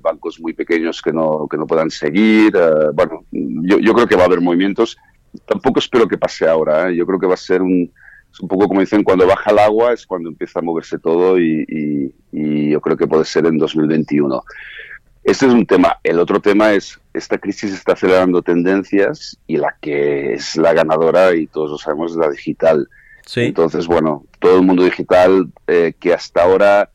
bancos 0.00 0.38
muy 0.40 0.52
pequeños 0.52 1.02
que 1.02 1.12
no, 1.12 1.48
que 1.50 1.56
no 1.56 1.66
puedan 1.66 1.90
seguir. 1.90 2.52
bueno, 2.94 3.24
yo, 3.32 3.78
yo 3.78 3.94
creo 3.94 4.06
que 4.06 4.16
va 4.16 4.22
a 4.22 4.26
haber 4.26 4.40
movimientos. 4.40 4.96
Tampoco 5.44 5.80
espero 5.80 6.06
que 6.06 6.18
pase 6.18 6.46
ahora. 6.46 6.90
Yo 6.92 7.04
creo 7.06 7.18
que 7.18 7.26
va 7.26 7.34
a 7.34 7.38
ser 7.38 7.62
un, 7.62 7.90
es 8.36 8.40
un 8.42 8.48
poco 8.48 8.68
como 8.68 8.80
dicen, 8.80 9.02
cuando 9.02 9.26
baja 9.26 9.50
el 9.50 9.58
agua 9.58 9.94
es 9.94 10.06
cuando 10.06 10.28
empieza 10.28 10.58
a 10.58 10.62
moverse 10.62 10.98
todo 10.98 11.40
y, 11.40 11.64
y, 11.66 12.14
y 12.32 12.70
yo 12.70 12.82
creo 12.82 12.94
que 12.94 13.06
puede 13.06 13.24
ser 13.24 13.46
en 13.46 13.56
2021. 13.56 14.44
Este 15.24 15.46
es 15.46 15.52
un 15.54 15.64
tema. 15.64 15.98
El 16.04 16.20
otro 16.20 16.38
tema 16.38 16.74
es, 16.74 17.00
esta 17.14 17.38
crisis 17.38 17.72
está 17.72 17.94
acelerando 17.94 18.42
tendencias 18.42 19.38
y 19.46 19.56
la 19.56 19.74
que 19.80 20.34
es 20.34 20.54
la 20.56 20.74
ganadora, 20.74 21.34
y 21.34 21.46
todos 21.46 21.70
lo 21.70 21.78
sabemos, 21.78 22.12
es 22.12 22.18
la 22.18 22.28
digital. 22.28 22.86
Entonces, 23.34 23.86
bueno, 23.86 24.26
todo 24.38 24.56
el 24.56 24.66
mundo 24.66 24.84
digital 24.84 25.48
eh, 25.66 25.94
que 25.98 26.12
hasta 26.12 26.42
ahora 26.42 26.90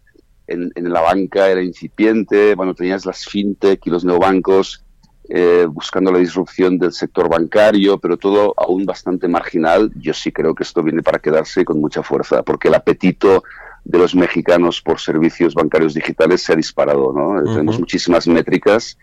en, 0.46 0.72
la 0.76 1.02
banca 1.02 1.50
era 1.50 1.64
incipiente, 1.64 2.54
bueno, 2.54 2.76
tenías 2.76 3.04
las 3.04 3.26
fintech 3.26 3.86
y 3.88 3.90
los 3.90 4.06
neobancos 4.06 4.86
eh, 5.34 5.66
buscando 5.66 6.12
la 6.12 6.20
disrupción 6.20 6.78
del 6.78 6.92
sector 6.92 7.30
bancario, 7.30 7.98
pero 7.98 8.18
todo 8.18 8.54
aún 8.58 8.86
bastante 8.86 9.30
marginal. 9.30 9.90
Yo 9.96 10.14
sí 10.14 10.30
creo 10.30 10.54
que 10.54 10.64
esto 10.64 10.84
viene 10.84 11.02
para 11.02 11.20
quedarse 11.20 11.64
con 11.64 11.80
mucha 11.80 12.04
fuerza, 12.04 12.44
porque 12.44 12.68
el 12.68 12.76
apetito 12.76 13.42
de 13.86 13.98
los 13.98 14.14
mexicanos 14.14 14.82
por 14.82 15.00
servicios 15.00 15.54
bancarios 15.54 15.94
digitales 15.94 16.42
se 16.42 16.52
ha 16.52 16.58
disparado. 16.58 17.14
¿no? 17.14 17.42
Tenemos 17.46 17.80
muchísimas 17.80 18.28
métricas 18.28 18.98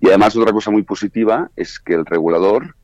y 0.00 0.08
además 0.08 0.34
otra 0.36 0.54
cosa 0.54 0.70
muy 0.70 0.84
positiva 0.84 1.50
es 1.54 1.78
que 1.78 1.92
el 1.92 2.06
regulador 2.06 2.74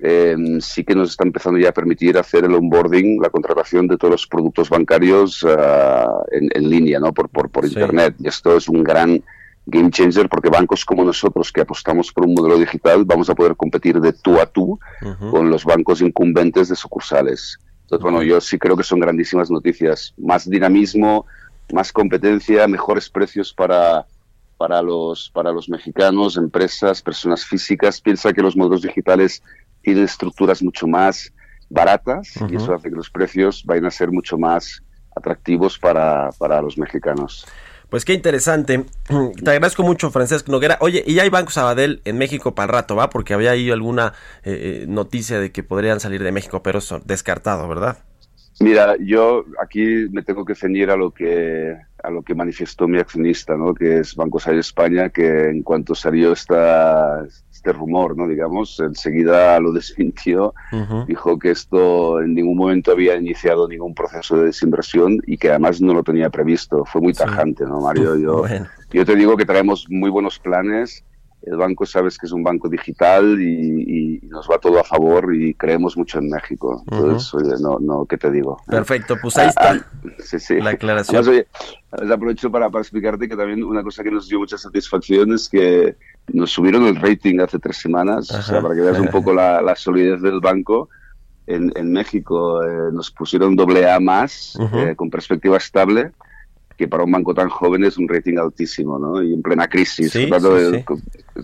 eh, 0.00 0.34
sí 0.60 0.82
que 0.82 0.96
nos 0.96 1.10
está 1.10 1.22
empezando 1.22 1.60
ya 1.60 1.68
a 1.68 1.72
permitir 1.72 2.18
hacer 2.18 2.46
el 2.46 2.54
onboarding, 2.54 3.22
la 3.22 3.30
contratación 3.30 3.86
de 3.86 3.96
todos 3.96 4.10
los 4.10 4.26
productos 4.26 4.68
bancarios 4.68 5.46
ah, 5.48 6.24
en, 6.32 6.68
línea, 6.68 6.98
¿no? 6.98 7.14
por, 7.14 7.28
por, 7.28 7.48
por 7.48 7.64
Internet. 7.64 8.16
Y 8.18 8.26
esto 8.26 8.56
es 8.56 8.68
un 8.68 8.82
gran 8.82 9.22
game 9.66 9.90
changer 9.90 10.28
porque 10.28 10.48
bancos 10.48 10.84
como 10.84 11.04
nosotros 11.04 11.52
que 11.52 11.60
apostamos 11.60 12.12
por 12.12 12.26
un 12.26 12.34
modelo 12.34 12.58
digital 12.58 13.04
vamos 13.04 13.30
a 13.30 13.34
poder 13.34 13.56
competir 13.56 14.00
de 14.00 14.12
tú 14.12 14.40
a 14.40 14.46
tú 14.46 14.78
con 15.30 15.50
los 15.50 15.64
bancos 15.64 16.00
incumbentes 16.00 16.68
de 16.68 16.76
sucursales. 16.76 17.58
Entonces, 17.82 18.02
bueno, 18.02 18.22
yo 18.22 18.40
sí 18.40 18.58
creo 18.58 18.76
que 18.76 18.84
son 18.84 19.00
grandísimas 19.00 19.50
noticias. 19.50 20.14
Más 20.16 20.48
dinamismo, 20.48 21.26
más 21.72 21.92
competencia, 21.92 22.68
mejores 22.68 23.10
precios 23.10 23.52
para, 23.52 24.06
para, 24.56 24.80
los, 24.80 25.28
para 25.30 25.50
los 25.50 25.68
mexicanos, 25.68 26.36
empresas, 26.36 27.02
personas 27.02 27.44
físicas. 27.44 28.00
Piensa 28.00 28.32
que 28.32 28.42
los 28.42 28.56
modelos 28.56 28.82
digitales 28.82 29.42
tienen 29.82 30.04
estructuras 30.04 30.62
mucho 30.62 30.86
más 30.86 31.32
baratas 31.68 32.34
y 32.48 32.56
eso 32.56 32.74
hace 32.74 32.90
que 32.90 32.96
los 32.96 33.10
precios 33.10 33.64
vayan 33.64 33.86
a 33.86 33.90
ser 33.90 34.10
mucho 34.10 34.38
más 34.38 34.82
atractivos 35.16 35.78
para, 35.78 36.30
para 36.38 36.60
los 36.62 36.78
mexicanos. 36.78 37.46
Pues 37.90 38.04
qué 38.04 38.14
interesante. 38.14 38.84
Te 39.44 39.50
agradezco 39.50 39.82
mucho, 39.82 40.10
Francesco 40.10 40.50
Noguera. 40.52 40.78
Oye, 40.80 41.02
y 41.06 41.18
hay 41.18 41.28
Banco 41.28 41.50
Sabadell 41.50 42.00
en 42.04 42.18
México 42.18 42.54
para 42.54 42.66
el 42.66 42.72
rato, 42.72 42.96
¿va? 42.96 43.10
Porque 43.10 43.34
había 43.34 43.50
ahí 43.50 43.70
alguna 43.70 44.14
eh, 44.44 44.82
eh, 44.82 44.84
noticia 44.88 45.40
de 45.40 45.50
que 45.50 45.62
podrían 45.62 46.00
salir 46.00 46.22
de 46.22 46.32
México, 46.32 46.62
pero 46.62 46.78
eso 46.78 47.00
descartado, 47.04 47.68
¿verdad? 47.68 47.98
Mira, 48.60 48.94
yo 49.00 49.44
aquí 49.60 50.06
me 50.12 50.22
tengo 50.22 50.44
que 50.44 50.54
ceñir 50.54 50.90
a 50.90 50.96
lo 50.96 51.10
que 51.10 51.74
a 52.02 52.10
lo 52.10 52.22
que 52.22 52.34
manifestó 52.34 52.88
mi 52.88 52.98
accionista, 52.98 53.56
¿no? 53.56 53.74
Que 53.74 53.98
es 53.98 54.14
Banco 54.14 54.38
Sabadell 54.38 54.60
España, 54.60 55.08
que 55.10 55.50
en 55.50 55.62
cuanto 55.62 55.94
salió 55.94 56.32
esta 56.32 57.26
este 57.60 57.74
rumor, 57.74 58.16
¿no? 58.16 58.26
Digamos, 58.26 58.80
enseguida 58.80 59.60
lo 59.60 59.72
desmintió, 59.80 60.54
dijo 61.06 61.38
que 61.38 61.50
esto 61.50 62.20
en 62.22 62.34
ningún 62.34 62.56
momento 62.56 62.92
había 62.92 63.16
iniciado 63.16 63.68
ningún 63.68 63.94
proceso 63.94 64.38
de 64.38 64.46
desinversión 64.46 65.20
y 65.26 65.36
que 65.36 65.50
además 65.50 65.80
no 65.82 65.92
lo 65.92 66.02
tenía 66.02 66.30
previsto. 66.30 66.84
Fue 66.86 67.02
muy 67.02 67.12
tajante, 67.12 67.64
¿no, 67.64 67.80
Mario? 67.80 68.16
Yo, 68.16 68.44
yo 68.92 69.04
te 69.04 69.14
digo 69.14 69.36
que 69.36 69.44
traemos 69.44 69.86
muy 69.90 70.08
buenos 70.08 70.38
planes. 70.38 71.04
El 71.42 71.56
banco, 71.56 71.86
sabes 71.86 72.18
que 72.18 72.26
es 72.26 72.32
un 72.32 72.42
banco 72.42 72.68
digital 72.68 73.40
y, 73.40 74.20
nos 74.30 74.48
va 74.48 74.58
todo 74.58 74.78
a 74.78 74.84
favor 74.84 75.34
y 75.34 75.54
creemos 75.54 75.96
mucho 75.96 76.18
en 76.18 76.30
México. 76.30 76.84
Entonces, 76.88 77.34
oye, 77.34 77.54
no, 77.60 77.78
no, 77.80 78.06
¿qué 78.06 78.16
te 78.16 78.30
digo? 78.30 78.62
Perfecto, 78.66 79.16
pues 79.20 79.36
ahí 79.38 79.48
está 79.48 79.72
ah, 79.72 79.86
sí, 80.20 80.38
sí. 80.38 80.60
la 80.60 80.70
aclaración. 80.70 81.26
oye, 81.28 81.48
aprovecho 81.90 82.48
para, 82.50 82.70
para 82.70 82.82
explicarte 82.82 83.28
que 83.28 83.36
también 83.36 83.64
una 83.64 83.82
cosa 83.82 84.04
que 84.04 84.10
nos 84.10 84.28
dio 84.28 84.38
mucha 84.38 84.56
satisfacción 84.56 85.32
es 85.32 85.48
que 85.48 85.96
nos 86.32 86.52
subieron 86.52 86.86
el 86.86 86.96
rating 86.96 87.40
hace 87.40 87.58
tres 87.58 87.78
semanas, 87.78 88.30
o 88.30 88.42
sea, 88.42 88.62
para 88.62 88.74
que 88.74 88.82
veas 88.82 89.00
un 89.00 89.08
poco 89.12 89.32
la, 89.32 89.74
solidez 89.74 90.20
del 90.22 90.40
banco. 90.40 90.88
En, 91.46 91.72
en 91.74 91.92
México 91.92 92.62
eh, 92.62 92.92
nos 92.92 93.10
pusieron 93.10 93.56
doble 93.56 93.90
A 93.90 93.98
más, 93.98 94.56
eh, 94.72 94.94
con 94.94 95.10
perspectiva 95.10 95.56
estable, 95.56 96.12
que 96.80 96.88
para 96.88 97.04
un 97.04 97.12
banco 97.12 97.34
tan 97.34 97.50
joven 97.50 97.84
es 97.84 97.98
un 97.98 98.08
rating 98.08 98.38
altísimo, 98.38 98.98
¿no? 98.98 99.22
Y 99.22 99.34
en 99.34 99.42
plena 99.42 99.68
crisis. 99.68 100.16
Esto 100.16 100.32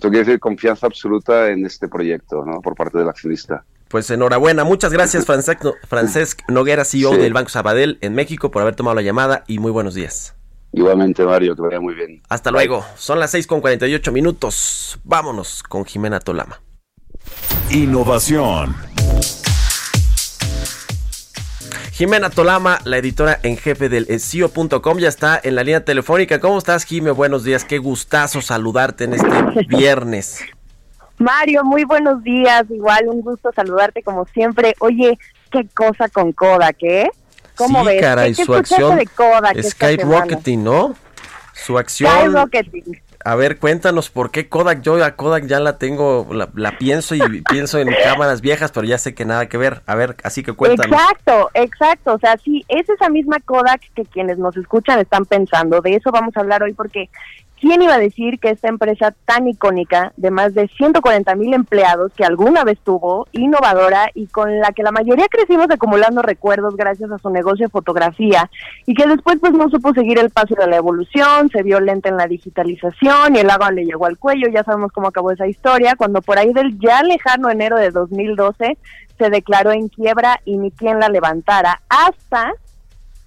quiere 0.01 0.19
decir 0.21 0.41
confianza 0.41 0.87
absoluta 0.87 1.51
en 1.51 1.67
este 1.67 1.89
proyecto, 1.89 2.43
¿no? 2.43 2.63
Por 2.63 2.75
parte 2.75 2.97
del 2.97 3.07
accionista. 3.07 3.63
Pues 3.89 4.11
enhorabuena, 4.11 4.65
muchas 4.65 4.95
gracias 4.95 5.27
Francesc, 5.27 6.41
Noguera, 6.49 6.87
CEO 6.87 7.19
del 7.19 7.35
Banco 7.35 7.51
Sabadell 7.51 7.99
en 8.01 8.15
México 8.15 8.51
por 8.51 8.63
haber 8.63 8.77
tomado 8.77 8.95
la 8.95 9.03
llamada 9.03 9.45
y 9.47 9.59
muy 9.59 9.71
buenos 9.71 9.95
días. 9.95 10.35
Igualmente, 10.73 11.23
Mario, 11.23 11.55
que 11.55 11.61
vaya 11.61 11.81
muy 11.81 11.95
bien. 11.95 12.23
Hasta 12.31 12.51
luego. 12.51 12.83
Son 12.97 13.21
las 13.21 13.31
6 13.33 13.47
con 13.47 13.61
48 13.61 14.13
minutos. 14.13 14.99
Vámonos 15.05 15.63
con 15.63 15.85
Jimena 15.85 16.19
Tolama. 16.19 16.63
Innovación. 17.71 18.75
Jimena 21.97 22.29
Tolama, 22.29 22.79
la 22.85 22.99
editora 22.99 23.41
en 23.43 23.57
jefe 23.57 23.89
del 23.89 24.21
SEO.com, 24.21 24.99
ya 24.99 25.09
está 25.09 25.41
en 25.43 25.55
la 25.55 25.65
línea 25.65 25.83
telefónica. 25.83 26.39
¿Cómo 26.41 26.59
estás, 26.59 26.85
Jime? 26.85 27.11
Buenos 27.11 27.43
días. 27.43 27.65
Qué 27.65 27.79
gustazo 27.79 28.43
saludarte 28.43 29.05
en 29.05 29.15
este 29.15 29.65
viernes. 29.69 30.45
Mario, 31.17 31.65
muy 31.65 31.85
buenos 31.85 32.23
días. 32.23 32.65
Igual 32.69 33.09
un 33.09 33.23
gusto 33.23 33.51
saludarte 33.51 34.03
como 34.03 34.27
siempre. 34.27 34.75
Oye, 34.81 35.19
qué 35.51 35.67
cosa 35.75 36.11
con 36.11 36.33
Kodak, 36.33 36.77
¿eh? 36.83 37.09
¿Cómo 37.55 37.81
sí, 37.81 37.87
ves? 37.87 38.03
caray, 38.03 38.35
su 38.35 38.55
acción 38.55 39.01
skyrocketing, 39.63 40.63
¿no? 40.63 40.95
Su 41.55 41.79
acción... 41.79 42.13
Skyrocketing. 42.13 43.01
A 43.27 43.35
ver, 43.35 43.59
cuéntanos 43.59 44.09
por 44.09 44.31
qué 44.31 44.49
Kodak. 44.49 44.83
Yo 44.83 45.05
a 45.05 45.17
Kodak 45.17 45.47
ya 45.47 45.59
la 45.59 45.79
tengo, 45.79 46.29
la, 46.31 46.79
pienso 46.79 47.17
y 47.17 47.21
pienso 47.51 47.81
en 47.81 47.89
cámaras 48.05 48.41
viejas, 48.41 48.71
pero 48.71 48.87
ya 48.87 48.99
sé 48.99 49.17
que 49.17 49.25
nada 49.25 49.49
que 49.49 49.59
ver. 49.59 49.83
A 49.87 49.97
ver, 49.97 50.15
así 50.23 50.45
que 50.45 50.53
cuéntanos. 50.53 50.97
Exacto, 50.97 51.51
exacto. 51.55 52.15
O 52.15 52.19
sea, 52.21 52.37
sí, 52.37 52.65
es 52.69 52.89
esa 52.89 53.09
misma 53.09 53.41
Kodak 53.41 53.81
que 53.97 54.05
quienes 54.05 54.39
nos 54.39 54.57
escuchan 54.57 55.01
están 55.01 55.25
pensando. 55.25 55.81
De 55.81 55.97
eso 55.97 56.13
vamos 56.13 56.37
a 56.37 56.41
hablar 56.41 56.63
hoy 56.63 56.73
porque 56.73 57.11
¿Quién 57.59 57.81
iba 57.81 57.95
a 57.95 57.99
decir 57.99 58.39
que 58.39 58.51
esta 58.51 58.69
empresa 58.69 59.15
tan 59.25 59.49
icónica 59.49 60.13
de 60.19 60.31
más 60.31 60.53
de 60.53 60.69
140 60.77 61.35
mil 61.37 61.55
empleados 61.55 62.13
que 62.13 62.25
alguna 62.25 62.65
vez 62.65 62.79
tuvo, 62.85 63.27
innovadora 63.33 64.11
y 64.15 64.27
con 64.27 64.59
la 64.61 64.73
que 64.73 64.83
la 64.83 64.93
mayoría 64.93 65.27
crecimos 65.29 65.69
acumulando 65.71 66.21
recuerdos 66.21 66.77
gracias 66.77 67.11
a 67.11 67.19
su 67.19 67.31
negocio 67.31 67.67
de 67.67 67.71
fotografía 67.71 68.51
y 68.85 68.95
que 68.95 69.07
después 69.07 69.39
pues 69.41 69.55
no 69.55 69.71
supo 69.71 69.95
seguir 69.95 70.19
el 70.19 70.29
paso 70.29 70.55
de 70.55 70.67
la 70.67 70.77
evolución, 70.77 71.49
se 71.51 71.63
vio 71.63 71.81
lenta 71.81 72.11
en 72.11 72.19
la 72.19 72.27
digitalización 72.27 73.37
y 73.37 73.39
el 73.39 73.49
agua 73.49 73.71
le 73.71 73.87
llegó 73.87 74.05
al 74.05 74.19
cuello, 74.19 74.49
ya 74.53 74.63
sabemos 74.63 74.93
cómo 74.93 75.09
acabó 75.09 75.31
esa 75.31 75.47
historia, 75.47 75.97
cuando 75.97 76.21
por 76.21 76.39
ahí 76.39 76.53
del 76.53 76.79
ya 76.79 77.03
lejano 77.03 77.49
enero 77.49 77.77
de 77.77 77.91
2012 77.91 78.77
se 79.17 79.31
declaró 79.31 79.73
en 79.73 79.89
quiebra 79.89 80.41
y 80.45 80.59
ni 80.59 80.71
quien 80.71 81.01
la 81.01 81.09
levantara 81.09 81.81
hasta 81.89 82.53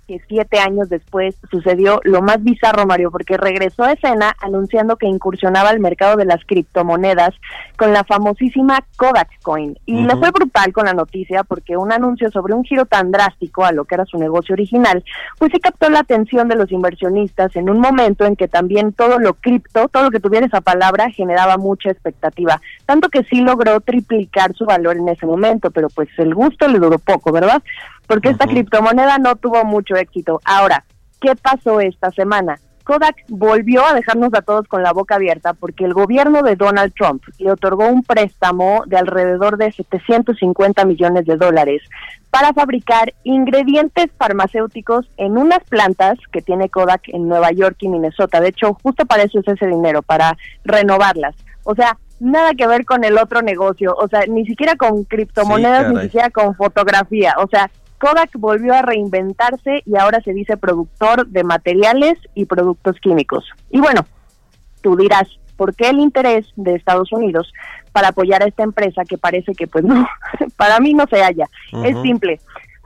que 0.10 0.20
siete 0.28 0.58
años 0.58 0.90
después 0.90 1.36
sucedió 1.52 2.02
lo 2.04 2.24
más 2.24 2.44
bizarro, 2.44 2.88
Mario, 2.88 3.12
porque 3.12 3.38
regresó 3.38 3.84
a 3.84 3.92
escena 3.92 4.36
anunciando 4.42 4.96
que 4.96 5.06
incursionaba 5.06 5.70
al 5.70 5.80
mercado 5.80 6.18
de 6.18 6.26
las 6.26 6.44
criptomonedas 6.46 7.36
con 7.78 7.94
la 7.94 8.04
famosísima 8.04 8.84
Kodak 8.98 9.30
Coin. 9.44 9.78
Y 9.86 10.02
le 10.02 10.16
fue 10.16 10.32
brutal 10.32 10.74
con 10.74 10.86
la 10.86 10.94
noticia 10.94 11.44
porque 11.44 11.78
un 11.78 11.92
anuncio 11.92 12.32
sobre 12.32 12.56
un 12.56 12.64
giro 12.64 12.86
tan 12.86 13.12
drástico 13.12 13.64
a 13.64 13.72
lo 13.72 13.86
que 13.86 13.94
era 13.94 14.06
su 14.06 14.18
negocio 14.18 14.54
original, 14.54 15.04
pues 15.38 15.52
se 15.52 15.60
captó 15.60 15.92
la 15.92 16.00
atención 16.00 16.48
de 16.48 16.56
los 16.56 16.72
inversionistas 16.72 17.56
en 17.56 17.70
un 17.70 17.80
momento 17.80 18.26
en 18.26 18.36
que 18.36 18.48
también 18.48 18.94
todo 18.94 19.20
lo 19.20 19.36
cripto, 19.36 19.90
todo 19.90 20.06
lo 20.06 20.10
que 20.10 20.20
tuviera 20.20 20.48
esa 20.48 20.62
palabra, 20.62 21.12
generaba 21.12 21.58
mucha 21.58 21.92
expectativa. 21.92 22.60
Tanto 22.88 23.10
que 23.10 23.24
sí 23.26 23.42
logró 23.42 23.80
triplicar 23.80 24.56
su 24.56 24.66
valor 24.66 24.98
en 24.98 25.08
ese 25.08 25.28
momento, 25.28 25.70
pero 25.70 25.88
pues 25.90 26.10
el 26.18 26.34
gusto 26.34 26.68
le 26.68 26.80
duró 26.80 26.98
poco, 26.98 27.32
¿verdad? 27.32 27.62
Porque 28.10 28.30
esta 28.30 28.48
criptomoneda 28.48 29.20
no 29.20 29.36
tuvo 29.36 29.64
mucho 29.66 29.96
éxito. 29.96 30.42
Ahora, 30.44 30.84
¿qué 31.22 31.36
pasó 31.36 31.80
esta 31.80 32.10
semana? 32.10 32.60
Kodak 32.84 33.18
volvió 33.28 33.86
a 33.86 33.94
dejarnos 33.94 34.34
a 34.34 34.42
todos 34.42 34.68
con 34.68 34.82
la 34.82 34.94
boca 34.94 35.14
abierta 35.14 35.54
porque 35.54 35.86
el 35.86 35.94
gobierno 35.94 36.42
de 36.42 36.56
Donald 36.56 36.92
Trump 36.96 37.22
le 37.38 37.52
otorgó 37.52 37.88
un 37.88 38.02
préstamo 38.02 38.82
de 38.88 38.98
alrededor 38.98 39.58
de 39.58 39.72
750 39.72 40.86
millones 40.86 41.26
de 41.28 41.38
dólares 41.38 41.84
para 42.32 42.52
fabricar 42.52 43.14
ingredientes 43.24 44.08
farmacéuticos 44.18 45.08
en 45.18 45.38
unas 45.38 45.60
plantas 45.70 46.18
que 46.32 46.42
tiene 46.42 46.68
Kodak 46.68 47.10
en 47.10 47.28
Nueva 47.28 47.52
York 47.52 47.78
y 47.82 47.90
Minnesota. 47.90 48.42
De 48.42 48.50
hecho, 48.50 48.76
justo 48.82 49.06
para 49.06 49.22
eso 49.22 49.40
es 49.40 49.48
ese 49.48 49.68
dinero, 49.68 50.02
para 50.02 50.36
renovarlas. 50.64 51.36
O 51.64 51.76
sea, 51.76 51.96
nada 52.20 52.54
que 52.58 52.66
ver 52.66 52.86
con 52.86 53.04
el 53.04 53.20
otro 53.20 53.44
negocio, 53.44 53.94
o 53.96 54.08
sea, 54.08 54.22
ni 54.28 54.48
siquiera 54.48 54.76
con 54.76 55.04
criptomonedas, 55.04 55.94
ni 55.94 56.02
siquiera 56.02 56.32
con 56.32 56.56
fotografía, 56.56 57.36
o 57.38 57.48
sea, 57.48 57.70
Kodak 58.00 58.32
volvió 58.38 58.74
a 58.74 58.82
reinventarse 58.82 59.84
y 59.86 59.98
ahora 59.98 60.22
se 60.22 60.34
dice 60.34 60.58
productor 60.58 61.28
de 61.28 61.44
materiales 61.44 62.18
y 62.34 62.46
productos 62.46 62.98
químicos. 63.00 63.46
Y 63.70 63.80
bueno, 63.80 64.06
tú 64.82 64.96
dirás, 64.96 65.28
¿por 65.58 65.76
qué 65.76 65.90
el 65.90 66.00
interés 66.00 66.48
de 66.56 66.76
Estados 66.76 67.12
Unidos 67.12 67.52
para 67.92 68.10
apoyar 68.10 68.42
a 68.42 68.48
esta 68.48 68.64
empresa 68.64 69.04
que 69.08 69.18
parece 69.18 69.54
que 69.54 69.68
pues 69.68 69.84
no, 69.84 70.08
para 70.58 70.80
mí 70.80 70.94
no 70.94 71.06
se 71.10 71.22
halla? 71.22 71.46
Es 71.84 72.02
simple. 72.02 72.40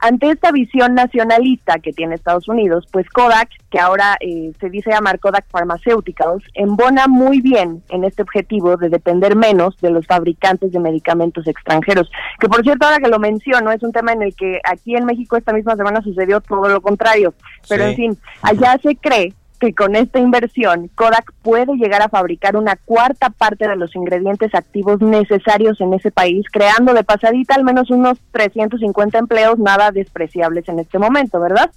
Ante 0.04 0.28
esta 0.28 0.52
visión 0.52 0.94
nacionalista 0.94 1.78
que 1.78 1.90
tiene 1.90 2.16
Estados 2.16 2.46
Unidos, 2.46 2.86
pues 2.92 3.08
Kodak, 3.08 3.48
que 3.70 3.80
ahora 3.80 4.18
eh, 4.20 4.52
se 4.60 4.68
dice 4.68 4.90
llamar 4.90 5.18
Kodak 5.18 5.46
Pharmaceuticals, 5.50 6.44
embona 6.52 7.06
muy 7.08 7.40
bien 7.40 7.82
en 7.88 8.04
este 8.04 8.20
objetivo 8.20 8.76
de 8.76 8.90
depender 8.90 9.34
menos 9.34 9.80
de 9.80 9.90
los 9.90 10.06
fabricantes 10.06 10.72
de 10.72 10.78
medicamentos 10.78 11.46
extranjeros. 11.46 12.10
Que 12.38 12.50
por 12.50 12.62
cierto, 12.62 12.84
ahora 12.84 12.98
que 12.98 13.08
lo 13.08 13.18
menciono, 13.18 13.72
es 13.72 13.82
un 13.82 13.92
tema 13.92 14.12
en 14.12 14.20
el 14.20 14.36
que 14.36 14.60
aquí 14.70 14.94
en 14.94 15.06
México 15.06 15.38
esta 15.38 15.54
misma 15.54 15.74
semana 15.74 16.02
sucedió 16.02 16.42
todo 16.42 16.68
lo 16.68 16.82
contrario. 16.82 17.32
Pero 17.66 17.84
en 17.84 17.96
fin, 17.96 18.18
allá 18.42 18.78
se 18.82 18.96
cree 18.96 19.32
que 19.58 19.74
con 19.74 19.96
esta 19.96 20.18
inversión 20.18 20.88
Kodak 20.94 21.32
puede 21.42 21.74
llegar 21.74 22.02
a 22.02 22.08
fabricar 22.08 22.56
una 22.56 22.76
cuarta 22.76 23.30
parte 23.30 23.68
de 23.68 23.76
los 23.76 23.94
ingredientes 23.94 24.54
activos 24.54 25.00
necesarios 25.00 25.80
en 25.80 25.94
ese 25.94 26.10
país, 26.10 26.46
creando 26.52 26.94
de 26.94 27.04
pasadita 27.04 27.54
al 27.54 27.64
menos 27.64 27.90
unos 27.90 28.18
350 28.32 29.18
empleos 29.18 29.58
nada 29.58 29.90
despreciables 29.90 30.68
en 30.68 30.80
este 30.80 30.98
momento, 30.98 31.40
¿verdad? 31.40 31.70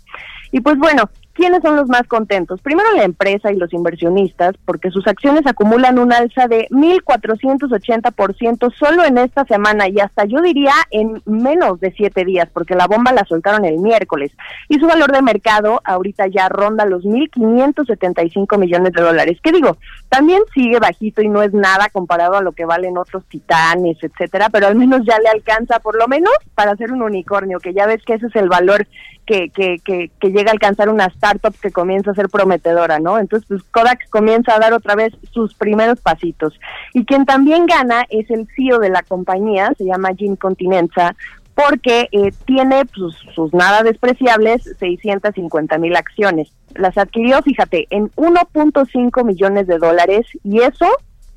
Y 0.51 0.61
pues 0.61 0.78
bueno, 0.78 1.09
¿Quiénes 1.38 1.62
son 1.62 1.76
los 1.76 1.88
más 1.88 2.08
contentos? 2.08 2.60
Primero 2.64 2.92
la 2.96 3.04
empresa 3.04 3.52
y 3.52 3.58
los 3.58 3.72
inversionistas, 3.72 4.56
porque 4.66 4.90
sus 4.90 5.06
acciones 5.06 5.46
acumulan 5.46 6.00
un 6.00 6.12
alza 6.12 6.48
de 6.48 6.68
1.480% 6.72 8.74
solo 8.74 9.06
en 9.06 9.20
esta 9.20 9.46
semana 9.46 9.88
y 9.88 10.00
hasta 10.00 10.26
yo 10.26 10.42
diría 10.42 10.74
en 10.90 11.22
menos 11.26 11.80
de 11.80 11.94
siete 11.96 12.26
días, 12.26 12.50
porque 12.52 12.74
la 12.74 12.88
bomba 12.88 13.12
la 13.12 13.24
soltaron 13.26 13.66
el 13.66 13.78
miércoles. 13.78 14.32
Y 14.68 14.80
su 14.80 14.88
valor 14.88 15.12
de 15.12 15.22
mercado 15.22 15.80
ahorita 15.84 16.26
ya 16.26 16.50
ronda 16.50 16.86
los 16.86 17.04
1.575 17.04 18.58
millones 18.58 18.94
de 18.94 19.04
dólares. 19.04 19.38
¿Qué 19.44 19.52
digo? 19.52 19.78
También 20.10 20.42
sigue 20.56 20.80
bajito 20.80 21.22
y 21.22 21.30
no 21.30 21.44
es 21.44 21.54
nada 21.54 21.90
comparado 21.94 22.38
a 22.38 22.42
lo 22.42 22.54
que 22.54 22.66
valen 22.66 22.98
otros 22.98 23.24
titanes, 23.30 24.00
etcétera, 24.02 24.50
pero 24.50 24.66
al 24.66 24.76
menos 24.76 25.02
ya 25.06 25.20
le 25.20 25.30
alcanza 25.30 25.78
por 25.82 26.00
lo 26.00 26.08
menos 26.08 26.34
para 26.56 26.72
hacer 26.72 26.92
un 26.92 27.04
unicornio, 27.04 27.60
que 27.60 27.76
ya 27.76 27.86
ves 27.86 28.02
que 28.04 28.16
ese 28.16 28.26
es 28.26 28.36
el 28.36 28.50
valor 28.50 28.88
que, 29.28 29.49
que, 29.49 29.78
que, 29.84 30.09
que 30.19 30.30
llega 30.30 30.49
a 30.49 30.53
alcanzar 30.53 30.89
una 30.89 31.05
startup 31.05 31.53
que 31.61 31.69
comienza 31.69 32.11
a 32.11 32.15
ser 32.15 32.30
prometedora, 32.30 32.97
¿no? 32.99 33.19
Entonces, 33.19 33.47
pues 33.47 33.61
Kodak 33.63 34.09
comienza 34.09 34.55
a 34.55 34.59
dar 34.59 34.73
otra 34.73 34.95
vez 34.95 35.13
sus 35.32 35.53
primeros 35.53 35.99
pasitos. 36.01 36.59
Y 36.93 37.05
quien 37.05 37.25
también 37.25 37.67
gana 37.67 38.05
es 38.09 38.30
el 38.32 38.47
CEO 38.55 38.80
de 38.80 38.89
la 38.89 39.03
compañía, 39.03 39.71
se 39.78 39.86
llama 39.86 40.15
Jim 40.17 40.38
Continenza, 40.38 41.15
porque 41.53 42.07
eh, 42.11 42.32
tiene 42.45 42.86
pues, 42.86 43.15
sus 43.36 43.53
nada 43.53 43.84
despreciables 43.84 44.63
650 44.80 45.78
mil 45.78 45.95
acciones. 45.95 46.51
Las 46.75 46.97
adquirió, 46.97 47.41
fíjate, 47.41 47.88
en 47.89 48.09
1.5 48.11 49.25
millones 49.25 49.67
de 49.67 49.78
dólares 49.78 50.25
y 50.43 50.61
eso, 50.61 50.88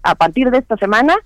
a 0.02 0.14
partir 0.14 0.50
de 0.50 0.58
esta 0.58 0.76
semana, 0.76 1.16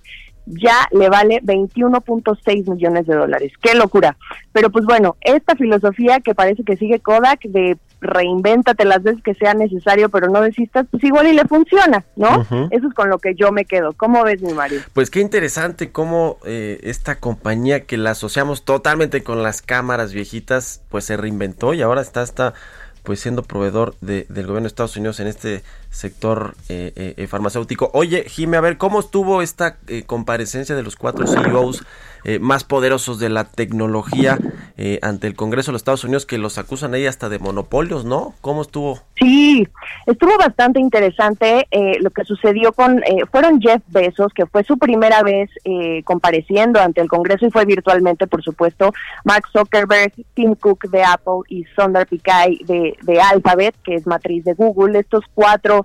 ya 0.45 0.87
le 0.91 1.09
vale 1.09 1.41
21.6 1.43 2.69
millones 2.69 3.07
de 3.07 3.15
dólares. 3.15 3.53
¡Qué 3.61 3.75
locura! 3.75 4.17
Pero 4.51 4.69
pues 4.69 4.85
bueno, 4.85 5.17
esta 5.21 5.55
filosofía 5.55 6.19
que 6.19 6.35
parece 6.35 6.63
que 6.63 6.77
sigue 6.77 6.99
Kodak 6.99 7.41
de 7.43 7.77
reinvéntate 8.01 8.85
las 8.85 9.03
veces 9.03 9.21
que 9.23 9.33
sea 9.33 9.53
necesario, 9.53 10.09
pero 10.09 10.27
no 10.29 10.41
desistas, 10.41 10.85
pues 10.91 11.03
igual 11.03 11.27
y 11.27 11.33
le 11.33 11.45
funciona, 11.45 12.05
¿no? 12.15 12.41
Eso 12.71 12.87
es 12.87 12.93
con 12.93 13.09
lo 13.09 13.17
que 13.17 13.35
yo 13.35 13.51
me 13.51 13.65
quedo. 13.65 13.93
¿Cómo 13.93 14.23
ves, 14.23 14.41
mi 14.41 14.53
Mario? 14.53 14.81
Pues 14.93 15.09
qué 15.09 15.19
interesante 15.21 15.91
cómo 15.91 16.37
eh, 16.45 16.79
esta 16.83 17.19
compañía 17.19 17.81
que 17.85 17.97
la 17.97 18.11
asociamos 18.11 18.63
totalmente 18.63 19.23
con 19.23 19.43
las 19.43 19.61
cámaras 19.61 20.13
viejitas, 20.13 20.83
pues 20.89 21.05
se 21.05 21.17
reinventó 21.17 21.73
y 21.73 21.81
ahora 21.81 22.01
está 22.01 22.21
hasta 22.21 22.53
pues 23.03 23.19
siendo 23.19 23.43
proveedor 23.43 23.95
de, 24.01 24.25
del 24.29 24.47
gobierno 24.47 24.63
de 24.63 24.69
Estados 24.69 24.97
Unidos 24.97 25.19
en 25.19 25.27
este 25.27 25.63
sector 25.95 26.55
eh, 26.67 26.91
eh, 26.95 27.13
eh, 27.15 27.27
farmacéutico. 27.27 27.89
Oye, 27.93 28.25
Jime, 28.27 28.57
a 28.57 28.61
ver, 28.61 28.77
¿cómo 28.77 28.99
estuvo 28.99 29.41
esta 29.41 29.77
comparecencia 30.05 30.75
de 30.75 30.83
los 30.83 30.95
cuatro 30.95 31.25
CEOs 31.25 31.83
más 32.41 32.63
poderosos 32.63 33.19
de 33.19 33.29
la 33.29 33.43
tecnología 33.43 34.39
ante 35.03 35.27
el 35.27 35.35
Congreso 35.35 35.69
de 35.69 35.73
los 35.73 35.81
Estados 35.81 36.03
Unidos 36.03 36.25
que 36.25 36.39
los 36.39 36.57
acusan 36.57 36.95
ahí 36.95 37.05
hasta 37.05 37.29
de 37.29 37.37
monopolios, 37.37 38.03
¿no? 38.03 38.33
¿Cómo 38.41 38.63
estuvo? 38.63 38.99
Sí, 39.19 39.67
estuvo 40.07 40.35
bastante 40.39 40.79
interesante 40.79 41.67
lo 42.01 42.09
que 42.09 42.23
sucedió 42.23 42.73
con, 42.73 42.99
fueron 43.31 43.61
Jeff 43.61 43.83
Bezos, 43.89 44.33
que 44.33 44.47
fue 44.47 44.63
su 44.63 44.79
primera 44.79 45.21
vez 45.21 45.51
compareciendo 46.03 46.79
ante 46.81 47.01
el 47.01 47.09
Congreso 47.09 47.45
y 47.45 47.51
fue 47.51 47.63
virtualmente, 47.63 48.25
por 48.25 48.41
supuesto, 48.41 48.91
Mark 49.23 49.43
Zuckerberg, 49.53 50.11
Tim 50.33 50.55
Cook 50.55 50.89
de 50.89 51.03
Apple 51.03 51.41
y 51.47 51.63
Sundar 51.75 52.07
Pichai 52.07 52.57
de, 52.65 52.97
de 53.03 53.21
Alphabet, 53.21 53.75
que 53.83 53.93
es 53.93 54.07
matriz 54.07 54.43
de 54.45 54.55
Google. 54.55 54.97
Estos 54.97 55.23
cuatro 55.35 55.84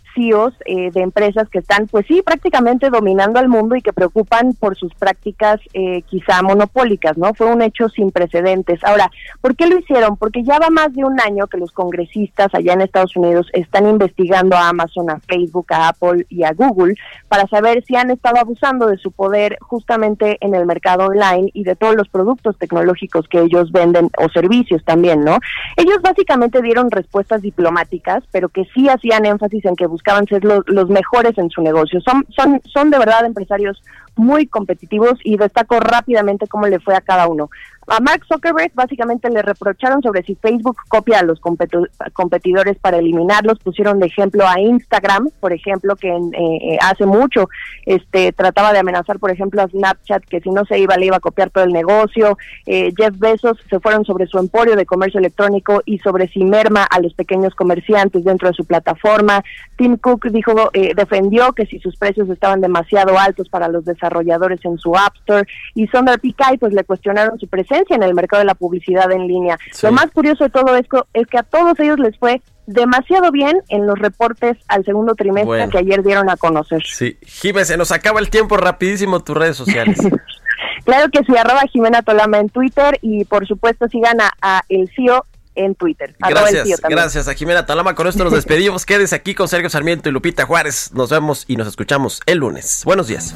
Eh, 0.65 0.91
de 0.91 1.01
empresas 1.01 1.49
que 1.49 1.59
están, 1.59 1.87
pues 1.87 2.05
sí, 2.07 2.21
prácticamente 2.21 2.91
dominando 2.91 3.39
al 3.39 3.47
mundo 3.47 3.75
y 3.75 3.81
que 3.81 3.91
preocupan 3.91 4.53
por 4.53 4.77
sus 4.77 4.93
prácticas 4.93 5.59
eh, 5.73 6.03
quizá 6.03 6.43
monopólicas, 6.43 7.17
¿no? 7.17 7.33
Fue 7.33 7.47
un 7.47 7.63
hecho 7.63 7.89
sin 7.89 8.11
precedentes. 8.11 8.83
Ahora, 8.83 9.09
¿por 9.41 9.55
qué 9.55 9.65
lo 9.65 9.79
hicieron? 9.79 10.17
Porque 10.17 10.43
ya 10.43 10.59
va 10.59 10.69
más 10.69 10.93
de 10.93 11.03
un 11.03 11.19
año 11.19 11.47
que 11.47 11.57
los 11.57 11.71
congresistas 11.71 12.53
allá 12.53 12.73
en 12.73 12.81
Estados 12.81 13.15
Unidos 13.15 13.47
están 13.53 13.87
investigando 13.87 14.55
a 14.55 14.69
Amazon, 14.69 15.09
a 15.09 15.19
Facebook, 15.21 15.67
a 15.69 15.89
Apple 15.89 16.25
y 16.29 16.43
a 16.43 16.53
Google 16.53 16.93
para 17.27 17.47
saber 17.47 17.83
si 17.87 17.95
han 17.95 18.11
estado 18.11 18.39
abusando 18.39 18.87
de 18.87 18.97
su 18.97 19.11
poder 19.11 19.57
justamente 19.61 20.37
en 20.41 20.53
el 20.53 20.67
mercado 20.67 21.07
online 21.07 21.49
y 21.53 21.63
de 21.63 21.75
todos 21.75 21.95
los 21.95 22.09
productos 22.09 22.57
tecnológicos 22.59 23.27
que 23.27 23.39
ellos 23.39 23.71
venden 23.71 24.09
o 24.19 24.29
servicios 24.29 24.83
también, 24.85 25.23
¿no? 25.23 25.39
Ellos 25.77 25.97
básicamente 26.03 26.61
dieron 26.61 26.91
respuestas 26.91 27.41
diplomáticas, 27.41 28.23
pero 28.31 28.49
que 28.49 28.65
sí 28.75 28.87
hacían 28.87 29.25
énfasis 29.25 29.65
en 29.65 29.75
que 29.75 29.87
buscaban 29.87 30.00
ser 30.27 30.43
los 30.43 30.89
mejores 30.89 31.37
en 31.37 31.49
su 31.49 31.61
negocio. 31.61 32.01
Son, 32.01 32.25
son, 32.29 32.61
son 32.65 32.89
de 32.91 32.99
verdad 32.99 33.25
empresarios 33.25 33.81
muy 34.15 34.47
competitivos 34.47 35.19
y 35.23 35.37
destaco 35.37 35.79
rápidamente 35.79 36.47
cómo 36.47 36.67
le 36.67 36.79
fue 36.79 36.95
a 36.95 37.01
cada 37.01 37.27
uno. 37.27 37.49
A 37.93 37.99
Mark 37.99 38.23
Zuckerberg 38.25 38.71
básicamente 38.73 39.29
le 39.29 39.41
reprocharon 39.41 40.01
sobre 40.01 40.23
si 40.23 40.35
Facebook 40.35 40.77
copia 40.87 41.19
a 41.19 41.23
los 41.23 41.41
competidores 41.41 42.77
para 42.79 42.99
eliminarlos. 42.99 43.59
Pusieron 43.59 43.99
de 43.99 44.05
ejemplo 44.05 44.47
a 44.47 44.61
Instagram, 44.61 45.29
por 45.41 45.51
ejemplo, 45.51 45.97
que 45.97 46.07
eh, 46.07 46.77
hace 46.81 47.05
mucho 47.05 47.49
este 47.85 48.31
trataba 48.31 48.71
de 48.71 48.79
amenazar, 48.79 49.19
por 49.19 49.29
ejemplo, 49.29 49.61
a 49.61 49.67
Snapchat, 49.67 50.23
que 50.23 50.39
si 50.39 50.51
no 50.51 50.63
se 50.63 50.79
iba 50.79 50.95
le 50.95 51.07
iba 51.07 51.17
a 51.17 51.19
copiar 51.19 51.49
todo 51.49 51.65
el 51.65 51.73
negocio. 51.73 52.37
Eh, 52.65 52.93
Jeff 52.95 53.19
Bezos 53.19 53.57
se 53.69 53.81
fueron 53.81 54.05
sobre 54.05 54.25
su 54.25 54.39
emporio 54.39 54.77
de 54.77 54.85
comercio 54.85 55.19
electrónico 55.19 55.81
y 55.83 55.97
sobre 55.97 56.29
si 56.29 56.45
merma 56.45 56.85
a 56.85 57.01
los 57.01 57.13
pequeños 57.13 57.55
comerciantes 57.55 58.23
dentro 58.23 58.47
de 58.47 58.53
su 58.53 58.63
plataforma. 58.63 59.43
Tim 59.75 59.97
Cook 59.97 60.27
dijo, 60.31 60.69
eh, 60.71 60.93
defendió 60.95 61.51
que 61.51 61.65
si 61.65 61.79
sus 61.79 61.97
precios 61.97 62.29
estaban 62.29 62.61
demasiado 62.61 63.19
altos 63.19 63.49
para 63.49 63.67
los 63.67 63.83
desarrolladores 63.83 64.63
en 64.63 64.77
su 64.77 64.95
App 64.95 65.17
Store. 65.17 65.45
Y 65.75 65.87
Sundar 65.87 66.21
Pichai, 66.21 66.57
pues 66.57 66.71
le 66.71 66.85
cuestionaron 66.85 67.37
su 67.37 67.49
presencia 67.49 67.80
en 67.89 68.03
el 68.03 68.13
mercado 68.13 68.41
de 68.41 68.45
la 68.45 68.55
publicidad 68.55 69.11
en 69.11 69.27
línea. 69.27 69.57
Lo 69.81 69.91
más 69.91 70.07
curioso 70.11 70.43
de 70.43 70.49
todo 70.49 70.75
esto 70.75 71.07
es 71.13 71.27
que 71.27 71.37
a 71.37 71.43
todos 71.43 71.79
ellos 71.79 71.99
les 71.99 72.17
fue 72.17 72.41
demasiado 72.67 73.31
bien 73.31 73.61
en 73.69 73.85
los 73.85 73.97
reportes 73.99 74.57
al 74.67 74.85
segundo 74.85 75.15
trimestre 75.15 75.67
que 75.69 75.77
ayer 75.77 76.03
dieron 76.03 76.29
a 76.29 76.37
conocer. 76.37 76.81
Sí, 76.85 77.17
Jiménez, 77.25 77.67
se 77.67 77.77
nos 77.77 77.91
acaba 77.91 78.19
el 78.19 78.29
tiempo 78.29 78.57
rapidísimo 78.57 79.19
tus 79.21 79.35
redes 79.35 79.57
sociales. 79.57 79.97
claro 80.85 81.09
que 81.11 81.23
sí, 81.23 81.35
arroba 81.35 81.61
Jimena 81.71 82.01
Tolama 82.01 82.39
en 82.39 82.49
Twitter 82.49 82.97
y 83.01 83.25
por 83.25 83.47
supuesto 83.47 83.87
sigan 83.87 84.17
a, 84.21 84.61
El 84.69 84.89
CIO 84.95 85.25
en 85.55 85.75
Twitter. 85.75 86.15
Gracias, 86.19 86.81
gracias 86.81 87.27
a 87.27 87.33
Jimena 87.33 87.65
Tolama. 87.65 87.95
Con 87.95 88.07
esto 88.07 88.23
nos 88.23 88.33
despedimos. 88.33 88.85
Quédese 88.85 89.15
aquí 89.15 89.35
con 89.35 89.47
Sergio 89.47 89.69
Sarmiento 89.69 90.09
y 90.09 90.11
Lupita 90.11 90.45
Juárez. 90.45 90.91
Nos 90.93 91.09
vemos 91.09 91.45
y 91.47 91.57
nos 91.57 91.67
escuchamos 91.67 92.21
el 92.25 92.37
lunes. 92.37 92.83
Buenos 92.85 93.07
días. 93.07 93.35